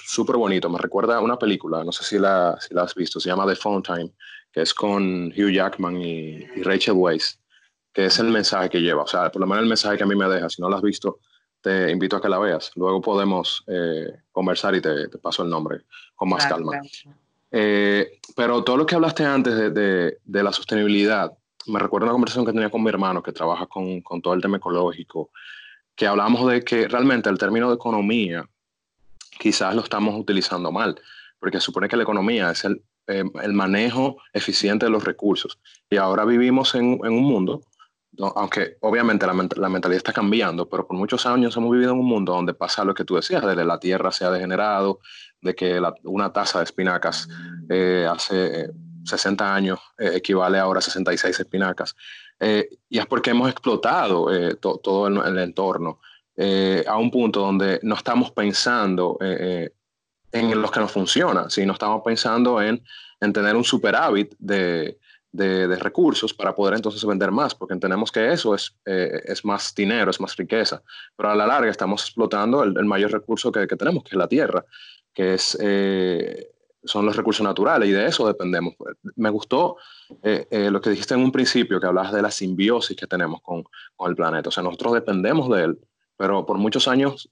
súper 0.05 0.35
bonito, 0.35 0.69
me 0.69 0.79
recuerda 0.79 1.19
a 1.19 1.21
una 1.21 1.39
película, 1.39 1.85
no 1.85 1.93
sé 1.93 2.03
si 2.03 2.19
la, 2.19 2.59
si 2.61 2.75
la 2.75 2.83
has 2.83 2.97
visto, 2.97 3.21
se 3.21 3.29
llama 3.29 3.47
The 3.47 3.55
Phone 3.55 3.85
Time, 3.85 4.11
que 4.51 4.63
es 4.63 4.75
con 4.75 5.29
Hugh 5.29 5.53
Jackman 5.53 6.03
y, 6.03 6.47
Rachel 6.65 6.95
Weisz, 6.95 7.39
que 7.93 8.07
es 8.07 8.19
el 8.19 8.31
mensaje 8.31 8.71
que 8.71 8.81
lleva, 8.81 9.05
o 9.05 9.07
sea, 9.07 9.31
por 9.31 9.41
lo 9.41 9.47
menos 9.47 9.63
el 9.63 9.69
mensaje 9.69 9.97
que 9.97 10.03
a 10.03 10.07
mí 10.07 10.17
me 10.17 10.29
deja, 10.29 10.51
si 10.51 10.61
no 10.61 10.69
lo 10.69 10.75
has 10.75 10.83
visto, 10.83 11.21
te 11.61 11.93
invito 11.93 12.17
a 12.17 12.21
que 12.21 12.29
la 12.29 12.41
veas, 12.41 12.73
luego 12.75 13.01
podemos 13.01 13.65
conversar 14.33 14.75
y 14.75 14.81
te, 14.81 15.07
paso 15.23 15.45
el 15.45 15.51
nombre 15.51 15.83
con 16.17 16.29
más 16.29 16.45
calma. 16.45 16.81
Eh, 17.51 18.19
pero 18.37 18.63
todo 18.63 18.77
lo 18.77 18.87
que 18.87 18.95
hablaste 18.95 19.25
antes 19.25 19.57
de, 19.57 20.19
de, 20.23 20.43
la 20.43 20.53
sostenibilidad, 20.53 21.33
me 21.67 21.79
recuerda 21.79 22.07
una 22.07 22.13
conversación 22.13 22.45
que 22.45 22.53
tenía 22.53 22.71
con 22.71 22.83
mi 22.83 22.91
hermano 22.91 23.23
que 23.23 23.33
trabaja 23.33 23.67
con, 23.67 24.01
con, 24.03 24.21
todo 24.21 24.35
el 24.35 24.43
tema 24.43 24.59
ecológico, 24.59 25.31
que 25.95 26.07
hablábamos 26.07 26.51
de 26.51 26.63
que 26.63 26.89
realmente 26.89 27.29
el 27.31 27.39
término 27.39 27.69
de 27.69 27.77
economía 27.77 28.49
quizás 29.39 29.75
lo 29.75 29.83
estamos 29.83 30.19
utilizando 30.19 30.71
mal, 30.71 31.01
porque 31.39 31.61
supone 31.61 31.89
que 31.89 31.97
la 31.97 32.03
economía 32.03 32.51
es 32.51 32.65
el, 32.65 32.83
eh, 33.07 33.25
el 33.43 33.53
manejo 33.55 34.19
eficiente 34.33 34.87
de 34.87 34.91
los 34.91 35.05
recursos. 35.05 35.59
Y 35.89 35.97
ahora 35.97 36.25
vivimos 36.25 36.75
en, 36.75 37.01
en 37.03 37.13
un 37.13 37.25
mundo, 37.25 37.63
aunque 38.35 38.77
obviamente 38.81 39.27
la, 39.27 39.33
la, 39.33 39.69
mentalidad 39.69 39.97
está 39.97 40.13
cambiando, 40.13 40.69
pero 40.69 40.87
por 40.87 40.97
muchos 40.97 41.25
años 41.25 41.57
hemos 41.57 41.71
vivido 41.71 41.93
en 41.93 42.01
un 42.01 42.07
mundo 42.07 42.33
donde 42.33 42.55
pasa 42.55 42.85
lo 42.85 42.95
que 42.95 43.05
tú 43.05 43.17
decías, 43.17 43.45
desde 43.47 43.65
la 43.65 43.79
tierra 43.79 44.11
se 44.11 44.25
ha 44.25 44.31
degenerado, 44.31 45.01
de 45.41 45.55
que 45.55 45.81
una 46.05 46.33
taza 46.33 46.59
de 46.59 46.65
espinacas 46.65 47.29
eh, 47.69 48.07
hace 48.11 48.71
60 49.05 49.55
años 49.55 49.79
eh, 49.99 50.13
equivale 50.15 50.59
ahora 50.59 50.79
a 50.79 50.83
66 50.83 51.39
espinacas. 51.39 51.95
Eh, 52.41 52.69
y 52.89 52.99
es 52.99 53.07
porque 53.07 53.31
hemos 53.31 53.51
explotado 53.51 54.29
todo 54.61 55.09
el, 55.09 55.39
entorno 55.39 56.01
a 56.87 56.97
un 56.97 57.11
punto 57.11 57.41
donde 57.41 57.81
no 57.83 57.97
estamos 57.97 58.31
pensando 58.31 59.19
en 59.21 60.63
los 60.63 60.71
que 60.71 60.81
nos 60.81 60.93
funciona, 60.93 61.51
sino 61.51 61.73
estamos 61.73 62.03
pensando 62.05 62.63
en, 62.63 62.81
en 63.21 63.33
tener 63.33 63.57
un 63.57 63.65
superávit 63.65 64.37
de, 64.39 65.01
de, 65.33 65.67
de, 65.67 65.77
recursos 65.81 66.33
para 66.33 66.55
poder 66.55 66.75
entonces 66.75 67.05
vender 67.05 67.33
más, 67.33 67.57
porque 67.57 67.75
entendemos 67.75 68.13
que 68.13 68.33
eso 68.33 68.55
es, 68.55 68.73
es 68.85 69.45
más 69.45 69.75
dinero, 69.75 70.13
es 70.13 70.21
más 70.21 70.37
riqueza, 70.37 70.81
pero 71.17 71.31
a 71.31 71.35
la 71.35 71.45
larga 71.45 71.73
estamos 71.73 72.03
explotando 72.03 72.63
el, 72.63 72.79
el 72.79 72.85
mayor 72.85 73.11
recurso 73.11 73.51
que, 73.51 73.67
que, 73.67 73.75
tenemos, 73.75 74.05
que 74.05 74.11
es 74.11 74.17
la 74.17 74.29
tierra 74.29 74.65
que 75.19 75.35
es, 75.35 75.59
eh, 75.61 76.49
son 76.85 77.05
los 77.05 77.17
recursos 77.17 77.43
naturales 77.43 77.89
y 77.89 77.93
de 77.93 78.07
eso 78.07 78.25
dependemos. 78.25 78.75
Me 79.17 79.31
gustó 79.31 79.77
eh, 80.23 80.47
eh, 80.49 80.71
lo 80.71 80.81
que 80.81 80.91
dijiste 80.91 81.15
en 81.15 81.23
un 81.23 81.33
principio, 81.33 81.81
que 81.81 81.89
hablabas 81.89 82.13
de 82.13 82.23
la 82.23 82.31
simbiosis 82.31 82.97
que 82.97 83.09
tenemos 83.09 83.43
con, 83.43 83.65
con, 83.97 84.11
el 84.11 84.15
planeta. 84.15 84.49
O 84.49 84.53
sea, 84.53 84.63
nosotros 84.63 84.93
dependemos 84.93 85.51
de 85.51 85.65
él, 85.65 85.79
pero 86.17 86.47
por 86.47 86.57
muchos 86.59 86.87
años 86.87 87.29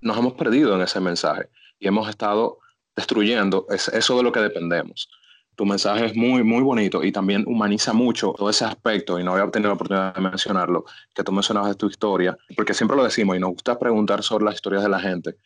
nos 0.00 0.16
hemos 0.16 0.34
perdido 0.34 0.76
en 0.76 0.82
ese 0.82 1.00
mensaje 1.00 1.48
y 1.80 1.88
hemos 1.88 2.08
estado 2.08 2.60
destruyendo 2.94 3.66
eso 3.68 4.16
de 4.16 4.22
lo 4.22 4.30
que 4.30 4.38
dependemos. 4.38 5.08
Tu 5.56 5.66
mensaje 5.66 6.04
es 6.04 6.14
muy, 6.14 6.44
muy 6.44 6.62
bonito 6.62 7.02
y 7.02 7.10
también 7.10 7.42
humaniza 7.48 7.92
mucho 7.92 8.32
todo 8.38 8.48
ese 8.48 8.64
aspecto, 8.64 9.18
y 9.18 9.24
no 9.24 9.32
había 9.32 9.50
tenido 9.50 9.70
la 9.70 9.74
oportunidad 9.74 10.14
de 10.14 10.20
mencionarlo, 10.20 10.84
que 11.12 11.24
tú 11.24 11.32
mencionabas 11.32 11.70
de 11.70 11.74
tu 11.74 11.88
historia, 11.88 12.38
porque 12.54 12.74
siempre 12.74 12.96
lo 12.96 13.02
decimos 13.02 13.36
y 13.36 13.40
nos 13.40 13.50
gusta 13.50 13.76
preguntar 13.76 14.22
sobre 14.22 14.44
las 14.44 14.54
historias 14.54 14.84
de 14.84 14.88
la 14.88 15.00
gente. 15.00 15.36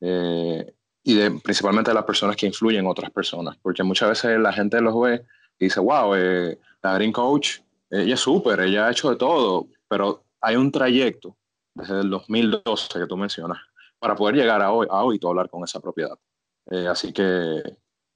Eh, 0.00 0.74
y 1.06 1.14
de, 1.14 1.30
principalmente 1.30 1.92
de 1.92 1.94
las 1.94 2.04
personas 2.04 2.34
que 2.34 2.46
influyen 2.46 2.80
en 2.80 2.90
otras 2.90 3.12
personas, 3.12 3.56
porque 3.62 3.84
muchas 3.84 4.08
veces 4.08 4.40
la 4.40 4.52
gente 4.52 4.80
los 4.80 5.00
ve 5.00 5.24
y 5.56 5.66
dice, 5.66 5.78
wow, 5.78 6.16
eh, 6.16 6.58
la 6.82 6.94
Green 6.94 7.12
Coach, 7.12 7.60
ella 7.88 8.14
es 8.14 8.20
súper, 8.20 8.58
ella 8.58 8.88
ha 8.88 8.90
hecho 8.90 9.10
de 9.10 9.16
todo, 9.16 9.68
pero 9.88 10.24
hay 10.40 10.56
un 10.56 10.72
trayecto 10.72 11.36
desde 11.74 12.00
el 12.00 12.10
2012 12.10 12.98
que 12.98 13.06
tú 13.06 13.16
mencionas 13.16 13.58
para 14.00 14.16
poder 14.16 14.34
llegar 14.34 14.60
a 14.60 14.72
hoy, 14.72 14.88
a 14.90 15.04
hoy 15.04 15.20
y 15.22 15.26
hablar 15.26 15.48
con 15.48 15.62
esa 15.62 15.78
propiedad. 15.78 16.18
Eh, 16.72 16.88
así 16.88 17.12
que, 17.12 17.62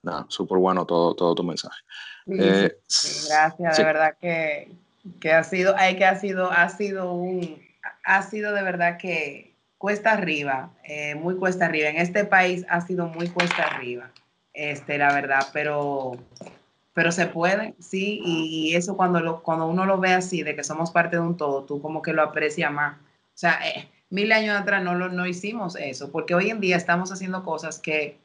nada, 0.02 0.26
súper 0.28 0.58
bueno 0.58 0.84
todo, 0.84 1.14
todo 1.14 1.32
tu 1.36 1.44
mensaje. 1.44 1.78
Eh, 2.26 2.76
gracias, 3.28 3.76
de 3.76 3.84
verdad 3.84 4.16
que, 4.20 4.72
que 5.20 5.32
ha 5.32 5.44
sido, 5.44 5.76
que 5.76 6.04
ha 6.04 6.16
sido, 6.16 6.50
ha 6.50 6.68
sido 6.68 7.12
un, 7.12 7.62
ha 8.04 8.22
sido 8.22 8.52
de 8.52 8.62
verdad 8.64 8.98
que 8.98 9.49
cuesta 9.80 10.12
arriba, 10.12 10.74
eh, 10.84 11.14
muy 11.14 11.36
cuesta 11.36 11.64
arriba. 11.64 11.88
En 11.88 11.96
este 11.96 12.26
país 12.26 12.66
ha 12.68 12.82
sido 12.82 13.08
muy 13.08 13.30
cuesta 13.30 13.62
arriba, 13.62 14.10
este, 14.52 14.98
la 14.98 15.10
verdad, 15.14 15.46
pero, 15.54 16.18
pero 16.92 17.10
se 17.10 17.26
puede, 17.26 17.74
sí, 17.78 18.20
y, 18.22 18.76
eso 18.76 18.94
cuando, 18.94 19.20
lo, 19.20 19.42
cuando 19.42 19.66
uno 19.66 19.86
lo 19.86 19.98
ve 19.98 20.12
así, 20.12 20.42
de 20.42 20.54
que 20.54 20.64
somos 20.64 20.90
parte 20.90 21.16
de 21.16 21.22
un 21.22 21.38
todo, 21.38 21.64
tú 21.64 21.80
como 21.80 22.02
que 22.02 22.12
lo 22.12 22.20
aprecias 22.20 22.70
más. 22.70 22.98
O 22.98 23.38
sea, 23.40 23.58
eh, 23.66 23.88
mil 24.10 24.30
años 24.32 24.60
atrás 24.60 24.84
no, 24.84 24.94
lo, 24.94 25.08
no 25.08 25.26
hicimos 25.26 25.76
eso, 25.76 26.12
porque 26.12 26.34
hoy 26.34 26.50
en 26.50 26.60
día 26.60 26.76
estamos 26.76 27.10
haciendo 27.10 27.42
cosas 27.42 27.78
que, 27.78 28.18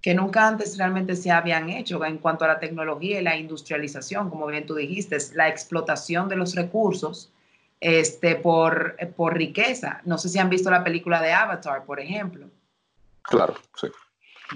que 0.00 0.14
nunca 0.14 0.46
antes 0.46 0.78
realmente 0.78 1.16
se 1.16 1.32
habían 1.32 1.68
hecho 1.68 2.04
en 2.04 2.18
cuanto 2.18 2.44
a 2.44 2.48
la 2.48 2.60
tecnología 2.60 3.20
y 3.20 3.24
la 3.24 3.36
industrialización, 3.36 4.30
como 4.30 4.46
bien 4.46 4.66
tú 4.66 4.76
dijiste, 4.76 5.18
la 5.34 5.48
explotación 5.48 6.28
de 6.28 6.36
los 6.36 6.54
recursos 6.54 7.32
este, 7.82 8.36
por, 8.36 8.96
por 9.16 9.34
riqueza. 9.36 10.00
No 10.04 10.16
sé 10.16 10.28
si 10.28 10.38
han 10.38 10.48
visto 10.48 10.70
la 10.70 10.84
película 10.84 11.20
de 11.20 11.32
Avatar, 11.32 11.84
por 11.84 11.98
ejemplo. 11.98 12.48
Claro, 13.22 13.56
sí. 13.74 13.88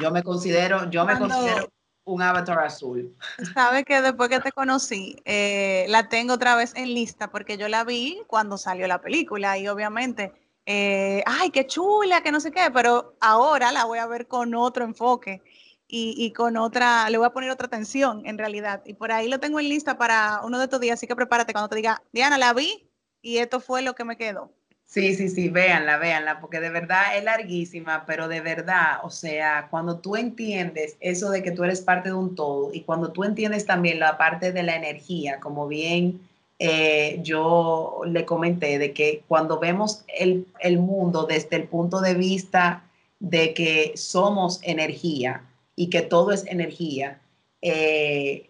Yo 0.01 0.13
me 0.13 0.23
considero, 0.23 0.89
yo 0.91 1.05
me 1.05 1.19
considero 1.19 1.69
un 2.05 2.23
avatar 2.23 2.61
azul. 2.61 3.17
Sabe 3.55 3.85
que 3.85 4.01
después 4.01 4.29
que 4.29 4.39
te 4.39 4.53
conocí, 4.53 5.21
eh, 5.25 5.87
la 5.89 6.09
tengo 6.09 6.35
otra 6.35 6.55
vez 6.55 6.73
en 6.77 6.95
lista 6.95 7.31
porque 7.31 7.59
yo 7.59 7.69
la 7.69 7.83
vi 7.83 8.23
cuando 8.29 8.57
salió 8.59 8.87
la 8.87 9.01
película 9.01 9.59
y 9.59 9.67
obviamente, 9.67 10.33
eh, 10.65 11.25
ay, 11.27 11.51
qué 11.51 11.67
chula, 11.67 12.23
que 12.23 12.31
no 12.31 12.39
sé 12.39 12.53
qué, 12.53 12.71
pero 12.73 13.17
ahora 13.21 13.73
la 13.73 13.87
voy 13.87 13.99
a 13.99 14.07
ver 14.07 14.29
con 14.29 14.55
otro 14.55 14.85
enfoque 14.85 15.43
y, 15.89 16.15
y, 16.17 16.33
con 16.33 16.57
otra, 16.57 17.11
le 17.11 17.19
voy 17.19 17.27
a 17.27 17.33
poner 17.33 17.51
otra 17.51 17.67
atención 17.67 18.23
en 18.25 18.39
realidad. 18.39 18.83
Y 18.85 18.95
por 18.95 19.11
ahí 19.11 19.29
lo 19.29 19.41
tengo 19.41 19.59
en 19.59 19.69
lista 19.69 19.99
para 19.99 20.43
uno 20.45 20.59
de 20.59 20.65
estos 20.65 20.81
días, 20.81 20.95
así 20.95 21.09
que 21.09 21.17
prepárate 21.17 21.53
cuando 21.53 21.69
te 21.69 21.77
diga, 21.77 22.03
Diana, 22.13 22.39
la 22.39 22.53
vi, 22.53 22.86
y 23.27 23.39
esto 23.39 23.59
fue 23.59 23.83
lo 23.83 23.97
que 23.97 24.05
me 24.05 24.17
quedó. 24.17 24.53
Sí, 24.85 25.17
sí, 25.17 25.29
sí, 25.29 25.49
véanla, 25.49 25.99
véanla, 25.99 26.41
porque 26.41 26.61
de 26.61 26.71
verdad 26.71 27.17
es 27.17 27.25
larguísima, 27.25 28.05
pero 28.07 28.29
de 28.29 28.41
verdad, 28.41 28.99
o 29.03 29.11
sea, 29.11 29.67
cuando 29.69 29.99
tú 29.99 30.15
entiendes 30.15 30.97
eso 31.01 31.31
de 31.31 31.43
que 31.43 31.51
tú 31.51 31.65
eres 31.65 31.81
parte 31.81 32.11
de 32.11 32.15
un 32.15 32.37
todo 32.37 32.73
y 32.73 32.83
cuando 32.83 33.11
tú 33.11 33.25
entiendes 33.25 33.67
también 33.67 33.99
la 33.99 34.17
parte 34.17 34.53
de 34.53 34.63
la 34.63 34.77
energía, 34.77 35.41
como 35.41 35.67
bien 35.67 36.21
eh, 36.61 37.19
yo 37.25 38.03
le 38.07 38.25
comenté, 38.25 38.79
de 38.79 38.93
que 38.93 39.25
cuando 39.27 39.59
vemos 39.59 40.05
el, 40.17 40.47
el, 40.61 40.79
mundo 40.79 41.27
desde 41.27 41.57
el 41.57 41.65
punto 41.65 42.01
de 42.01 42.15
vista 42.15 42.85
de 43.19 43.55
que 43.55 43.93
somos 43.97 44.61
energía 44.63 45.43
y 45.75 45.91
que 45.91 46.03
todo 46.03 46.31
es 46.31 46.47
energía, 46.47 47.19
eh, 47.61 48.49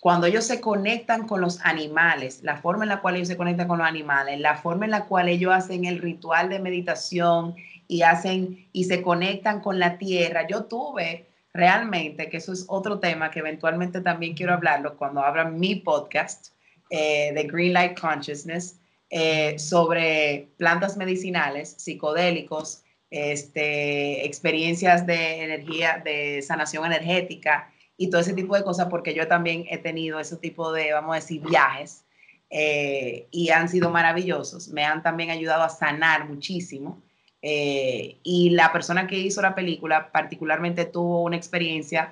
cuando 0.00 0.26
ellos 0.26 0.46
se 0.46 0.62
conectan 0.62 1.26
con 1.26 1.42
los 1.42 1.60
animales, 1.62 2.40
la 2.42 2.56
forma 2.56 2.84
en 2.84 2.88
la 2.88 3.02
cual 3.02 3.16
ellos 3.16 3.28
se 3.28 3.36
conectan 3.36 3.68
con 3.68 3.78
los 3.78 3.86
animales, 3.86 4.40
la 4.40 4.56
forma 4.56 4.86
en 4.86 4.92
la 4.92 5.04
cual 5.04 5.28
ellos 5.28 5.52
hacen 5.52 5.84
el 5.84 5.98
ritual 5.98 6.48
de 6.48 6.58
meditación 6.58 7.54
y 7.86 8.00
hacen 8.02 8.66
y 8.72 8.84
se 8.84 9.02
conectan 9.02 9.60
con 9.60 9.78
la 9.78 9.98
tierra. 9.98 10.46
Yo 10.48 10.64
tuve 10.64 11.26
realmente, 11.52 12.30
que 12.30 12.38
eso 12.38 12.52
es 12.52 12.64
otro 12.68 12.98
tema 12.98 13.30
que 13.30 13.40
eventualmente 13.40 14.00
también 14.00 14.34
quiero 14.34 14.54
hablarlo 14.54 14.96
cuando 14.96 15.22
abra 15.22 15.44
mi 15.44 15.74
podcast 15.74 16.48
eh, 16.88 17.32
de 17.34 17.42
Green 17.44 17.74
Light 17.74 18.00
Consciousness 18.00 18.80
eh, 19.10 19.58
sobre 19.58 20.48
plantas 20.56 20.96
medicinales, 20.96 21.74
psicodélicos, 21.76 22.84
este, 23.10 24.24
experiencias 24.24 25.04
de 25.04 25.42
energía, 25.42 26.00
de 26.02 26.40
sanación 26.42 26.86
energética 26.86 27.70
y 28.00 28.08
todo 28.08 28.22
ese 28.22 28.32
tipo 28.32 28.56
de 28.56 28.64
cosas, 28.64 28.86
porque 28.88 29.12
yo 29.12 29.28
también 29.28 29.66
he 29.68 29.76
tenido 29.76 30.18
ese 30.20 30.38
tipo 30.38 30.72
de, 30.72 30.94
vamos 30.94 31.12
a 31.12 31.16
decir, 31.16 31.42
viajes 31.42 32.06
eh, 32.48 33.28
y 33.30 33.50
han 33.50 33.68
sido 33.68 33.90
maravillosos. 33.90 34.68
Me 34.68 34.86
han 34.86 35.02
también 35.02 35.28
ayudado 35.28 35.64
a 35.64 35.68
sanar 35.68 36.26
muchísimo. 36.26 37.02
Eh, 37.42 38.16
y 38.22 38.50
la 38.50 38.72
persona 38.72 39.06
que 39.06 39.18
hizo 39.18 39.42
la 39.42 39.54
película 39.54 40.10
particularmente 40.12 40.86
tuvo 40.86 41.22
una 41.24 41.36
experiencia 41.36 42.10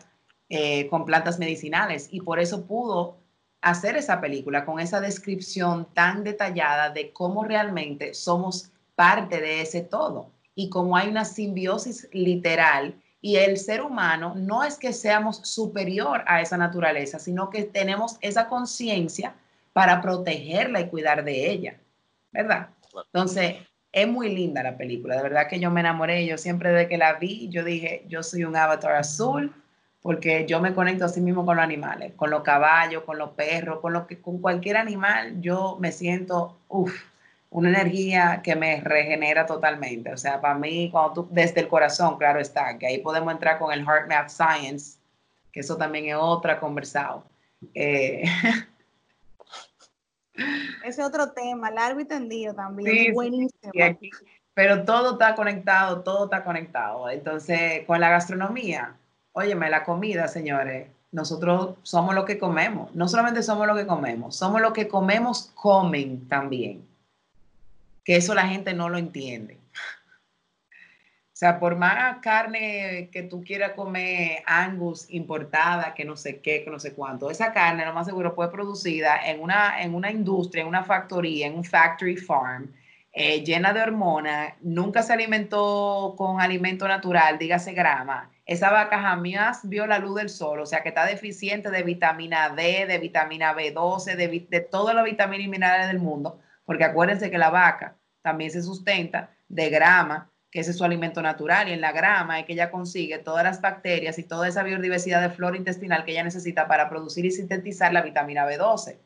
eh, 0.51 0.89
con 0.89 1.07
plantas 1.07 1.39
medicinales 1.39 2.11
y 2.13 2.21
por 2.21 2.39
eso 2.39 2.67
pudo 2.67 3.17
hacer 3.63 3.97
esa 3.97 4.21
película 4.21 4.67
con 4.67 4.81
esa 4.81 5.01
descripción 5.01 5.89
tan 5.95 6.23
detallada 6.23 6.91
de 6.91 7.15
cómo 7.15 7.45
realmente 7.45 8.13
somos 8.13 8.73
parte 8.95 9.41
de 9.41 9.63
ese 9.63 9.81
todo 9.81 10.33
y 10.55 10.69
cómo 10.69 10.99
hay 10.99 11.09
una 11.09 11.25
simbiosis 11.25 12.11
literal 12.13 12.95
y 13.21 13.37
el 13.37 13.57
ser 13.57 13.83
humano 13.83 14.35
no 14.37 14.65
es 14.65 14.79
que 14.79 14.93
seamos 14.93 15.39
superior 15.39 16.23
a 16.27 16.41
esa 16.41 16.57
naturaleza, 16.57 17.19
sino 17.19 17.51
que 17.51 17.65
tenemos 17.65 18.17
esa 18.21 18.49
conciencia 18.49 19.35
para 19.73 20.01
protegerla 20.01 20.81
y 20.81 20.89
cuidar 20.89 21.25
de 21.25 21.51
ella, 21.51 21.79
¿verdad? 22.33 22.69
Entonces, 23.07 23.57
es 23.93 24.07
muy 24.07 24.35
linda 24.35 24.63
la 24.63 24.77
película, 24.77 25.17
de 25.17 25.23
verdad 25.23 25.49
que 25.49 25.61
yo 25.61 25.71
me 25.71 25.81
enamoré, 25.81 26.27
yo 26.27 26.39
siempre 26.39 26.71
de 26.73 26.89
que 26.89 26.99
la 26.99 27.15
vi, 27.15 27.49
yo 27.49 27.65
dije, 27.65 28.05
yo 28.09 28.23
soy 28.23 28.45
un 28.45 28.57
avatar 28.57 28.93
azul, 28.93 29.53
porque 30.03 30.47
yo 30.47 30.61
me 30.61 30.75
conecto 30.75 31.05
así 31.05 31.21
mismo 31.21 31.45
con 31.45 31.57
los 31.57 31.65
animales, 31.65 32.13
con 32.15 32.31
los 32.31 32.43
caballos, 32.43 33.03
con 33.03 33.19
los 33.19 33.31
perros, 33.31 33.81
con, 33.81 33.93
lo 33.93 34.07
que, 34.07 34.21
con 34.21 34.39
cualquier 34.41 34.77
animal, 34.77 35.41
yo 35.41 35.77
me 35.81 35.91
siento, 35.91 36.57
uff, 36.69 36.95
una 37.51 37.71
energía 37.71 38.41
que 38.43 38.55
me 38.55 38.81
regenera 38.81 39.47
totalmente. 39.47 40.13
O 40.13 40.17
sea, 40.17 40.41
para 40.41 40.55
mí, 40.55 40.91
cuando 40.91 41.13
tú, 41.15 41.29
desde 41.31 41.61
el 41.61 41.69
corazón, 41.69 42.19
claro 42.19 42.41
está, 42.41 42.77
que 42.79 42.87
ahí 42.87 42.99
podemos 42.99 43.33
entrar 43.33 43.59
con 43.59 43.73
el 43.73 43.85
Heart 43.85 44.09
Math 44.09 44.29
Science, 44.29 44.99
que 45.53 45.61
eso 45.61 45.77
también 45.77 46.07
es 46.07 46.17
otra 46.17 46.61
conversado. 46.61 47.25
Eh, 47.75 48.25
Ese 50.85 51.03
otro 51.03 51.33
tema, 51.33 51.71
largo 51.71 51.99
y 52.01 52.05
tendido 52.05 52.55
también, 52.55 53.13
buenísimo. 53.13 53.73
pero 54.55 54.85
todo 54.85 55.13
está 55.13 55.35
conectado, 55.35 56.03
todo 56.03 56.27
está 56.27 56.45
conectado. 56.45 57.11
Entonces, 57.11 57.85
con 57.87 58.01
la 58.01 58.11
gastronomía, 58.11 58.95
óyeme, 59.33 59.69
la 59.69 59.83
comida, 59.83 60.29
señores, 60.29 60.87
nosotros 61.11 61.75
somos 61.83 62.15
lo 62.15 62.25
que 62.25 62.39
comemos. 62.39 62.95
No 62.95 63.09
solamente 63.09 63.43
somos 63.43 63.67
lo 63.67 63.75
que 63.75 63.87
comemos, 63.87 64.37
somos 64.37 64.61
lo 64.61 64.73
que 64.73 64.87
comemos, 64.87 65.51
comen 65.57 66.29
también 66.29 66.88
que 68.09 68.17
eso 68.17 68.35
la 68.35 68.49
gente 68.49 68.73
no 68.73 68.89
lo 68.89 68.97
entiende. 68.97 69.59
O 69.75 71.35
sea, 71.35 71.61
por 71.61 71.77
más 71.77 72.17
carne 72.23 73.11
que 73.13 73.23
tú 73.25 73.45
quieras 73.45 73.73
comer 73.73 74.43
angus 74.47 75.05
importada, 75.11 75.93
que 75.93 76.07
no 76.07 76.17
sé 76.17 76.41
qué, 76.41 76.65
que 76.65 76.71
no 76.71 76.81
sé 76.81 76.95
cuánto, 76.95 77.31
esa 77.31 77.53
carne 77.53 77.85
lo 77.85 77.93
más 77.93 78.07
seguro 78.07 78.33
fue 78.35 78.51
producida 78.51 79.27
en 79.27 79.43
una, 79.43 79.83
en 79.83 79.95
una 79.95 80.11
industria, 80.11 80.63
en 80.63 80.69
una 80.69 80.85
factoría, 80.85 81.49
en 81.49 81.57
un 81.57 81.65
factory 81.65 82.17
farm, 82.17 82.73
eh, 83.13 83.45
llena 83.45 83.75
de 83.75 83.83
hormonas, 83.83 84.55
nunca 84.63 85.03
se 85.03 85.13
alimentó 85.13 86.15
con 86.17 86.41
alimento 86.41 86.89
natural, 86.89 87.37
dígase 87.37 87.75
grama. 87.75 88.31
Esa 88.47 88.71
vaca 88.71 89.03
jamás 89.03 89.69
vio 89.69 89.87
la 89.87 89.99
luz 89.99 90.15
del 90.15 90.31
sol, 90.31 90.61
o 90.61 90.67
sea 90.67 90.83
que 90.83 90.89
está 90.89 91.05
deficiente 91.05 91.71
de 91.71 91.83
vitamina 91.83 92.49
D, 92.49 92.87
de 92.87 92.99
vitamina 92.99 93.55
B12, 93.55 94.17
de, 94.17 94.47
de 94.49 94.61
todas 94.63 94.95
las 94.95 95.05
vitaminas 95.05 95.45
y 95.45 95.51
minerales 95.51 95.89
del 95.89 95.99
mundo, 95.99 96.41
porque 96.65 96.85
acuérdense 96.85 97.31
que 97.31 97.37
la 97.37 97.51
vaca 97.51 97.98
también 98.29 98.51
se 98.51 98.63
sustenta 98.63 99.31
de 99.49 99.71
grama, 99.71 100.31
que 100.51 100.61
es 100.61 100.77
su 100.77 100.85
alimento 100.85 101.23
natural, 101.23 101.69
y 101.69 101.73
en 101.73 101.81
la 101.81 101.93
grama 101.93 102.39
es 102.39 102.45
que 102.45 102.53
ella 102.53 102.71
consigue 102.71 103.19
todas 103.19 103.43
las 103.43 103.63
bacterias 103.63 104.19
y 104.19 104.23
toda 104.23 104.47
esa 104.47 104.63
biodiversidad 104.63 105.23
de 105.23 105.31
flora 105.31 105.57
intestinal 105.57 106.05
que 106.05 106.13
ella 106.13 106.25
necesita 106.25 106.69
para 106.69 106.91
producir 106.91 107.25
y 107.25 107.31
sintetizar 107.31 107.91
la 107.91 108.03
vitamina 108.03 108.47
B12. 108.47 108.99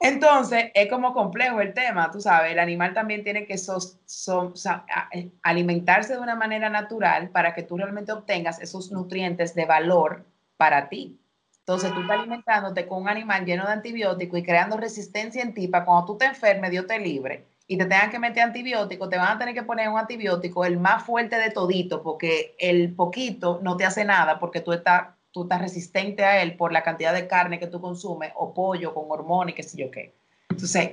Entonces, 0.00 0.72
es 0.74 0.88
como 0.90 1.12
complejo 1.12 1.60
el 1.60 1.74
tema, 1.74 2.10
tú 2.10 2.20
sabes, 2.20 2.50
el 2.50 2.58
animal 2.58 2.92
también 2.92 3.22
tiene 3.22 3.46
que 3.46 3.54
eh, 3.54 5.32
alimentarse 5.42 6.14
de 6.14 6.20
una 6.20 6.34
manera 6.34 6.68
natural 6.70 7.30
para 7.30 7.54
que 7.54 7.62
tú 7.62 7.76
realmente 7.76 8.10
obtengas 8.10 8.60
esos 8.60 8.90
nutrientes 8.90 9.54
de 9.54 9.64
valor 9.64 10.24
para 10.56 10.88
ti. 10.88 11.20
Entonces, 11.60 11.94
tú 11.94 12.00
estás 12.00 12.18
alimentándote 12.18 12.88
con 12.88 13.02
un 13.02 13.08
animal 13.08 13.44
lleno 13.44 13.64
de 13.64 13.72
antibióticos 13.74 14.40
y 14.40 14.42
creando 14.42 14.76
resistencia 14.76 15.40
en 15.40 15.54
ti 15.54 15.68
para 15.68 15.84
cuando 15.84 16.06
tú 16.06 16.18
te 16.18 16.24
enfermes, 16.24 16.72
Dios 16.72 16.88
te 16.88 16.98
libre 16.98 17.46
y 17.70 17.76
te 17.76 17.84
tengan 17.84 18.10
que 18.10 18.18
meter 18.18 18.42
antibiótico, 18.42 19.10
te 19.10 19.18
van 19.18 19.36
a 19.36 19.38
tener 19.38 19.54
que 19.54 19.62
poner 19.62 19.90
un 19.90 19.98
antibiótico, 19.98 20.64
el 20.64 20.78
más 20.78 21.04
fuerte 21.04 21.36
de 21.36 21.50
todito, 21.50 22.02
porque 22.02 22.56
el 22.58 22.94
poquito 22.94 23.60
no 23.62 23.76
te 23.76 23.84
hace 23.84 24.06
nada 24.06 24.40
porque 24.40 24.62
tú 24.62 24.72
estás, 24.72 25.08
tú 25.32 25.42
estás 25.42 25.60
resistente 25.60 26.24
a 26.24 26.42
él 26.42 26.56
por 26.56 26.72
la 26.72 26.82
cantidad 26.82 27.12
de 27.12 27.28
carne 27.28 27.58
que 27.58 27.66
tú 27.66 27.78
consumes 27.78 28.32
o 28.36 28.54
pollo 28.54 28.94
con 28.94 29.04
hormonas 29.08 29.52
y 29.52 29.54
qué 29.54 29.62
sé 29.62 29.76
yo 29.76 29.90
qué. 29.90 30.14
Entonces, 30.48 30.92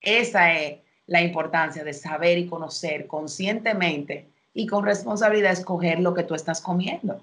esa 0.00 0.52
es 0.52 0.78
la 1.08 1.20
importancia 1.20 1.82
de 1.82 1.92
saber 1.92 2.38
y 2.38 2.46
conocer 2.46 3.08
conscientemente 3.08 4.28
y 4.54 4.68
con 4.68 4.84
responsabilidad 4.84 5.50
escoger 5.50 5.98
lo 5.98 6.14
que 6.14 6.22
tú 6.22 6.36
estás 6.36 6.60
comiendo. 6.60 7.20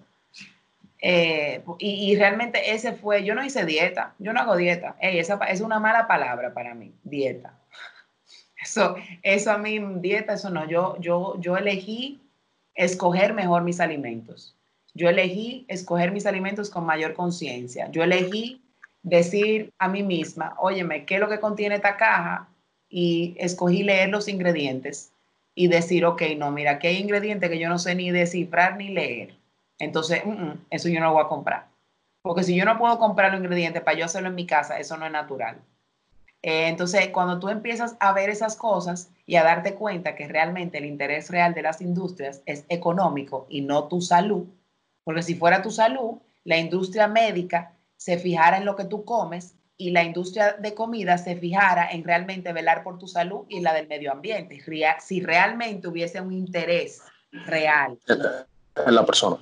Eh, 1.02 1.64
y, 1.80 2.16
realmente 2.18 2.74
ese 2.74 2.92
fue, 2.92 3.24
yo 3.24 3.36
no 3.36 3.44
hice 3.44 3.66
dieta, 3.66 4.14
yo 4.20 4.34
no 4.34 4.42
hago 4.42 4.58
dieta. 4.58 4.98
esa 5.00 5.40
es 5.48 5.62
una 5.62 5.80
mala 5.80 6.08
palabra 6.08 6.54
para 6.54 6.76
mí, 6.76 6.94
dieta. 7.04 7.54
Eso, 8.62 8.96
eso 9.24 9.52
a 9.52 9.58
mí, 9.58 9.80
dieta, 10.00 10.34
eso 10.34 10.50
no. 10.50 10.68
Yo, 10.68 10.98
yo, 11.00 11.36
yo 11.40 11.58
elegí 11.58 12.22
escoger 12.76 13.34
mejor 13.34 13.64
mis 13.64 13.80
alimentos. 13.80 14.56
Yo 14.94 15.10
elegí 15.10 15.66
escoger 15.68 16.12
mis 16.12 16.26
alimentos 16.26 16.70
con 16.70 16.86
mayor 16.86 17.14
conciencia. 17.14 17.90
Yo 17.92 18.04
elegí 18.04 18.62
decir 19.04 19.74
a 19.80 19.88
mí 19.88 20.04
misma, 20.04 20.56
óyeme, 20.60 21.06
¿qué 21.06 21.16
es 21.16 21.22
lo 21.22 21.30
que 21.30 21.40
contiene 21.40 21.76
esta 21.76 21.98
caja? 21.98 22.50
Y 22.90 23.36
escogí 23.40 23.84
leer 23.84 24.10
los 24.10 24.28
ingredientes. 24.28 25.12
y 25.54 25.68
decir, 25.68 26.06
ok, 26.06 26.22
no, 26.38 26.50
mira, 26.52 26.72
aquí 26.72 26.88
hay 26.88 26.98
ingredientes 26.98 27.50
que 27.50 27.60
yo 27.60 27.68
no 27.70 27.78
sé 27.78 27.94
ni 27.96 28.10
descifrar 28.12 28.78
ni 28.78 28.90
leer. 28.90 29.36
Entonces, 29.80 30.26
mm, 30.26 30.30
mm, 30.32 30.66
eso 30.70 30.90
yo 30.90 31.00
no 31.00 31.08
lo 31.08 31.14
voy 31.14 31.26
a 31.26 31.28
comprar. 31.28 31.68
Porque 32.22 32.44
si 32.44 32.56
yo 32.56 32.66
no 32.66 32.78
puedo 32.78 32.98
comprar 33.00 33.32
los 33.32 33.42
ingredientes 33.42 33.82
para 33.84 33.98
yo 33.98 34.06
hacerlo 34.06 34.30
en 34.30 34.36
mi 34.36 34.46
casa, 34.48 34.80
eso 34.80 34.98
no 34.98 35.06
es 35.06 35.12
natural. 35.12 35.62
Eh, 36.44 36.68
entonces, 36.68 37.10
cuando 37.10 37.40
tú 37.40 37.50
empiezas 37.50 37.96
a 38.00 38.14
ver 38.14 38.30
esas 38.30 38.56
cosas 38.56 39.12
y 39.26 39.36
a 39.36 39.44
darte 39.44 39.76
cuenta 39.76 40.16
que 40.16 40.28
realmente 40.28 40.80
el 40.80 40.86
interés 40.86 41.30
real 41.30 41.54
de 41.54 41.62
las 41.62 41.82
industrias 41.82 42.42
es 42.46 42.66
económico 42.70 43.46
y 43.50 43.62
no 43.62 43.88
tu 43.88 44.02
salud, 44.02 44.48
porque 45.04 45.22
si 45.22 45.36
fuera 45.36 45.62
tu 45.62 45.70
salud, 45.70 46.18
la 46.44 46.58
industria 46.58 47.08
médica 47.08 47.74
se 47.96 48.18
fijara 48.18 48.58
en 48.58 48.66
lo 48.66 48.76
que 48.76 48.86
tú 48.86 49.06
comes 49.06 49.54
y 49.78 49.92
la 49.92 50.04
industria 50.04 50.54
de 50.54 50.74
comida 50.74 51.18
se 51.18 51.36
fijara 51.36 51.90
en 51.92 52.04
realmente 52.04 52.54
velar 52.54 52.84
por 52.84 52.98
tu 52.98 53.08
salud 53.08 53.46
y 53.48 53.62
la 53.62 53.74
del 53.74 53.88
medio 53.88 54.12
ambiente. 54.12 54.60
Si 55.00 55.22
realmente 55.22 55.88
hubiese 55.88 56.22
un 56.22 56.34
interés 56.34 57.02
real. 57.32 58.00
En 58.08 58.96
la 58.96 59.06
persona. 59.06 59.38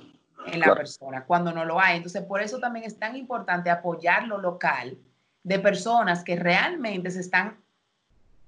En 0.46 0.60
la 0.60 0.74
persona, 0.74 1.24
cuando 1.26 1.52
no 1.52 1.64
lo 1.64 1.78
hay. 1.78 1.96
Entonces, 1.96 2.22
por 2.22 2.40
eso 2.40 2.58
también 2.58 2.86
es 2.86 2.98
tan 2.98 3.16
importante 3.16 3.70
apoyar 3.70 4.26
lo 4.26 4.38
local 4.38 4.98
de 5.42 5.58
personas 5.58 6.24
que 6.24 6.36
realmente 6.36 7.10
se 7.10 7.20
están, 7.20 7.56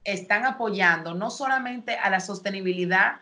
están 0.05 0.45
apoyando 0.45 1.14
no 1.14 1.30
solamente 1.30 1.97
a 1.97 2.11
la 2.11 2.20
sostenibilidad 2.20 3.20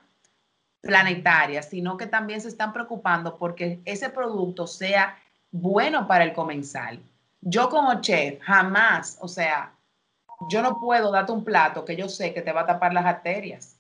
planetaria, 0.81 1.63
sino 1.63 1.97
que 1.97 2.07
también 2.07 2.41
se 2.41 2.49
están 2.49 2.73
preocupando 2.73 3.37
porque 3.37 3.81
ese 3.85 4.11
producto 4.11 4.67
sea 4.67 5.17
bueno 5.51 6.07
para 6.07 6.25
el 6.25 6.33
comensal. 6.33 7.01
Yo 7.43 7.69
como 7.69 8.01
chef 8.01 8.41
jamás, 8.41 9.19
o 9.21 9.29
sea, 9.29 9.73
yo 10.49 10.63
no 10.63 10.81
puedo 10.81 11.11
darte 11.11 11.33
un 11.33 11.45
plato 11.45 11.85
que 11.85 11.97
yo 11.97 12.09
sé 12.09 12.33
que 12.33 12.43
te 12.43 12.53
va 12.53 12.63
a 12.63 12.67
tapar 12.67 12.95
las 12.95 13.05
arterias. 13.05 13.77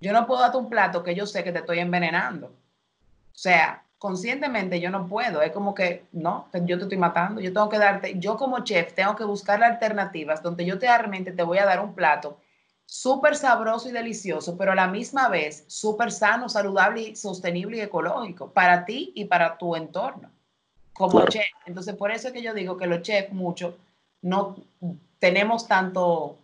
Yo 0.00 0.12
no 0.12 0.26
puedo 0.26 0.40
darte 0.40 0.58
un 0.58 0.68
plato 0.68 1.02
que 1.02 1.14
yo 1.14 1.26
sé 1.26 1.42
que 1.42 1.52
te 1.52 1.60
estoy 1.60 1.80
envenenando. 1.80 2.46
O 2.46 3.38
sea, 3.38 3.82
conscientemente 3.98 4.80
yo 4.80 4.90
no 4.90 5.06
puedo. 5.06 5.42
Es 5.42 5.52
como 5.52 5.74
que, 5.74 6.06
no, 6.12 6.48
yo 6.64 6.78
te 6.78 6.84
estoy 6.84 6.98
matando. 6.98 7.40
Yo 7.40 7.52
tengo 7.52 7.68
que 7.68 7.78
darte, 7.78 8.18
yo 8.18 8.36
como 8.36 8.64
chef 8.64 8.92
tengo 8.94 9.16
que 9.16 9.24
buscar 9.24 9.62
alternativas 9.62 10.42
donde 10.42 10.64
yo 10.64 10.78
te 10.78 10.86
realmente 10.86 11.32
te 11.32 11.42
voy 11.42 11.58
a 11.58 11.66
dar 11.66 11.80
un 11.80 11.94
plato 11.94 12.38
súper 12.86 13.34
sabroso 13.36 13.88
y 13.88 13.92
delicioso, 13.92 14.56
pero 14.56 14.72
a 14.72 14.76
la 14.76 14.86
misma 14.86 15.28
vez 15.28 15.64
súper 15.66 16.12
sano, 16.12 16.48
saludable 16.48 17.00
y 17.02 17.16
sostenible 17.16 17.78
y 17.78 17.80
ecológico 17.80 18.50
para 18.52 18.84
ti 18.84 19.12
y 19.14 19.24
para 19.24 19.58
tu 19.58 19.74
entorno 19.74 20.30
como 20.96 21.26
chef. 21.26 21.46
Entonces, 21.66 21.94
por 21.94 22.10
eso 22.10 22.28
es 22.28 22.34
que 22.34 22.42
yo 22.42 22.54
digo 22.54 22.76
que 22.76 22.86
los 22.86 23.02
chefs 23.02 23.32
mucho 23.32 23.76
no 24.22 24.56
tenemos 25.18 25.68
tanto, 25.68 26.38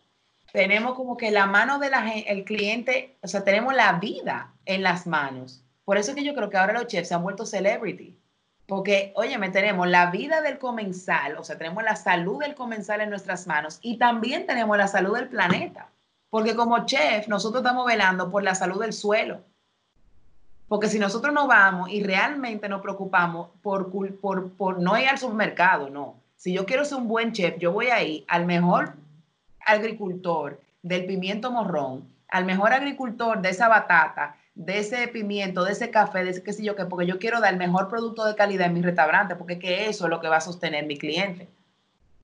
tenemos 0.53 0.95
como 0.95 1.17
que 1.17 1.31
la 1.31 1.47
mano 1.47 1.79
del 1.79 1.93
el 2.27 2.45
cliente, 2.45 3.17
o 3.23 3.29
sea, 3.29 3.45
tenemos 3.45 3.75
la 3.75 3.95
vida 3.95 4.53
en 4.67 4.83
las 4.83 5.07
manos. 5.07 5.63
Por 5.85 5.97
eso 5.97 6.11
es 6.11 6.17
que 6.17 6.25
yo 6.25 6.35
creo 6.35 6.49
que 6.51 6.57
ahora 6.57 6.73
los 6.73 6.87
chefs 6.87 7.09
se 7.09 7.15
han 7.15 7.23
vuelto 7.23 7.45
celebrity. 7.45 8.17
Porque, 8.67 9.13
óyeme, 9.17 9.51
tenemos 9.51 9.89
la 9.89 10.11
vida 10.11 10.41
del 10.41 10.59
comensal, 10.59 11.37
o 11.37 11.45
sea, 11.45 11.59
tenemos 11.59 11.83
la 11.83 11.97
salud 11.97 12.39
del 12.41 12.55
comensal 12.55 13.01
en 13.01 13.11
nuestras 13.11 13.47
manos 13.47 13.79
y 13.83 13.99
también 13.99 14.47
tenemos 14.47 14.77
la 14.79 14.89
salud 14.89 15.17
del 15.17 15.29
planeta. 15.29 15.89
Porque 16.31 16.57
como 16.57 16.87
chef, 16.87 17.29
nosotros 17.29 17.63
estamos 17.63 17.87
velando 17.87 18.31
por 18.31 18.43
la 18.43 18.55
salud 18.55 18.81
del 18.81 18.95
suelo. 18.95 19.41
Porque 20.69 20.89
si 20.89 20.99
nosotros 20.99 21.35
no 21.35 21.47
vamos 21.47 21.91
y 21.91 22.03
realmente 22.03 22.67
nos 22.67 22.81
preocupamos 22.81 23.51
por, 23.61 23.91
por, 24.19 24.81
no 24.81 24.97
ir 24.97 25.07
al 25.07 25.19
supermercado, 25.19 25.91
no. 25.91 26.15
Si 26.37 26.55
yo 26.55 26.65
quiero 26.65 26.87
ser 26.87 26.97
un 26.97 27.09
buen 27.09 27.33
chef, 27.33 27.59
yo 27.59 27.73
voy 27.73 27.89
a 27.89 28.03
ir 28.03 28.25
al 28.29 28.47
mejor 28.47 28.95
agricultor 29.67 30.59
del 30.83 31.05
pimiento 31.05 31.51
morrón, 31.51 32.09
al 32.29 32.47
mejor 32.47 32.73
agricultor 32.73 33.43
de 33.43 33.51
esa 33.51 33.69
batata, 33.69 34.37
de 34.55 34.79
ese 34.79 35.09
pimiento, 35.09 35.65
de 35.65 35.73
ese 35.73 35.91
café, 35.91 36.25
de 36.25 36.31
ese 36.31 36.43
qué 36.43 36.53
sé 36.53 36.63
yo 36.63 36.77
qué, 36.77 36.85
porque 36.85 37.07
yo 37.07 37.19
quiero 37.19 37.41
dar 37.41 37.53
el 37.53 37.59
mejor 37.59 37.89
producto 37.89 38.25
de 38.25 38.35
calidad 38.35 38.67
en 38.67 38.75
mi 38.75 38.83
restaurante, 38.83 39.37
porque 39.37 39.59
que 39.59 39.89
eso 39.89 40.05
es 40.05 40.11
lo 40.11 40.21
que 40.21 40.29
va 40.29 40.37
a 40.37 40.41
sostener 40.41 40.87
mi 40.87 40.99
cliente. 40.99 41.49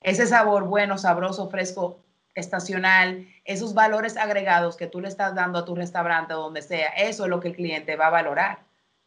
Ese 0.01 0.27
sabor 0.27 0.65
bueno, 0.65 0.99
sabroso, 0.99 1.49
fresco, 1.49 1.99
estacional, 2.35 3.27
esos 3.45 3.75
valores 3.75 4.17
agregados 4.17 4.77
que 4.77 4.87
tú 4.87 5.01
le 5.01 5.09
estás 5.09 5.35
dando 5.35 5.59
a 5.59 5.65
tu 5.65 5.75
restaurante 5.75 6.35
donde 6.35 6.63
sea, 6.63 6.89
eso 6.91 7.25
es 7.25 7.31
lo 7.31 7.41
que 7.41 7.49
el 7.49 7.57
cliente 7.57 7.97
va 7.97 8.07
a 8.07 8.11
valorar. 8.11 8.59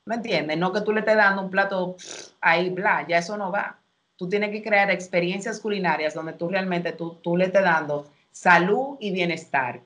¿Me 0.05 0.15
entiendes? 0.15 0.57
No 0.57 0.73
que 0.73 0.81
tú 0.81 0.91
le 0.91 1.01
estés 1.01 1.15
dando 1.15 1.43
un 1.43 1.51
plato 1.51 1.95
ahí, 2.41 2.69
bla, 2.69 3.05
ya 3.07 3.19
eso 3.19 3.37
no 3.37 3.51
va. 3.51 3.77
Tú 4.17 4.27
tienes 4.27 4.51
que 4.51 4.61
crear 4.61 4.89
experiencias 4.91 5.59
culinarias 5.59 6.13
donde 6.13 6.33
tú 6.33 6.49
realmente 6.49 6.91
tú, 6.91 7.15
tú 7.23 7.37
le 7.37 7.45
estés 7.45 7.63
dando 7.63 8.11
salud 8.31 8.97
y 8.99 9.11
bienestar 9.11 9.81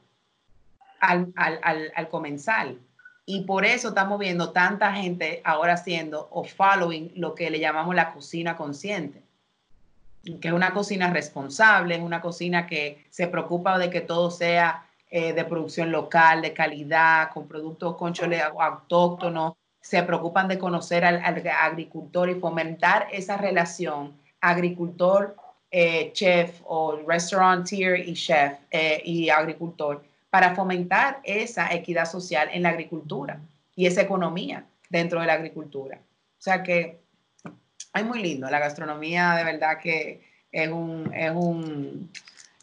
al, 1.00 1.32
al, 1.36 1.60
al, 1.64 1.92
al 1.96 2.10
comensal. 2.10 2.80
Y 3.26 3.42
por 3.42 3.66
eso 3.66 3.90
estamos 3.90 4.20
viendo 4.20 4.52
tanta 4.52 4.94
gente 4.94 5.42
ahora 5.44 5.74
haciendo 5.74 6.28
o 6.32 6.44
following 6.44 7.12
lo 7.16 7.34
que 7.34 7.50
le 7.50 7.60
llamamos 7.60 7.96
la 7.96 8.14
cocina 8.14 8.56
consciente 8.56 9.26
que 10.42 10.48
es 10.48 10.54
una 10.54 10.74
cocina 10.74 11.12
responsable, 11.12 11.96
es 11.96 12.02
una 12.02 12.22
cocina 12.22 12.66
que 12.66 13.06
se 13.10 13.28
preocupa 13.28 13.78
de 13.78 13.90
que 13.90 14.02
todo 14.02 14.32
sea 14.32 14.86
eh, 15.10 15.34
de 15.34 15.46
producción 15.46 15.92
local, 15.92 16.42
de 16.42 16.54
calidad, 16.54 17.30
con 17.32 17.48
productos 17.48 17.96
conchole 17.96 18.42
autóctonos, 18.42 19.54
se 19.82 20.02
preocupan 20.02 20.48
de 20.48 20.58
conocer 20.58 21.06
al, 21.06 21.22
agricultor 21.24 22.30
y 22.30 22.36
fomentar 22.36 23.08
esa 23.12 23.38
relación 23.38 24.14
agricultor, 24.42 25.36
eh, 25.72 26.12
o 26.64 27.00
restaurateur 27.08 28.00
y 28.00 28.14
chef 28.14 28.54
eh, 28.72 29.02
y 29.04 29.30
agricultor 29.30 30.04
para 30.36 30.54
fomentar 30.54 31.22
esa 31.24 31.74
equidad 31.74 32.12
social 32.12 32.50
en 32.52 32.64
la 32.64 32.70
agricultura 32.72 33.40
y 33.74 33.86
esa 33.86 34.02
economía 34.02 34.66
dentro 34.90 35.22
de 35.22 35.28
la 35.28 35.32
agricultura. 35.32 35.98
O 35.98 36.42
sea 36.42 36.62
que 36.62 37.00
es 37.94 38.06
muy 38.06 38.22
lindo. 38.22 38.50
La 38.50 38.60
gastronomía 38.60 39.34
de 39.36 39.46
verdad 39.46 39.78
que 39.82 40.22
es 40.52 40.70
un... 40.70 41.10
Es 41.16 41.32
un, 41.32 42.12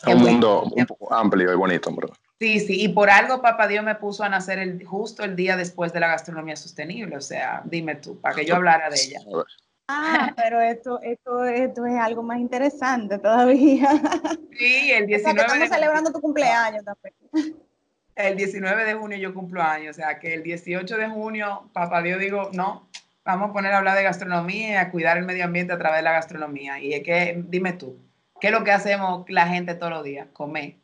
un 0.06 0.18
mundo 0.18 0.64
un 0.64 0.84
poco 0.84 1.14
amplio 1.14 1.50
y 1.50 1.56
bonito, 1.56 1.90
verdad. 1.96 2.14
Sí, 2.38 2.60
sí, 2.60 2.82
y 2.82 2.88
por 2.90 3.08
algo 3.08 3.40
Papá 3.40 3.66
Dios 3.66 3.82
me 3.82 3.94
puso 3.94 4.22
a 4.22 4.28
nacer 4.28 4.58
el, 4.58 4.84
justo 4.84 5.24
el 5.24 5.34
día 5.34 5.56
después 5.56 5.94
de 5.94 6.00
la 6.00 6.08
gastronomía 6.08 6.56
sostenible, 6.56 7.16
o 7.16 7.22
sea, 7.22 7.62
dime 7.64 7.94
tú, 7.94 8.20
para 8.20 8.34
que 8.34 8.44
yo 8.44 8.54
hablara 8.54 8.90
de 8.90 9.00
ella. 9.00 9.20
Ah, 9.94 10.32
pero 10.36 10.60
esto, 10.60 11.00
esto, 11.02 11.44
esto 11.44 11.86
es 11.86 11.94
algo 11.98 12.22
más 12.22 12.38
interesante 12.38 13.18
todavía. 13.18 13.88
Sí, 14.58 14.92
el 14.92 15.06
19 15.06 15.40
o 15.40 15.44
estamos 15.44 15.68
celebrando 15.68 16.12
tu 16.12 16.20
cumpleaños 16.20 16.84
también. 16.84 17.56
El 18.14 18.36
19 18.36 18.84
de 18.84 18.94
junio 18.94 19.16
yo 19.16 19.34
cumplo 19.34 19.62
años, 19.62 19.96
o 19.96 20.00
sea 20.00 20.18
que 20.18 20.34
el 20.34 20.42
18 20.42 20.96
de 20.96 21.08
junio, 21.08 21.70
Papá 21.72 22.02
Dios 22.02 22.20
digo, 22.20 22.50
no, 22.52 22.86
vamos 23.24 23.50
a 23.50 23.52
poner 23.52 23.72
a 23.72 23.78
hablar 23.78 23.96
de 23.96 24.04
gastronomía 24.04 24.70
y 24.70 24.74
a 24.74 24.90
cuidar 24.90 25.16
el 25.16 25.24
medio 25.24 25.44
ambiente 25.44 25.72
a 25.72 25.78
través 25.78 26.00
de 26.00 26.02
la 26.04 26.12
gastronomía. 26.12 26.78
Y 26.78 26.92
es 26.92 27.02
que, 27.02 27.42
dime 27.48 27.72
tú, 27.72 27.98
¿qué 28.40 28.48
es 28.48 28.52
lo 28.52 28.62
que 28.62 28.72
hacemos 28.72 29.24
la 29.28 29.48
gente 29.48 29.74
todos 29.74 29.92
los 29.92 30.04
días? 30.04 30.28
Comer. 30.32 30.76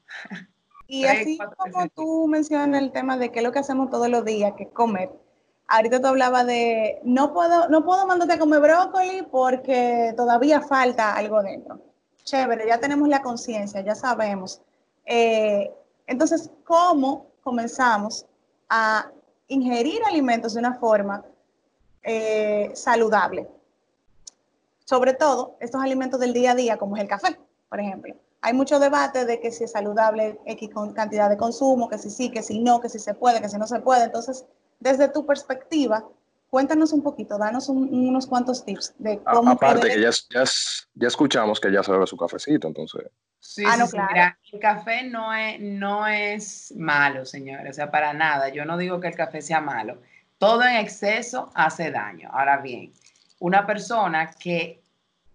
Y 0.86 1.04
así 1.04 1.38
como 1.58 1.88
tú 1.90 2.26
mencionas 2.26 2.80
el 2.80 2.90
tema 2.90 3.18
de 3.18 3.30
qué 3.30 3.40
es 3.40 3.44
lo 3.44 3.52
que 3.52 3.58
hacemos 3.58 3.90
todos 3.90 4.08
los 4.08 4.24
días, 4.24 4.54
que 4.56 4.64
es 4.64 4.70
comer. 4.70 5.10
Ahorita 5.68 6.00
tú 6.00 6.06
hablabas 6.06 6.46
de, 6.46 7.00
no 7.04 7.32
puedo, 7.32 7.68
no 7.68 7.84
puedo 7.84 8.06
mandarte 8.06 8.34
a 8.34 8.38
comer 8.38 8.60
brócoli 8.60 9.22
porque 9.30 10.14
todavía 10.16 10.60
falta 10.60 11.14
algo 11.14 11.42
dentro. 11.42 11.80
Chévere, 12.24 12.66
ya 12.66 12.78
tenemos 12.80 13.08
la 13.08 13.22
conciencia, 13.22 13.80
ya 13.82 13.94
sabemos. 13.94 14.60
Eh, 15.04 15.70
entonces, 16.06 16.50
¿cómo 16.64 17.26
comenzamos 17.42 18.26
a 18.68 19.10
ingerir 19.48 20.02
alimentos 20.04 20.54
de 20.54 20.60
una 20.60 20.74
forma 20.74 21.24
eh, 22.02 22.70
saludable. 22.74 23.48
Sobre 24.84 25.14
todo 25.14 25.56
estos 25.60 25.82
alimentos 25.82 26.20
del 26.20 26.32
día 26.32 26.52
a 26.52 26.54
día, 26.54 26.78
como 26.78 26.96
es 26.96 27.02
el 27.02 27.08
café, 27.08 27.38
por 27.68 27.80
ejemplo. 27.80 28.14
Hay 28.40 28.54
mucho 28.54 28.78
debate 28.78 29.24
de 29.24 29.40
que 29.40 29.50
si 29.50 29.64
es 29.64 29.72
saludable 29.72 30.38
X 30.46 30.70
cantidad 30.94 31.28
de 31.28 31.36
consumo, 31.36 31.88
que 31.88 31.98
si 31.98 32.08
sí, 32.08 32.30
que 32.30 32.42
si 32.42 32.60
no, 32.60 32.80
que 32.80 32.88
si 32.88 32.98
se 32.98 33.14
puede, 33.14 33.40
que 33.40 33.48
si 33.48 33.58
no 33.58 33.66
se 33.66 33.80
puede. 33.80 34.04
Entonces, 34.04 34.46
desde 34.80 35.08
tu 35.08 35.26
perspectiva, 35.26 36.04
cuéntanos 36.48 36.92
un 36.92 37.02
poquito, 37.02 37.38
danos 37.38 37.68
unos 37.68 38.26
cuantos 38.26 38.64
tips 38.64 38.94
de 38.98 39.18
cómo. 39.18 39.52
Aparte 39.52 39.88
que 39.88 40.00
ya, 40.00 40.10
ya, 40.30 41.06
escuchamos 41.06 41.60
que 41.60 41.72
ya 41.72 41.82
se 41.82 41.92
bebe 41.92 42.06
su 42.06 42.16
cafecito, 42.16 42.68
entonces. 42.68 43.02
Sí, 43.40 43.62
ah, 43.66 43.76
no, 43.76 43.88
claro. 43.88 44.36
el 44.52 44.58
café 44.58 45.04
no 45.04 45.32
es, 45.32 45.60
no 45.60 46.06
es 46.06 46.74
malo, 46.76 47.24
señores, 47.24 47.70
o 47.70 47.74
sea, 47.74 47.90
para 47.90 48.12
nada. 48.12 48.48
Yo 48.48 48.64
no 48.64 48.76
digo 48.76 49.00
que 49.00 49.08
el 49.08 49.14
café 49.14 49.42
sea 49.42 49.60
malo. 49.60 49.98
Todo 50.38 50.62
en 50.62 50.76
exceso 50.76 51.50
hace 51.54 51.90
daño. 51.90 52.30
Ahora 52.32 52.58
bien, 52.58 52.92
una 53.38 53.66
persona 53.66 54.30
que 54.38 54.82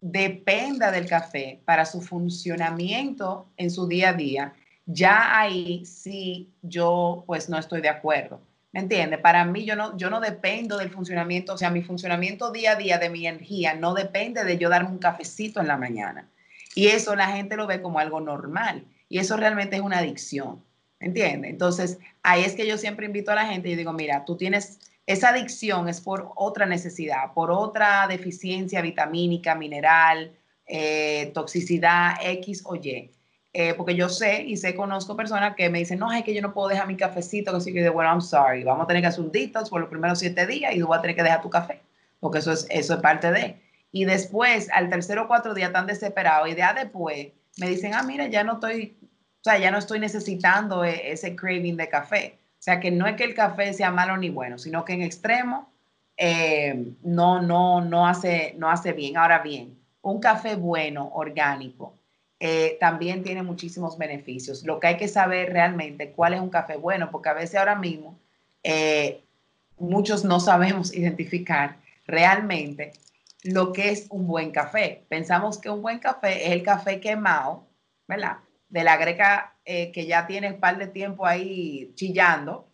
dependa 0.01 0.91
del 0.91 1.07
café 1.07 1.61
para 1.63 1.85
su 1.85 2.01
funcionamiento 2.01 3.47
en 3.55 3.71
su 3.71 3.87
día 3.87 4.09
a 4.09 4.13
día, 4.13 4.53
ya 4.85 5.39
ahí 5.39 5.85
sí 5.85 6.51
yo 6.61 7.23
pues 7.25 7.47
no 7.49 7.57
estoy 7.57 7.81
de 7.81 7.89
acuerdo. 7.89 8.41
¿Me 8.73 8.81
entiende? 8.81 9.17
Para 9.17 9.45
mí 9.45 9.65
yo 9.65 9.75
no, 9.75 9.95
yo 9.97 10.09
no 10.09 10.19
dependo 10.19 10.77
del 10.77 10.89
funcionamiento, 10.89 11.53
o 11.53 11.57
sea, 11.57 11.69
mi 11.69 11.83
funcionamiento 11.83 12.51
día 12.51 12.71
a 12.71 12.75
día 12.75 12.97
de 12.97 13.09
mi 13.09 13.25
energía 13.27 13.75
no 13.75 13.93
depende 13.93 14.43
de 14.43 14.57
yo 14.57 14.67
darme 14.67 14.89
un 14.89 14.97
cafecito 14.97 15.61
en 15.61 15.67
la 15.67 15.77
mañana. 15.77 16.27
Y 16.75 16.87
eso 16.87 17.15
la 17.15 17.27
gente 17.27 17.55
lo 17.55 17.67
ve 17.67 17.81
como 17.81 17.99
algo 17.99 18.19
normal. 18.19 18.83
Y 19.09 19.19
eso 19.19 19.37
realmente 19.37 19.75
es 19.75 19.81
una 19.81 19.99
adicción. 19.99 20.63
¿Entiendes? 20.99 21.51
Entonces, 21.51 21.99
ahí 22.23 22.43
es 22.43 22.55
que 22.55 22.65
yo 22.65 22.77
siempre 22.77 23.05
invito 23.05 23.31
a 23.31 23.35
la 23.35 23.45
gente 23.45 23.69
y 23.69 23.75
digo, 23.75 23.93
mira, 23.93 24.25
tú 24.25 24.37
tienes 24.37 24.79
esa 25.05 25.29
adicción 25.29 25.89
es 25.89 25.99
por 25.99 26.31
otra 26.35 26.65
necesidad, 26.65 27.33
por 27.33 27.51
otra 27.51 28.07
deficiencia 28.07 28.81
vitamínica, 28.81 29.53
mineral, 29.53 30.31
eh, 30.65 31.31
toxicidad 31.33 32.15
X 32.21 32.61
o 32.65 32.75
Y. 32.75 33.11
Eh, 33.55 33.75
porque 33.75 33.95
yo 33.95 34.09
sé 34.09 34.41
y 34.41 34.57
sé, 34.57 34.73
conozco 34.73 35.15
personas 35.15 35.55
que 35.55 35.69
me 35.69 35.77
dicen, 35.77 35.99
no, 35.99 36.11
es 36.11 36.23
que 36.23 36.33
yo 36.33 36.41
no 36.41 36.53
puedo 36.53 36.69
dejar 36.69 36.87
mi 36.87 36.97
cafecito, 36.97 37.51
que 37.51 37.57
así 37.57 37.71
que 37.71 37.87
bueno, 37.89 38.09
I'm 38.09 38.21
sorry, 38.21 38.63
vamos 38.63 38.85
a 38.85 38.87
tener 38.87 39.03
que 39.03 39.07
hacer 39.09 39.23
un 39.23 39.31
detox 39.31 39.69
por 39.69 39.79
los 39.79 39.89
primeros 39.89 40.17
siete 40.17 40.47
días 40.47 40.75
y 40.75 40.79
tú 40.79 40.87
vas 40.87 40.97
a 40.97 41.01
tener 41.03 41.15
que 41.15 41.21
dejar 41.21 41.43
tu 41.43 41.51
café, 41.51 41.79
porque 42.19 42.39
eso 42.39 42.51
es, 42.51 42.65
eso 42.71 42.95
es 42.95 42.99
parte 42.99 43.31
de. 43.31 43.61
Y 43.91 44.05
después, 44.05 44.69
al 44.71 44.89
tercero 44.89 45.23
o 45.23 45.27
cuatro 45.27 45.53
días, 45.53 45.71
tan 45.71 45.85
desesperado, 45.85 46.47
y 46.47 46.55
ya 46.55 46.73
después 46.73 47.27
me 47.57 47.67
dicen, 47.67 47.93
ah, 47.93 48.01
mira, 48.01 48.27
ya 48.27 48.43
no 48.43 48.53
estoy, 48.53 48.97
o 49.03 49.43
sea, 49.43 49.59
ya 49.59 49.69
no 49.69 49.77
estoy 49.77 49.99
necesitando 49.99 50.83
e, 50.83 51.11
ese 51.11 51.35
craving 51.35 51.77
de 51.77 51.89
café. 51.89 52.39
O 52.59 52.63
sea, 52.63 52.79
que 52.79 52.89
no 52.89 53.05
es 53.05 53.15
que 53.17 53.25
el 53.25 53.35
café 53.35 53.71
sea 53.73 53.91
malo 53.91 54.17
ni 54.17 54.29
bueno, 54.29 54.57
sino 54.57 54.83
que 54.83 54.93
en 54.93 55.03
extremo 55.03 55.71
eh, 56.17 56.95
no, 57.03 57.41
no, 57.41 57.81
no, 57.81 58.07
hace, 58.07 58.55
no 58.57 58.69
hace 58.69 58.93
bien. 58.93 59.17
Ahora 59.17 59.39
bien, 59.39 59.77
un 60.01 60.19
café 60.19 60.55
bueno, 60.55 61.11
orgánico, 61.13 61.93
eh, 62.45 62.75
también 62.77 63.23
tiene 63.23 63.41
muchísimos 63.41 63.97
beneficios. 63.97 64.63
Lo 64.63 64.77
que 64.77 64.87
hay 64.87 64.97
que 64.97 65.07
saber 65.07 65.53
realmente 65.53 66.11
cuál 66.11 66.33
es 66.33 66.41
un 66.41 66.49
café 66.49 66.75
bueno, 66.75 67.09
porque 67.09 67.29
a 67.29 67.33
veces 67.33 67.55
ahora 67.55 67.75
mismo 67.75 68.19
eh, 68.63 69.23
muchos 69.77 70.25
no 70.25 70.41
sabemos 70.41 70.93
identificar 70.93 71.77
realmente 72.05 72.91
lo 73.43 73.71
que 73.71 73.91
es 73.91 74.07
un 74.09 74.27
buen 74.27 74.51
café. 74.51 75.05
Pensamos 75.07 75.57
que 75.57 75.69
un 75.69 75.81
buen 75.81 75.99
café 75.99 76.47
es 76.47 76.51
el 76.51 76.63
café 76.63 76.99
quemado, 76.99 77.65
¿verdad? 78.09 78.39
De 78.67 78.83
la 78.83 78.97
greca 78.97 79.55
eh, 79.63 79.93
que 79.93 80.05
ya 80.05 80.27
tiene 80.27 80.51
un 80.51 80.59
par 80.59 80.77
de 80.77 80.87
tiempo 80.87 81.25
ahí 81.25 81.93
chillando, 81.95 82.67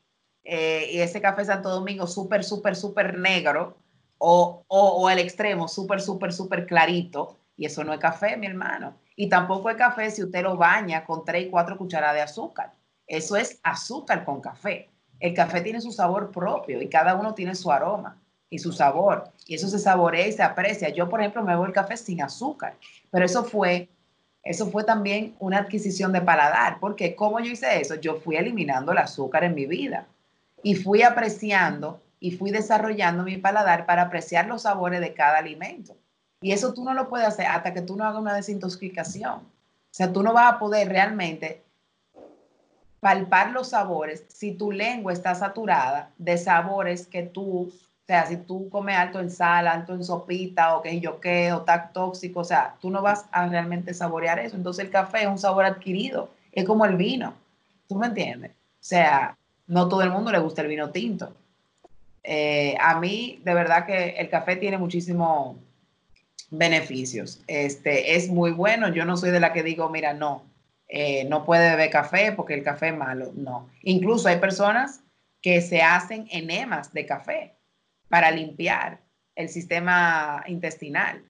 eh, 0.44 0.90
y 0.94 1.00
ese 1.00 1.22
café 1.22 1.46
Santo 1.46 1.70
Domingo 1.70 2.08
súper, 2.08 2.44
súper, 2.44 2.76
súper 2.76 3.20
negro, 3.20 3.78
o, 4.18 4.64
o, 4.68 5.10
el 5.12 5.20
extremo 5.20 5.68
súper, 5.68 6.02
súper, 6.02 6.34
súper 6.34 6.66
clarito, 6.66 7.38
y 7.56 7.66
eso 7.66 7.84
no 7.84 7.94
es 7.94 8.00
café, 8.00 8.36
mi 8.36 8.48
hermano. 8.48 8.96
Y 9.22 9.28
tampoco 9.28 9.70
es 9.70 9.76
café 9.76 10.10
si 10.12 10.24
usted 10.24 10.44
lo 10.44 10.56
baña 10.56 11.04
con 11.04 11.26
3 11.26 11.48
y 11.48 11.50
4 11.50 11.78
cucharadas 11.78 12.16
de 12.16 12.22
azúcar. 12.22 12.72
Eso 13.06 13.36
es 13.36 13.60
azúcar 13.64 14.24
con 14.24 14.40
café. 14.40 14.88
El 15.20 15.34
café 15.34 15.60
tiene 15.60 15.82
su 15.82 15.92
sabor 15.92 16.32
propio 16.32 16.82
y 16.82 16.88
cada 16.88 17.16
uno 17.16 17.34
tiene 17.34 17.54
su 17.54 17.70
aroma 17.70 18.18
y 18.50 18.60
su 18.60 18.72
sabor. 18.72 19.30
Y 19.46 19.56
eso 19.56 19.68
se 19.68 19.78
saborea 19.78 20.26
y 20.26 20.32
se 20.32 20.42
aprecia. 20.42 20.88
Yo, 20.88 21.10
por 21.10 21.20
ejemplo, 21.20 21.44
me 21.44 21.52
bebo 21.52 21.66
el 21.66 21.74
café 21.74 21.98
sin 21.98 22.22
azúcar, 22.22 22.78
pero 23.12 23.26
eso 23.26 23.44
fue 23.44 23.90
eso 24.42 24.72
fue 24.72 24.86
también 24.86 25.36
una 25.40 25.58
adquisición 25.58 26.14
de 26.14 26.22
paladar, 26.22 26.78
porque 26.80 27.14
¿cómo 27.14 27.42
yo 27.42 27.52
hice 27.52 27.82
eso? 27.82 27.96
Yo 27.96 28.22
fui 28.22 28.38
eliminando 28.38 28.94
el 28.94 29.00
azúcar 29.00 29.44
en 29.44 29.54
mi 29.54 29.66
vida 29.66 30.08
y 30.64 30.76
fui 30.76 31.02
apreciando 31.02 32.00
y 32.22 32.32
fui 32.32 32.52
desarrollando 32.52 33.24
mi 33.24 33.36
paladar 33.36 33.86
para 33.86 34.04
apreciar 34.04 34.48
los 34.48 34.62
sabores 34.62 35.02
de 35.02 35.14
cada 35.14 35.40
alimento. 35.40 35.98
Y 36.42 36.52
eso 36.52 36.74
tú 36.74 36.84
no 36.84 36.94
lo 36.94 37.10
puedes 37.10 37.28
hacer 37.28 37.46
hasta 37.46 37.74
que 37.74 37.82
tú 37.82 37.96
no 37.96 38.06
hagas 38.06 38.22
una 38.22 38.34
desintoxicación. 38.34 39.40
O 39.40 39.92
sea, 39.92 40.12
tú 40.12 40.24
no 40.24 40.34
vas 40.34 40.54
a 40.54 40.60
poder 40.60 40.88
realmente 40.90 41.64
palpar 43.00 43.52
los 43.52 43.70
sabores 43.70 44.26
si 44.28 44.54
tu 44.54 44.72
lengua 44.72 45.14
está 45.14 45.34
saturada 45.36 46.12
de 46.18 46.38
sabores 46.38 47.08
que 47.08 47.24
tú 47.24 47.72
o 48.10 48.12
sea, 48.12 48.26
si 48.26 48.38
tú 48.38 48.70
comes 48.72 48.98
alto 48.98 49.20
en 49.20 49.30
sal, 49.30 49.68
alto 49.68 49.94
en 49.94 50.04
sopita 50.04 50.76
o 50.76 50.82
que 50.82 51.00
yo 51.00 51.20
qué, 51.20 51.54
o 51.54 51.62
tan 51.62 51.94
tóxico, 51.94 52.40
o 52.40 52.44
sea, 52.44 52.76
tú 52.82 52.90
no 52.90 53.04
vas 53.04 53.28
a 53.32 53.46
realmente 53.48 53.94
saborear 53.94 54.40
eso. 54.40 54.56
Entonces 54.56 54.84
el 54.84 54.90
café 54.90 55.22
es 55.22 55.28
un 55.28 55.38
sabor 55.38 55.64
adquirido, 55.64 56.32
es 56.52 56.66
como 56.66 56.86
el 56.86 56.96
vino. 56.96 57.36
¿Tú 57.88 57.94
me 57.98 58.08
entiendes? 58.08 58.50
O 58.50 58.54
sea, 58.80 59.38
no 59.68 59.88
todo 59.88 60.02
el 60.02 60.10
mundo 60.10 60.32
le 60.32 60.40
gusta 60.40 60.64
el 60.64 60.70
vino 60.70 60.90
tinto. 60.90 61.32
Eh, 62.24 62.76
a 62.82 63.00
mí, 63.00 63.42
de 63.46 63.54
verdad 63.54 63.86
que 63.86 64.16
el 64.18 64.28
café 64.28 64.56
tiene 64.56 64.80
muchísimos 64.80 65.58
beneficios. 66.52 67.41
Este, 67.47 68.16
es 68.16 68.30
muy 68.30 68.52
bueno. 68.52 68.89
Yo 68.89 69.06
no 69.06 69.18
soy 69.18 69.32
de 69.32 69.39
la 69.39 69.54
que 69.54 69.64
digo, 69.64 69.89
mira, 69.89 70.14
no, 70.14 70.43
eh, 70.88 71.26
no 71.26 71.45
puede 71.45 71.70
beber 71.72 71.89
café 71.89 72.32
porque 72.32 72.54
el 72.54 72.64
café 72.64 72.89
es 72.89 72.97
malo. 72.97 73.32
No. 73.36 73.70
Incluso 73.84 74.28
hay 74.28 74.39
personas 74.39 75.02
que 75.41 75.62
se 75.62 75.82
hacen 75.82 76.28
enemas 76.32 76.93
de 76.93 77.06
café 77.06 77.56
para 78.10 78.32
limpiar 78.32 79.00
el 79.36 79.50
sistema 79.50 80.43
intestinal. 80.47 81.24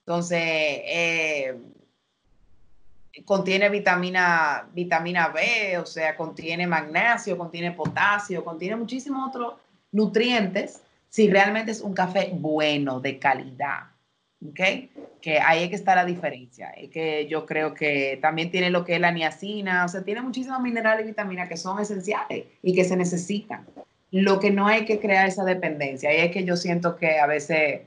Entonces, 0.00 0.38
eh, 0.40 1.56
contiene 3.24 3.68
vitamina, 3.68 4.68
vitamina 4.72 5.28
B, 5.28 5.78
o 5.78 5.86
sea, 5.86 6.16
contiene 6.16 6.66
magnesio, 6.66 7.36
contiene 7.36 7.72
potasio, 7.72 8.44
contiene 8.44 8.76
muchísimos 8.76 9.28
otros 9.28 9.54
nutrientes 9.90 10.82
si 11.08 11.28
realmente 11.30 11.72
es 11.72 11.80
un 11.80 11.94
café 11.94 12.30
bueno, 12.32 13.00
de 13.00 13.18
calidad. 13.18 13.84
¿Ok? 14.50 14.60
Que 15.20 15.40
ahí 15.40 15.60
hay 15.60 15.68
que 15.68 15.76
estar 15.76 15.96
la 15.96 16.04
diferencia. 16.04 16.70
Es 16.70 16.90
que 16.90 17.26
yo 17.26 17.46
creo 17.46 17.74
que 17.74 18.18
también 18.20 18.50
tiene 18.50 18.70
lo 18.70 18.84
que 18.84 18.94
es 18.94 19.00
la 19.00 19.10
niacina, 19.10 19.84
o 19.84 19.88
sea, 19.88 20.02
tiene 20.02 20.20
muchísimos 20.20 20.60
minerales 20.60 21.04
y 21.04 21.08
vitaminas 21.08 21.48
que 21.48 21.56
son 21.56 21.80
esenciales 21.80 22.44
y 22.62 22.74
que 22.74 22.84
se 22.84 22.96
necesitan. 22.96 23.66
Lo 24.10 24.38
que 24.38 24.50
no 24.50 24.66
hay 24.66 24.84
que 24.84 25.00
crear 25.00 25.26
esa 25.26 25.44
dependencia. 25.44 26.12
Y 26.14 26.20
es 26.20 26.30
que 26.30 26.44
yo 26.44 26.56
siento 26.56 26.96
que 26.96 27.18
a 27.18 27.26
veces, 27.26 27.82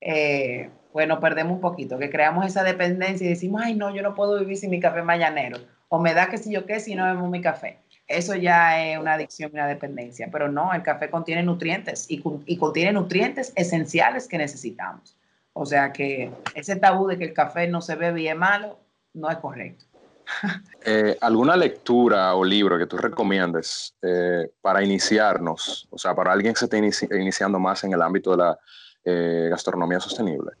eh, 0.00 0.70
bueno, 0.92 1.20
perdemos 1.20 1.54
un 1.54 1.60
poquito, 1.60 1.98
que 1.98 2.10
creamos 2.10 2.46
esa 2.46 2.62
dependencia 2.62 3.26
y 3.26 3.30
decimos, 3.30 3.62
ay, 3.64 3.74
no, 3.74 3.94
yo 3.94 4.02
no 4.02 4.14
puedo 4.14 4.38
vivir 4.38 4.56
sin 4.56 4.70
mi 4.70 4.80
café 4.80 5.02
mañanero. 5.02 5.58
O 5.88 5.98
me 5.98 6.14
da 6.14 6.28
que 6.28 6.38
si 6.38 6.52
yo 6.52 6.66
qué, 6.66 6.80
si 6.80 6.94
no 6.94 7.04
bebo 7.06 7.28
mi 7.28 7.40
café. 7.40 7.78
Eso 8.06 8.34
ya 8.34 8.86
es 8.86 8.98
una 8.98 9.14
adicción, 9.14 9.50
una 9.52 9.66
dependencia. 9.66 10.28
Pero 10.30 10.48
no, 10.48 10.72
el 10.72 10.82
café 10.82 11.10
contiene 11.10 11.42
nutrientes 11.42 12.06
y, 12.08 12.22
y 12.46 12.56
contiene 12.56 12.92
nutrientes 12.92 13.52
esenciales 13.56 14.28
que 14.28 14.38
necesitamos. 14.38 15.17
O 15.60 15.66
sea 15.66 15.92
que 15.92 16.30
ese 16.54 16.76
tabú 16.76 17.08
de 17.08 17.18
que 17.18 17.24
el 17.24 17.32
café 17.32 17.66
no 17.66 17.80
se 17.80 17.96
bebe 17.96 18.22
y 18.22 18.28
es 18.28 18.36
malo, 18.36 18.78
no 19.12 19.28
es 19.28 19.38
correcto. 19.38 19.84
Eh, 20.84 21.18
¿Alguna 21.20 21.56
lectura 21.56 22.34
o 22.34 22.44
libro 22.44 22.78
que 22.78 22.86
tú 22.86 22.96
recomiendes 22.96 23.94
eh, 24.00 24.48
para 24.60 24.82
iniciarnos, 24.82 25.88
o 25.90 25.98
sea, 25.98 26.14
para 26.14 26.32
alguien 26.32 26.54
que 26.54 26.60
se 26.60 26.64
esté 26.66 26.78
iniciando 27.18 27.58
más 27.58 27.82
en 27.84 27.92
el 27.92 28.00
ámbito 28.00 28.30
de 28.30 28.36
la 28.36 28.58
eh, 29.04 29.48
gastronomía 29.50 30.00
sostenible? 30.00 30.52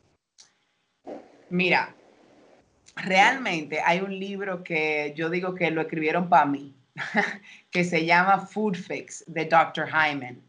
Mira, 1.48 1.94
realmente 2.96 3.80
hay 3.80 4.00
un 4.00 4.18
libro 4.18 4.62
que 4.64 5.14
yo 5.16 5.30
digo 5.30 5.54
que 5.54 5.70
lo 5.70 5.80
escribieron 5.80 6.28
para 6.28 6.44
mí, 6.46 6.74
que 7.70 7.84
se 7.84 8.04
llama 8.04 8.40
Food 8.40 8.74
Fix 8.74 9.24
de 9.28 9.44
Dr. 9.46 9.86
Hyman. 9.86 10.42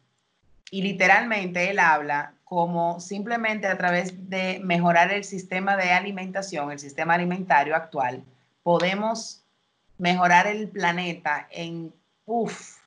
Y 0.72 0.82
literalmente 0.82 1.70
él 1.70 1.80
habla 1.80 2.34
como 2.50 3.00
simplemente 3.00 3.68
a 3.68 3.78
través 3.78 4.28
de 4.28 4.60
mejorar 4.64 5.12
el 5.12 5.24
sistema 5.24 5.78
de 5.78 5.92
alimentación, 5.92 6.72
el 6.72 6.80
sistema 6.80 7.14
alimentario 7.14 7.76
actual, 7.76 8.24
podemos 8.64 9.44
mejorar 10.00 10.48
el 10.48 10.68
planeta 10.68 11.48
en, 11.52 11.94
uf, 12.26 12.78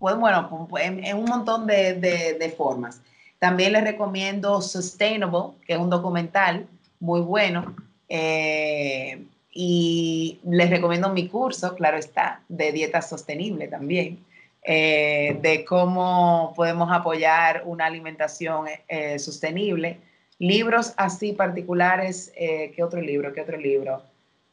pues 0.00 0.16
bueno, 0.16 0.68
en, 0.80 1.16
un 1.16 1.24
montón 1.26 1.68
de, 1.68 2.54
formas. 2.56 3.00
También 3.38 3.72
les 3.74 3.84
recomiendo 3.84 4.60
Sustainable, 4.60 5.54
que 5.64 5.74
es 5.74 5.78
un 5.78 5.90
documental 5.90 6.66
muy 6.98 7.20
bueno. 7.20 7.76
Eh, 8.08 9.24
y 9.52 10.40
les 10.44 10.70
recomiendo 10.70 11.08
mi 11.10 11.28
curso, 11.28 11.76
claro 11.76 11.98
está, 11.98 12.42
de 12.48 12.72
dieta 12.72 13.00
sostenible 13.00 13.68
también, 13.68 14.24
eh, 14.68 15.38
de 15.40 15.64
cómo 15.64 16.52
podemos 16.54 16.92
apoyar 16.92 17.62
una 17.64 17.86
alimentación 17.86 18.66
eh, 18.86 19.18
sostenible. 19.18 19.98
Libros 20.38 20.92
así 20.96 21.32
particulares, 21.32 22.30
¿qué 22.36 22.84
otro 22.84 23.00
libro? 23.00 23.32
¿Qué 23.32 23.40
otro 23.40 23.56
libro? 23.56 24.02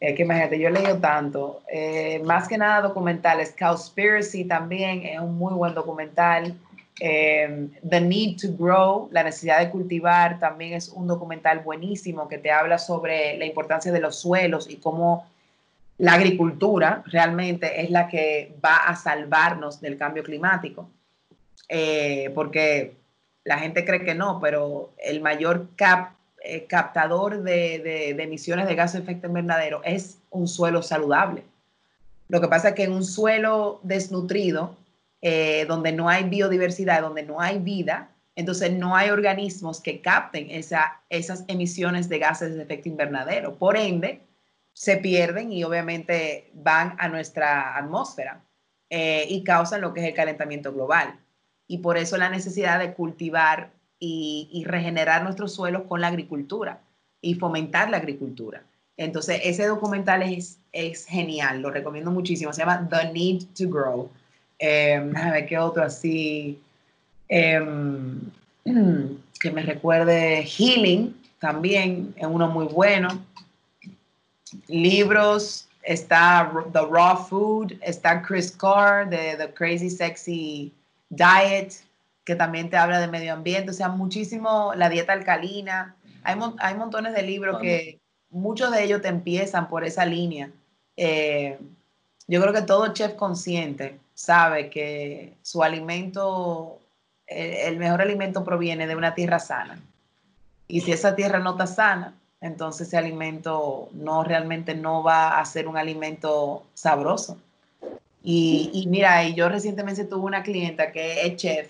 Eh, 0.01 0.13
que 0.13 0.23
imagínate, 0.23 0.59
yo 0.59 0.67
he 0.67 0.71
leído 0.71 0.97
tanto, 0.97 1.61
eh, 1.71 2.21
más 2.25 2.49
que 2.49 2.57
nada 2.57 2.81
documentales, 2.81 3.55
Cowspiracy 3.57 4.43
también 4.43 5.03
es 5.03 5.19
un 5.19 5.37
muy 5.37 5.53
buen 5.53 5.73
documental, 5.73 6.53
eh, 6.99 7.69
The 7.89 8.01
Need 8.01 8.37
to 8.41 8.47
Grow, 8.57 9.07
la 9.11 9.23
necesidad 9.23 9.59
de 9.59 9.69
cultivar, 9.69 10.37
también 10.39 10.73
es 10.73 10.89
un 10.89 11.07
documental 11.07 11.59
buenísimo 11.59 12.27
que 12.27 12.37
te 12.37 12.51
habla 12.51 12.77
sobre 12.77 13.37
la 13.37 13.45
importancia 13.45 13.91
de 13.91 14.01
los 14.01 14.17
suelos 14.17 14.69
y 14.69 14.75
cómo 14.75 15.25
la 15.97 16.13
agricultura 16.13 17.03
realmente 17.07 17.81
es 17.81 17.89
la 17.89 18.07
que 18.07 18.55
va 18.63 18.75
a 18.87 18.95
salvarnos 18.95 19.79
del 19.81 19.97
cambio 19.97 20.23
climático, 20.23 20.89
porque 22.33 22.95
la 23.45 23.59
gente 23.59 23.85
cree 23.85 24.03
que 24.03 24.15
no, 24.15 24.39
pero 24.41 24.93
el 24.97 25.21
mayor 25.21 25.69
cap 25.75 26.15
eh, 26.47 26.67
captador 26.67 27.41
de, 27.41 28.09
emisiones 28.11 28.67
de 28.67 28.75
gases 28.75 28.99
de 29.03 29.03
efecto 29.03 29.27
invernadero 29.27 29.81
es 29.83 30.19
un 30.29 30.47
suelo 30.47 30.83
saludable. 30.83 31.43
Lo 32.27 32.39
que 32.39 32.47
pasa 32.47 32.69
es 32.69 32.75
que 32.75 32.83
en 32.83 32.91
un 32.91 33.03
suelo 33.03 33.79
desnutrido, 33.81 34.75
eh, 35.23 35.65
donde 35.67 35.91
no 35.91 36.07
hay 36.07 36.25
biodiversidad, 36.25 37.01
donde 37.01 37.23
no 37.23 37.41
hay 37.41 37.57
vida, 37.57 38.09
entonces 38.35 38.71
no 38.73 38.95
hay 38.95 39.09
organismos 39.09 39.81
que 39.81 40.01
capten 40.01 40.51
esas 40.51 41.45
emisiones 41.47 42.09
de 42.09 42.19
gases 42.19 42.53
de 42.53 42.61
efecto 42.61 42.89
invernadero. 42.89 43.55
Por 43.55 43.75
ende, 43.75 44.21
se 44.75 44.97
pierden 44.97 45.53
y 45.53 45.63
obviamente 45.63 46.51
van 46.53 46.95
a 46.99 47.07
nuestra 47.07 47.77
atmósfera. 47.77 48.41
eh, 48.91 49.25
y 49.29 49.43
causan 49.43 49.81
lo 49.81 49.93
que 49.93 50.01
es 50.01 50.07
el 50.07 50.13
calentamiento 50.13 50.71
global. 50.71 51.19
Y 51.67 51.79
por 51.79 51.97
eso 51.97 52.17
la 52.17 52.29
necesidad 52.29 52.77
de 52.79 52.93
cultivar 52.93 53.71
y, 53.99 54.63
regenerar 54.67 55.23
nuestros 55.23 55.53
suelos 55.55 55.83
con 55.87 56.01
la 56.01 56.09
agricultura 56.09 56.81
y 57.19 57.33
fomentar 57.33 57.89
la 57.89 57.97
agricultura. 57.97 58.61
Entonces, 58.97 59.41
ese 59.43 59.65
documental 59.65 60.21
es, 60.21 60.59
es 60.71 61.05
genial, 61.05 61.61
lo 61.61 61.71
recomiendo 61.71 62.11
muchísimo. 62.11 62.53
Se 62.53 62.61
llama 62.61 62.87
The 62.87 63.11
Need 63.11 63.43
to 63.57 63.69
Grow. 63.69 64.09
Eh, 64.59 65.11
a 65.15 65.31
ver 65.31 65.47
qué 65.47 65.57
otro 65.57 65.83
así. 65.83 66.59
Em, 67.27 68.21
que 69.39 69.51
me 69.51 69.63
recuerde 69.63 70.43
Healing, 70.43 71.15
también 71.39 72.13
es 72.17 72.27
uno 72.27 72.47
muy 72.49 72.67
bueno. 72.67 73.09
Libros, 74.67 75.67
está 75.83 76.51
The 76.73 76.81
Raw 76.81 77.17
Food, 77.27 77.73
está 77.81 78.21
Chris 78.21 78.51
Carr 78.51 79.09
de 79.09 79.35
The 79.37 79.53
Crazy 79.53 79.89
Sexy 79.89 80.73
Diet, 81.09 81.73
que 82.23 82.35
también 82.35 82.69
te 82.69 82.77
habla 82.77 82.99
de 82.99 83.07
medio 83.07 83.33
ambiente, 83.33 83.69
o 83.69 83.73
sea, 83.73 83.89
muchísimo 83.89 84.73
la 84.75 84.89
dieta 84.89 85.13
alcalina. 85.13 85.95
Hay, 86.23 86.37
hay 86.59 86.75
montones 86.75 87.13
de 87.13 87.21
libros 87.21 87.59
que 87.61 87.99
muchos 88.31 88.71
de 88.71 88.83
ellos 88.83 89.01
te 89.01 89.09
empiezan 89.09 89.69
por 89.69 89.85
esa 89.85 90.05
línea. 90.05 90.49
Eh, 90.97 91.59
yo 92.27 92.41
creo 92.41 92.53
que 92.53 92.63
todo 92.63 92.93
chef 92.93 93.13
consciente 93.13 93.99
sabe 94.15 94.69
que 94.69 95.33
su 95.43 95.61
alimento, 95.61 96.79
el 97.27 97.77
mejor 97.77 98.01
alimento 98.01 98.43
proviene 98.43 98.87
de 98.87 98.95
una 98.95 99.13
tierra 99.13 99.37
sana. 99.37 99.79
Y 100.67 100.81
si 100.81 100.91
esa 100.91 101.15
tierra 101.15 101.37
no 101.39 101.51
está 101.51 101.67
sana, 101.67 102.15
entonces 102.45 102.87
ese 102.87 102.97
alimento 102.97 103.89
no 103.93 104.23
realmente 104.23 104.75
no 104.75 105.01
va 105.01 105.39
a 105.39 105.45
ser 105.45 105.67
un 105.67 105.77
alimento 105.77 106.63
sabroso. 106.75 107.39
Y, 108.23 108.85
mira, 108.87 109.23
y 109.23 109.35
yo 109.35 109.49
recientemente 109.49 110.03
tuve 110.05 110.25
una 110.25 110.41
clienta 110.43 110.91
que 110.91 111.25
es 111.25 111.35
chef 111.37 111.69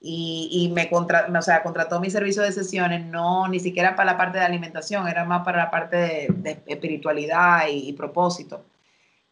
y, 0.00 0.70
me 0.74 0.88
contra, 0.90 1.26
o 1.26 1.42
sea, 1.42 1.62
contrató 1.62 2.00
mi 2.00 2.10
servicio 2.10 2.42
de 2.42 2.52
sesiones, 2.52 3.04
no 3.06 3.48
ni 3.48 3.60
siquiera 3.60 3.96
para 3.96 4.12
la 4.12 4.18
parte 4.18 4.38
de 4.38 4.44
alimentación, 4.44 5.08
era 5.08 5.24
más 5.24 5.42
para 5.44 5.64
la 5.64 5.70
parte 5.70 6.28
de, 6.30 6.62
espiritualidad 6.66 7.66
y, 7.70 7.92
propósito. 7.92 8.64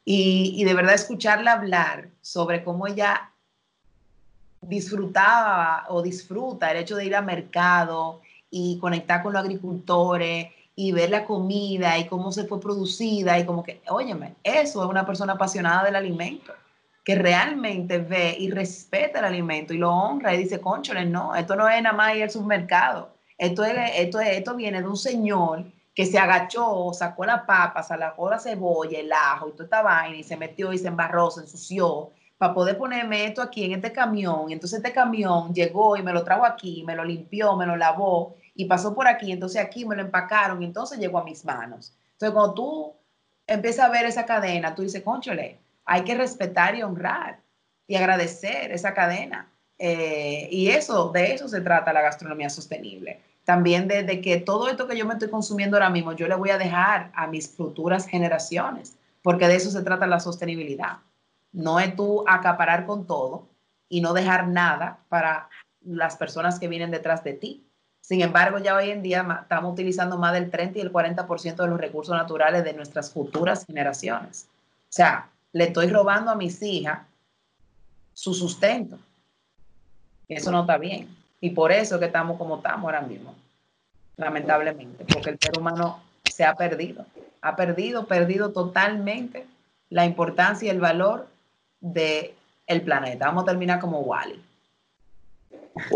Y, 0.05 0.55
y, 0.57 0.65
de 0.65 0.75
verdad 0.75 0.95
escucharla 0.95 1.53
hablar 1.53 2.09
sobre 2.21 2.63
cómo 2.63 2.87
ella 2.87 3.31
disfrutaba 4.61 5.85
o 5.89 6.03
disfruta 6.03 6.71
el 6.71 6.79
hecho 6.79 6.97
de 6.97 7.07
ir 7.07 7.17
al 7.17 7.25
mercado 7.25 8.21
y 8.51 8.79
conectar 8.79 9.23
con 9.23 9.33
los 9.35 9.43
agricultores 9.43 10.49
y 10.77 10.93
ver 10.93 11.11
la 11.11 11.25
comida 11.25 11.99
y 11.99 12.07
cómo 12.07 12.33
se 12.33 12.45
fue 12.45 12.61
producida 12.61 13.39
y 13.39 13.47
como 13.47 13.63
que, 13.63 13.81
óyeme, 13.89 14.35
eso 14.43 14.83
es 14.83 14.91
una 14.91 15.07
persona 15.07 15.35
apasionada 15.35 15.85
del 15.85 15.97
alimento, 15.97 16.53
que 17.05 17.15
realmente 17.15 17.99
ve 17.99 18.37
y 18.39 18.51
respeta 18.51 19.21
el 19.21 19.27
alimento 19.27 19.73
y 19.75 19.79
lo 19.79 19.93
honra 19.93 20.35
y 20.35 20.39
dice, 20.39 20.61
conchole, 20.61 21.05
no, 21.05 21.35
esto 21.35 21.55
no 21.55 21.69
es 21.69 21.83
nada 21.83 21.97
más 21.97 22.17
ir 22.17 22.25
al 22.25 22.31
supermercado, 22.31 23.15
esto, 23.39 23.65
es, 23.65 23.75
esto, 23.97 24.21
esto 24.21 24.57
viene 24.57 24.81
de 24.81 24.89
un 24.89 24.97
señor 24.97 25.65
que 25.95 26.07
se 26.07 26.19
agachó, 26.19 26.93
sacó 26.93 27.25
la 27.25 27.47
papa, 27.47 27.83
sacó 27.83 28.29
la 28.29 28.39
cebolla, 28.39 28.99
el 28.99 29.13
ajo 29.13 29.49
y 29.49 29.53
toda 29.53 29.65
esta 29.65 29.83
vaina 29.83 30.17
y 30.17 30.25
se 30.25 30.37
metió 30.37 30.73
y 30.73 30.79
se 30.79 30.89
embarró, 30.89 31.31
se 31.31 31.43
ensució 31.43 32.11
para 32.37 32.53
poder 32.53 32.77
ponerme 32.77 33.27
esto 33.27 33.41
aquí 33.41 33.65
en 33.65 33.73
este 33.73 33.93
camión. 33.93 34.51
Y 34.51 34.55
entonces 34.55 34.79
este 34.79 34.93
camión 34.93 35.55
llegó 35.55 35.97
y 35.97 36.03
me 36.03 36.13
lo 36.13 36.25
trajo 36.25 36.45
aquí, 36.45 36.83
me 36.85 36.97
lo 36.97 37.05
limpió, 37.05 37.57
me 37.57 37.67
lo 37.67 37.77
lavó 37.77 38.37
y 38.55 38.67
pasó 38.67 38.95
por 38.95 39.09
aquí, 39.09 39.33
entonces 39.33 39.61
aquí 39.61 39.85
me 39.85 39.97
lo 39.97 40.03
empacaron 40.03 40.63
y 40.63 40.67
entonces 40.67 40.99
llegó 40.99 41.19
a 41.19 41.25
mis 41.25 41.45
manos. 41.45 41.93
Entonces 42.13 42.35
cuando 42.35 42.55
tú 42.55 42.95
empiezas 43.47 43.87
a 43.87 43.91
ver 43.91 44.07
esa 44.07 44.25
cadena, 44.25 44.75
tú 44.75 44.83
dices, 44.83 45.03
conchole, 45.03 45.59
hay 45.85 46.03
que 46.03 46.15
respetar 46.15 46.75
y 46.75 46.83
honrar 46.83 47.41
y 47.87 47.97
agradecer 47.97 48.73
esa 48.73 48.95
cadena. 48.95 49.51
Eh, 49.79 50.49
y 50.51 50.69
eso, 50.69 51.11
de 51.11 51.35
eso 51.35 51.49
se 51.49 51.61
trata 51.61 51.93
la 51.93 52.03
gastronomía 52.03 52.49
sostenible. 52.49 53.21
También 53.45 53.89
de, 53.89 54.21
que 54.23 54.39
todo 54.39 54.69
esto 54.69 54.87
que 54.87 54.97
yo 54.97 55.05
me 55.05 55.15
estoy 55.15 55.29
consumiendo 55.29 55.77
ahora 55.77 55.91
mismo, 55.91 56.13
yo 56.13 56.29
le 56.29 56.35
voy 56.35 56.51
a 56.51 56.59
dejar 56.59 57.11
a 57.15 57.27
mis 57.27 57.49
futuras 57.49 58.07
generaciones, 58.07 58.97
porque 59.23 59.49
de 59.49 59.57
eso 59.57 59.71
se 59.71 59.83
trata 59.83 60.07
la 60.07 60.21
sostenibilidad. 60.21 60.99
No 61.53 61.79
es 61.79 61.95
tú 61.95 62.25
acaparar 62.27 62.87
con 62.87 63.07
todo 63.07 63.47
y 63.89 64.01
no 64.01 64.15
dejar 64.15 64.49
nada 64.49 64.99
para 65.09 65.51
las 65.83 66.17
personas 66.17 66.59
que 66.59 66.69
vienen 66.69 66.91
detrás 66.91 67.23
de 67.23 67.35
ti. 67.35 67.67
Sin 68.05 68.21
embargo, 68.21 68.59
ya 68.59 68.77
hoy 68.77 68.91
en 68.91 69.01
día 69.01 69.27
estamos 69.41 69.73
utilizando 69.73 70.19
más 70.19 70.35
del 70.35 70.51
30 70.51 70.79
y 70.79 70.83
el 70.83 70.93
40% 70.93 71.57
de 71.57 71.69
los 71.69 71.81
recursos 71.81 72.15
naturales 72.15 72.63
de 72.63 72.75
nuestras 72.75 73.11
futuras 73.11 73.65
generaciones. 73.65 74.47
O 74.51 74.93
sea, 74.93 75.31
le 75.53 75.65
estoy 75.65 75.87
robando 75.87 76.31
a 76.31 76.35
mis 76.35 76.61
hijas 76.61 76.99
su 78.13 78.35
sustento. 78.35 78.99
Eso 80.29 80.51
no 80.51 80.61
está 80.61 80.77
bien. 80.77 81.17
Y 81.41 81.51
por 81.51 81.73
eso 81.73 81.99
que 81.99 82.05
estamos 82.05 82.37
como 82.37 82.59
estamos 82.59 82.85
ahora 82.85 83.01
mismo, 83.01 83.35
lamentablemente, 84.19 85.07
porque 85.11 85.31
el 85.31 85.39
ser 85.41 85.59
humano 85.59 86.03
se 86.31 86.45
ha 86.45 86.55
perdido. 86.55 87.07
Ha 87.41 87.57
perdido, 87.57 88.07
perdido 88.07 88.53
totalmente 88.53 89.47
la 89.89 90.05
importancia 90.05 90.67
y 90.67 90.71
el 90.71 90.81
valor 90.81 91.27
del 91.81 92.35
el 92.67 92.83
planeta. 92.83 93.29
Vamos 93.29 93.45
a 93.45 93.47
terminar 93.47 93.81
como 93.81 94.01
Wally. 94.01 94.45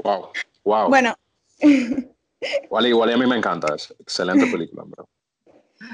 Wow, 0.03 0.31
wow. 0.65 0.89
Bueno, 0.89 1.15
igual, 2.65 2.87
igual 2.87 3.13
a 3.13 3.17
mí 3.17 3.27
me 3.27 3.37
encanta, 3.37 3.75
es 3.75 3.95
excelente 3.99 4.47
película, 4.53 4.85
bro. 4.85 5.09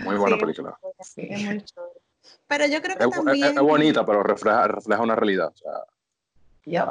Muy 0.04 0.16
buena 0.16 0.38
película. 0.38 0.78
Sí, 1.00 1.26
es 1.28 1.44
muy 1.44 1.64
Pero 2.46 2.66
yo 2.66 2.80
creo 2.80 2.96
que 2.96 3.06
también... 3.08 3.54
Es, 3.56 3.60
bonita, 3.60 4.04
pero 4.04 4.22
refleja, 4.22 4.66
refleja 4.66 5.02
una 5.02 5.14
realidad. 5.14 5.52
O 5.52 5.56
sea, 5.56 5.84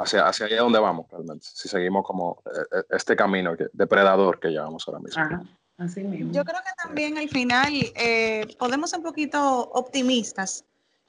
hacia, 0.00 0.28
hacia 0.28 0.46
allá 0.46 0.60
donde 0.60 0.78
vamos 0.78 1.06
realmente. 1.10 1.46
Si 1.52 1.68
seguimos 1.68 2.06
como 2.06 2.42
eh, 2.46 2.78
eh, 2.78 2.82
este 2.90 3.16
camino 3.16 3.56
que, 3.56 3.66
depredador 3.72 4.38
que 4.38 4.48
llevamos 4.48 4.86
ahora 4.86 5.00
mismo. 5.00 5.48
Así 5.76 6.04
mismo. 6.04 6.32
Yo 6.32 6.44
creo 6.44 6.60
que 6.60 6.82
también 6.82 7.18
al 7.18 7.28
final 7.28 7.72
eh, 7.96 8.46
podemos 8.58 8.90
ser 8.90 9.00
un 9.00 9.06
poquito 9.06 9.70
optimistas 9.72 10.64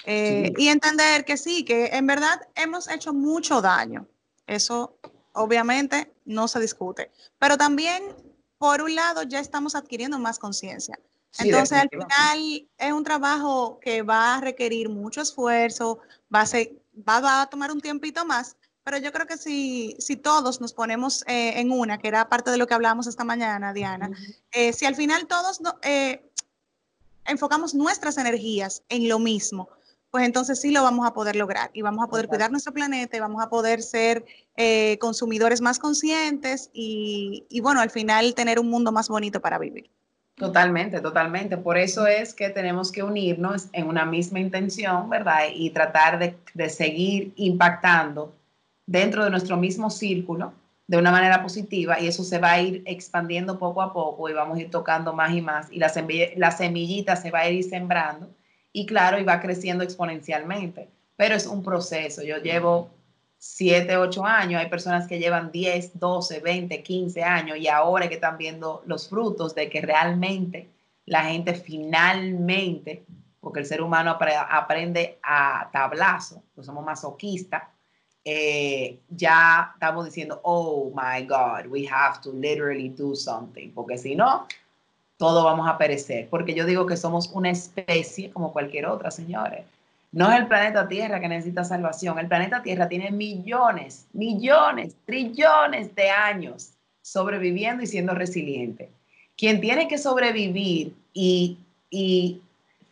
y 0.08 0.68
entender 0.68 1.24
que 1.24 1.38
sí, 1.38 1.64
que 1.64 1.88
en 1.88 2.06
verdad 2.06 2.42
hemos 2.56 2.90
hecho 2.90 3.14
mucho 3.14 3.62
daño. 3.62 4.08
Eso 4.46 4.98
obviamente 5.34 6.15
no 6.26 6.48
se 6.48 6.60
discute. 6.60 7.12
Pero 7.40 7.58
también, 7.58 8.04
por 8.58 8.82
un 8.82 8.96
lado, 8.96 9.24
ya 9.24 9.40
estamos 9.40 9.76
adquiriendo 9.76 10.20
más 10.20 10.40
conciencia. 10.40 11.00
Entonces, 11.40 11.78
al 11.78 11.90
final 11.90 12.68
es 12.78 12.92
un 12.94 13.04
trabajo 13.04 13.80
que 13.82 14.02
va 14.02 14.36
a 14.36 14.42
requerir 14.42 14.90
mucho 14.90 15.22
esfuerzo, 15.22 16.00
va 16.34 16.42
a, 16.42 16.46
ser, 16.46 16.74
va, 17.08 17.42
a 17.42 17.48
tomar 17.48 17.72
un 17.72 17.82
tiempito 17.82 18.26
más, 18.26 18.56
pero 18.84 18.98
yo 18.98 19.12
creo 19.12 19.28
que 19.28 19.38
si, 19.38 19.96
si 20.00 20.16
todos 20.16 20.62
nos 20.62 20.74
ponemos 20.74 21.24
eh, 21.28 21.60
en 21.60 21.72
una, 21.72 21.98
que 21.98 22.08
era 22.08 22.30
parte 22.30 22.52
de 22.52 22.58
lo 22.58 22.68
que 22.68 22.74
hablábamos 22.74 23.08
esta 23.08 23.24
mañana, 23.24 23.74
Diana, 23.74 24.12
eh, 24.52 24.72
si 24.72 24.86
al 24.86 24.96
final 24.96 25.28
todos 25.28 25.60
eh, 25.82 26.24
enfocamos 27.26 27.74
nuestras 27.74 28.18
energías 28.18 28.84
en 28.88 29.10
lo 29.10 29.20
mismo, 29.20 29.70
pues 30.16 30.26
entonces 30.26 30.62
sí 30.62 30.72
lo 30.72 30.82
vamos 30.82 31.06
a 31.06 31.12
poder 31.12 31.36
lograr 31.36 31.72
y 31.74 31.82
vamos 31.82 32.02
a 32.02 32.08
poder 32.08 32.30
cuidar 32.30 32.50
nuestro 32.50 32.72
planeta 32.72 33.18
y 33.18 33.20
vamos 33.20 33.44
a 33.44 33.50
poder 33.50 33.82
ser 33.82 34.24
eh, 34.56 34.98
consumidores 34.98 35.60
más 35.60 35.78
conscientes 35.78 36.70
y, 36.72 37.46
bueno, 37.62 37.82
al 37.82 37.90
final 37.90 38.34
tener 38.34 38.58
un 38.58 38.70
mundo 38.70 38.94
más 38.94 39.10
bonito 39.10 39.42
para 39.42 39.60
vivir. 39.60 39.90
Totalmente, 40.36 41.02
totalmente. 41.02 41.58
Por 41.58 41.78
eso 41.78 42.08
es 42.08 42.34
que 42.34 42.50
tenemos 42.50 42.94
que 42.94 43.04
unirnos 43.04 43.68
en 43.74 43.90
una 43.90 44.06
misma 44.06 44.40
intención, 44.40 45.10
¿verdad? 45.10 45.50
Y 45.54 45.72
tratar 45.72 46.18
de, 46.18 46.70
seguir 46.70 47.34
impactando 47.36 48.34
dentro 48.86 49.22
de 49.22 49.30
nuestro 49.30 49.58
mismo 49.58 49.90
círculo 49.90 50.54
de 50.88 50.96
una 50.96 51.12
manera 51.12 51.44
positiva 51.44 52.00
y 52.00 52.08
eso 52.08 52.24
se 52.24 52.40
va 52.40 52.54
a 52.54 52.62
ir 52.62 52.84
expandiendo 52.86 53.60
poco 53.60 53.82
a 53.82 53.92
poco 53.92 54.30
y 54.30 54.34
vamos 54.34 54.58
a 54.58 54.62
ir 54.62 54.72
tocando 54.72 55.12
más 55.12 55.34
y 55.34 55.42
más 55.42 55.70
y 55.74 55.78
la, 55.78 55.92
la 56.38 56.52
semillita 56.52 57.18
se 57.18 57.32
va 57.32 57.40
a 57.40 57.50
ir 57.50 57.66
sembrando 57.66 58.30
y 58.76 58.86
claro, 58.86 59.18
y 59.18 59.24
va 59.24 59.40
creciendo 59.40 59.86
exponencialmente, 59.86 60.90
pero 61.16 61.34
es 61.34 61.48
un 61.48 61.64
proceso. 61.64 62.22
Yo 62.24 62.40
llevo 62.40 62.90
7, 63.38 63.96
8 63.96 64.26
años, 64.26 64.60
hay 64.60 64.70
personas 64.70 65.08
que 65.08 65.18
llevan 65.18 65.50
10, 65.50 65.98
12, 65.98 66.42
20, 66.42 66.84
15 66.84 67.24
años 67.24 67.58
y 67.58 67.70
ahora 67.70 68.10
que 68.10 68.16
están 68.16 68.38
viendo 68.38 68.84
los 68.86 69.08
frutos 69.08 69.56
de 69.56 69.70
que 69.70 69.80
realmente 69.80 70.68
la 71.06 71.24
gente 71.24 71.54
finalmente, 71.54 73.06
porque 73.40 73.62
el 73.62 73.66
ser 73.66 73.82
humano 73.82 74.18
aprende 74.50 75.20
a 75.24 75.70
tablazo, 75.72 76.44
pues 76.54 76.68
somos 76.68 76.84
masoquistas, 76.84 77.64
eh, 78.26 79.00
ya 79.08 79.72
estamos 79.74 80.04
diciendo, 80.04 80.42
oh 80.44 80.92
my 80.94 81.26
God, 81.26 81.68
we 81.70 81.88
have 81.88 82.20
to 82.22 82.34
literally 82.34 82.90
do 82.90 83.16
something, 83.16 83.72
porque 83.72 83.98
si 83.98 84.18
no, 84.18 84.48
todo 85.18 85.44
vamos 85.46 85.68
a 85.68 85.78
perecer, 85.78 86.28
porque 86.30 86.54
yo 86.54 86.66
digo 86.66 86.86
que 86.86 86.98
somos 86.98 87.30
una 87.34 87.50
especie 87.50 88.32
como 88.32 88.52
cualquier 88.52 88.86
otra, 88.86 89.12
señores. 89.12 89.66
No 90.12 90.32
es 90.32 90.40
el 90.40 90.48
planeta 90.48 90.88
Tierra 90.88 91.20
que 91.20 91.28
necesita 91.28 91.64
salvación, 91.64 92.20
el 92.20 92.28
planeta 92.28 92.64
Tierra 92.64 92.88
tiene 92.88 93.12
millones, 93.12 94.08
millones, 94.14 94.96
trillones 95.06 95.94
de 95.96 96.10
años 96.10 96.72
sobreviviendo 97.02 97.84
y 97.84 97.88
siendo 97.88 98.14
resiliente. 98.14 98.90
Quien 99.38 99.60
tiene 99.62 99.88
que 99.88 99.98
sobrevivir 99.98 100.96
y, 101.14 101.58
y 101.90 102.42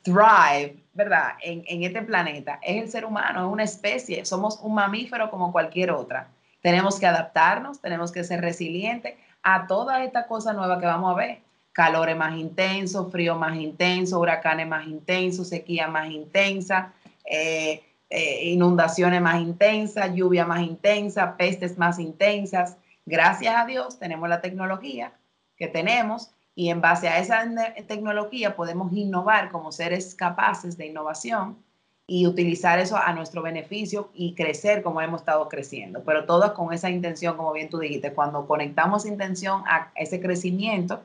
thrive 0.02 0.84
¿verdad? 0.94 1.32
En, 1.42 1.64
en, 1.68 1.84
este 1.84 2.02
planeta 2.04 2.60
es 2.62 2.84
el 2.84 2.90
ser 2.90 3.06
humano, 3.06 3.48
es 3.48 3.52
una 3.52 3.64
especie, 3.64 4.26
somos 4.26 4.60
un 4.62 4.76
mamífero 4.76 5.30
como 5.32 5.52
cualquier 5.52 5.92
otra. 5.92 6.28
Tenemos 6.62 7.00
que 7.00 7.08
adaptarnos, 7.08 7.82
tenemos 7.82 8.12
que 8.12 8.24
ser 8.24 8.42
resilientes 8.42 9.16
a 9.42 9.68
toda 9.68 10.04
esta 10.04 10.28
cosa 10.28 10.54
nueva 10.54 10.80
que 10.80 10.86
vamos 10.86 11.12
a 11.12 11.16
ver. 11.16 11.40
Calores 11.74 12.16
más 12.16 12.38
intensos, 12.38 13.12
frío 13.12 13.36
más 13.36 13.56
intenso, 13.58 14.20
huracanes 14.20 14.68
más 14.68 14.88
intensos, 14.88 15.50
sequía 15.50 15.88
más 15.88 16.10
intensa, 16.10 16.94
eh, 17.26 17.84
eh, 18.10 18.50
inundaciones 18.52 19.22
más 19.22 19.42
intensas, 19.42 20.14
lluvia 20.14 20.46
más 20.46 20.62
intensa, 20.62 21.36
pestes 21.36 21.78
más 21.78 22.00
intensas. 22.00 22.78
Gracias 23.06 23.56
a 23.56 23.66
Dios 23.66 24.00
tenemos 24.00 24.30
la 24.30 24.40
tecnología 24.40 25.14
que 25.58 25.68
tenemos 25.68 26.32
y 26.56 26.70
en 26.70 26.80
base 26.80 27.08
a 27.08 27.20
esa 27.20 27.44
tecnología 27.88 28.56
podemos 28.56 28.94
innovar 28.94 29.50
como 29.50 29.72
seres 29.72 30.14
capaces 30.14 30.78
de 30.78 30.88
innovación 30.88 31.58
y 32.06 32.28
utilizar 32.28 32.80
eso 32.80 32.98
a 32.98 33.14
nuestro 33.14 33.42
beneficio 33.42 34.10
y 34.14 34.36
crecer 34.36 34.84
como 34.84 35.02
hemos 35.02 35.22
estado 35.22 35.48
creciendo. 35.48 36.04
Pero 36.04 36.26
todo 36.26 36.54
con 36.54 36.74
esa 36.74 36.90
intención, 36.90 37.38
como 37.38 37.54
bien 37.54 37.70
tú 37.70 37.80
dijiste, 37.80 38.14
cuando 38.14 38.46
conectamos 38.46 39.06
intención 39.06 39.64
a 39.66 39.92
ese 39.96 40.20
crecimiento, 40.20 41.02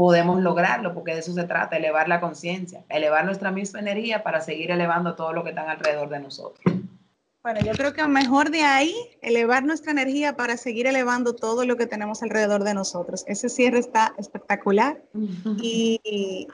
podemos 0.00 0.40
lograrlo, 0.40 0.94
porque 0.94 1.12
de 1.12 1.18
eso 1.18 1.34
se 1.34 1.44
trata, 1.44 1.76
elevar 1.76 2.08
la 2.08 2.22
conciencia, 2.22 2.82
elevar 2.88 3.26
nuestra 3.26 3.50
misma 3.50 3.80
energía 3.80 4.22
para 4.22 4.40
seguir 4.40 4.70
elevando 4.70 5.14
todo 5.14 5.34
lo 5.34 5.44
que 5.44 5.50
está 5.50 5.70
alrededor 5.70 6.08
de 6.08 6.20
nosotros. 6.20 6.74
Bueno, 7.42 7.60
yo 7.60 7.72
creo 7.72 7.92
que 7.92 8.08
mejor 8.08 8.50
de 8.50 8.62
ahí, 8.62 8.94
elevar 9.20 9.62
nuestra 9.62 9.92
energía 9.92 10.36
para 10.36 10.56
seguir 10.56 10.86
elevando 10.86 11.34
todo 11.34 11.66
lo 11.66 11.76
que 11.76 11.84
tenemos 11.84 12.22
alrededor 12.22 12.64
de 12.64 12.72
nosotros. 12.72 13.24
Ese 13.26 13.50
cierre 13.50 13.78
está 13.78 14.14
espectacular 14.16 15.02
y, 15.58 16.48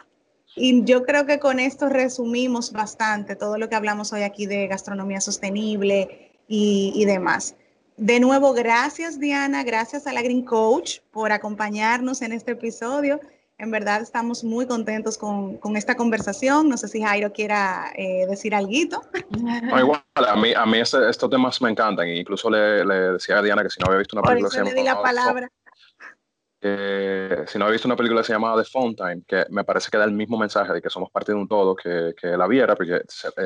y 0.56 0.82
yo 0.84 1.04
creo 1.04 1.24
que 1.26 1.38
con 1.38 1.60
esto 1.60 1.88
resumimos 1.88 2.72
bastante 2.72 3.36
todo 3.36 3.58
lo 3.58 3.68
que 3.68 3.76
hablamos 3.76 4.12
hoy 4.12 4.24
aquí 4.24 4.46
de 4.46 4.66
gastronomía 4.66 5.20
sostenible 5.20 6.32
y, 6.48 6.92
y 6.96 7.04
demás. 7.04 7.54
De 7.96 8.18
nuevo, 8.18 8.54
gracias 8.54 9.20
Diana, 9.20 9.62
gracias 9.62 10.08
a 10.08 10.12
la 10.12 10.22
Green 10.22 10.44
Coach 10.44 10.98
por 11.12 11.30
acompañarnos 11.30 12.22
en 12.22 12.32
este 12.32 12.50
episodio. 12.50 13.20
En 13.58 13.70
verdad 13.70 14.02
estamos 14.02 14.44
muy 14.44 14.66
contentos 14.66 15.16
con, 15.16 15.56
con 15.56 15.76
esta 15.76 15.96
conversación. 15.96 16.68
No 16.68 16.76
sé 16.76 16.88
si 16.88 17.02
Jairo 17.02 17.32
quiera 17.32 17.90
eh, 17.96 18.26
decir 18.28 18.54
algo. 18.54 18.66
No, 19.30 19.80
igual, 19.80 20.02
a 20.14 20.36
mí, 20.36 20.52
a 20.52 20.66
mí 20.66 20.78
estos 20.78 21.30
temas 21.30 21.60
me 21.62 21.70
encantan. 21.70 22.08
Incluso 22.08 22.50
le, 22.50 22.84
le, 22.84 23.12
decía 23.12 23.38
a 23.38 23.42
Diana 23.42 23.62
que 23.62 23.70
si 23.70 23.80
no 23.80 23.86
había 23.86 23.98
visto 23.98 24.16
una 24.16 24.22
película... 24.22 24.50
Por 24.50 24.58
eso 24.58 24.74
le 24.74 24.80
di 24.80 24.84
la 24.84 25.00
palabra. 25.00 25.48
Que, 26.60 27.44
si 27.46 27.58
no 27.58 27.64
había 27.64 27.72
visto 27.72 27.88
una 27.88 27.96
película 27.96 28.20
que 28.20 28.26
se 28.26 28.32
llamaba 28.34 28.62
The 28.62 28.68
Time, 28.96 29.22
que 29.26 29.46
me 29.50 29.64
parece 29.64 29.90
que 29.90 29.96
da 29.96 30.04
el 30.04 30.12
mismo 30.12 30.36
mensaje 30.36 30.72
de 30.72 30.82
que 30.82 30.90
somos 30.90 31.10
parte 31.10 31.32
de 31.32 31.38
un 31.38 31.48
todo, 31.48 31.74
que, 31.74 32.14
que 32.20 32.28
la 32.36 32.46
viera, 32.46 32.74
porque 32.74 33.02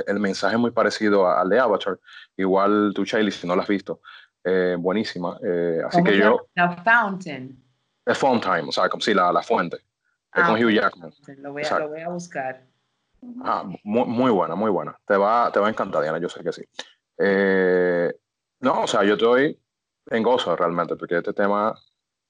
el 0.07 0.21
mensaje 0.21 0.55
es 0.55 0.61
muy 0.61 0.71
parecido 0.73 1.29
al 1.29 1.49
de 1.49 1.61
Avatar. 1.61 1.99
Igual 2.37 2.93
tú, 2.95 3.05
Shaylee, 3.05 3.31
si 3.31 3.47
no 3.47 3.55
la 3.55 3.63
has 3.63 3.69
visto, 3.69 4.01
eh, 4.43 4.77
buenísima. 4.79 5.39
Eh, 5.45 5.81
así 5.87 6.03
que 6.03 6.19
yo... 6.19 6.47
The 6.55 6.83
Fountain. 6.83 7.63
The 8.05 8.15
Time, 8.15 8.69
o 8.69 8.73
sea, 8.73 8.89
como 8.89 9.03
si 9.03 9.15
la, 9.15 9.33
la 9.33 9.43
fuente. 9.43 9.79
Ah, 10.33 10.47
con 10.47 10.63
Hugh 10.63 10.71
Jackman. 10.71 11.13
Lo 11.39 11.53
voy, 11.53 11.63
a, 11.63 11.79
lo 11.79 11.89
voy 11.89 12.01
a 12.01 12.09
buscar. 12.09 12.63
Ah, 13.43 13.65
muy, 13.85 14.07
muy, 14.07 14.31
buena, 14.31 14.55
muy 14.55 14.71
buena. 14.71 14.99
Te 15.07 15.17
va, 15.17 15.51
te 15.53 15.61
va 15.61 15.67
a 15.67 15.71
encantar, 15.71 16.03
Diana, 16.03 16.19
yo 16.19 16.29
sé 16.29 16.43
que 16.43 16.53
sí. 16.53 16.63
Eh, 17.19 18.13
no, 18.61 18.83
o 18.83 18.87
sea, 18.87 19.05
yo 19.05 19.15
estoy 19.15 19.59
en 20.11 20.23
gozo 20.23 20.57
realmente, 20.57 20.97
porque 20.97 21.19
este 21.19 21.33
tema 21.33 21.75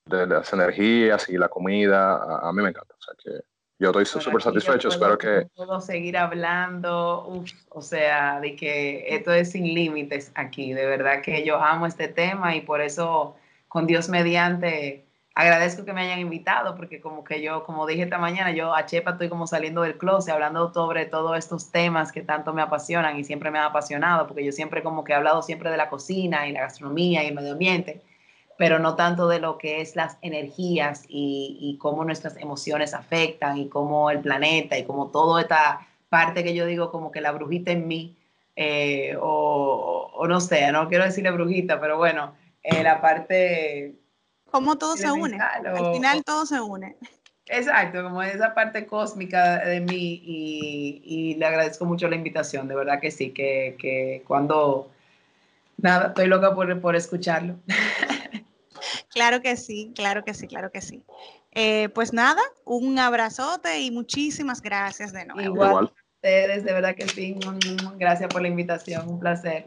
de 0.04 0.26
las 0.26 0.52
energías 0.52 1.28
y 1.28 1.36
la 1.36 1.48
comida, 1.48 2.16
a, 2.16 2.48
a 2.48 2.52
mí 2.52 2.62
me 2.62 2.70
encanta. 2.70 2.94
O 2.98 3.02
sea, 3.02 3.14
que 3.22 3.44
yo 3.80 3.88
estoy 3.88 4.04
súper 4.04 4.42
satisfecho, 4.42 4.88
espero 4.88 5.16
que... 5.16 5.48
Puedo 5.54 5.80
seguir 5.80 6.18
hablando, 6.18 7.26
uf, 7.26 7.50
o 7.70 7.80
sea, 7.80 8.38
de 8.38 8.54
que 8.54 9.14
esto 9.14 9.32
es 9.32 9.52
sin 9.52 9.64
límites 9.64 10.32
aquí, 10.34 10.74
de 10.74 10.84
verdad 10.84 11.22
que 11.22 11.46
yo 11.46 11.58
amo 11.58 11.86
este 11.86 12.08
tema 12.08 12.54
y 12.54 12.60
por 12.60 12.82
eso 12.82 13.36
con 13.68 13.86
Dios 13.86 14.10
mediante 14.10 15.06
agradezco 15.40 15.84
que 15.84 15.92
me 15.92 16.02
hayan 16.02 16.18
invitado 16.18 16.76
porque 16.76 17.00
como 17.00 17.24
que 17.24 17.42
yo, 17.42 17.64
como 17.64 17.86
dije 17.86 18.02
esta 18.02 18.18
mañana, 18.18 18.52
yo 18.52 18.74
a 18.74 18.86
Chepa 18.86 19.12
estoy 19.12 19.28
como 19.28 19.46
saliendo 19.46 19.82
del 19.82 19.96
closet 19.96 20.34
hablando 20.34 20.72
sobre 20.72 21.06
todos 21.06 21.38
estos 21.38 21.70
temas 21.70 22.12
que 22.12 22.22
tanto 22.22 22.52
me 22.52 22.62
apasionan 22.62 23.18
y 23.18 23.24
siempre 23.24 23.50
me 23.50 23.58
han 23.58 23.66
apasionado 23.66 24.26
porque 24.26 24.44
yo 24.44 24.52
siempre 24.52 24.82
como 24.82 25.04
que 25.04 25.12
he 25.12 25.16
hablado 25.16 25.42
siempre 25.42 25.70
de 25.70 25.76
la 25.76 25.88
cocina 25.88 26.48
y 26.48 26.52
la 26.52 26.60
gastronomía 26.62 27.24
y 27.24 27.28
el 27.28 27.34
medio 27.34 27.52
ambiente, 27.52 28.02
pero 28.58 28.78
no 28.78 28.96
tanto 28.96 29.28
de 29.28 29.40
lo 29.40 29.58
que 29.58 29.80
es 29.80 29.96
las 29.96 30.18
energías 30.22 31.04
y, 31.08 31.58
y 31.60 31.78
cómo 31.78 32.04
nuestras 32.04 32.36
emociones 32.36 32.94
afectan 32.94 33.56
y 33.56 33.68
cómo 33.68 34.10
el 34.10 34.20
planeta 34.20 34.78
y 34.78 34.84
como 34.84 35.08
toda 35.08 35.42
esta 35.42 35.86
parte 36.08 36.44
que 36.44 36.54
yo 36.54 36.66
digo 36.66 36.90
como 36.90 37.10
que 37.10 37.20
la 37.20 37.32
brujita 37.32 37.70
en 37.70 37.88
mí, 37.88 38.16
eh, 38.56 39.16
o, 39.20 40.10
o, 40.12 40.26
no 40.26 40.40
sé, 40.40 40.70
no 40.72 40.88
quiero 40.88 41.04
decirle 41.04 41.30
brujita, 41.30 41.80
pero 41.80 41.96
bueno, 41.96 42.34
eh, 42.62 42.82
la 42.82 43.00
parte 43.00 43.94
Cómo 44.50 44.78
todo 44.78 44.96
se 44.96 45.10
une. 45.10 45.38
Al 45.40 45.94
final 45.94 46.24
todo 46.24 46.46
se 46.46 46.60
une. 46.60 46.96
Exacto, 47.46 48.04
como 48.04 48.22
esa 48.22 48.54
parte 48.54 48.86
cósmica 48.86 49.58
de 49.58 49.80
mí 49.80 50.22
y, 50.24 51.02
y, 51.04 51.34
le 51.34 51.46
agradezco 51.46 51.84
mucho 51.84 52.08
la 52.08 52.14
invitación, 52.14 52.68
de 52.68 52.76
verdad 52.76 53.00
que 53.00 53.10
sí, 53.10 53.30
que, 53.30 53.76
que 53.76 54.22
cuando, 54.24 54.88
nada, 55.76 56.08
estoy 56.08 56.28
loca 56.28 56.54
por, 56.54 56.80
por 56.80 56.94
escucharlo. 56.94 57.56
Claro 59.12 59.40
que 59.42 59.56
sí, 59.56 59.92
claro 59.94 60.24
que 60.24 60.34
sí, 60.34 60.46
claro 60.46 60.70
que 60.70 60.80
sí. 60.80 61.02
Eh, 61.50 61.88
pues 61.90 62.12
nada, 62.12 62.40
un 62.64 62.98
abrazote 62.98 63.80
y 63.80 63.90
muchísimas 63.90 64.62
gracias 64.62 65.12
de 65.12 65.26
nuevo. 65.26 65.40
Igual, 65.40 65.70
Igual. 65.70 65.92
ustedes, 66.14 66.64
de 66.64 66.72
verdad 66.72 66.94
que 66.94 67.08
sí, 67.08 67.36
gracias 67.96 68.28
por 68.28 68.40
la 68.40 68.48
invitación, 68.48 69.08
un 69.08 69.18
placer. 69.18 69.66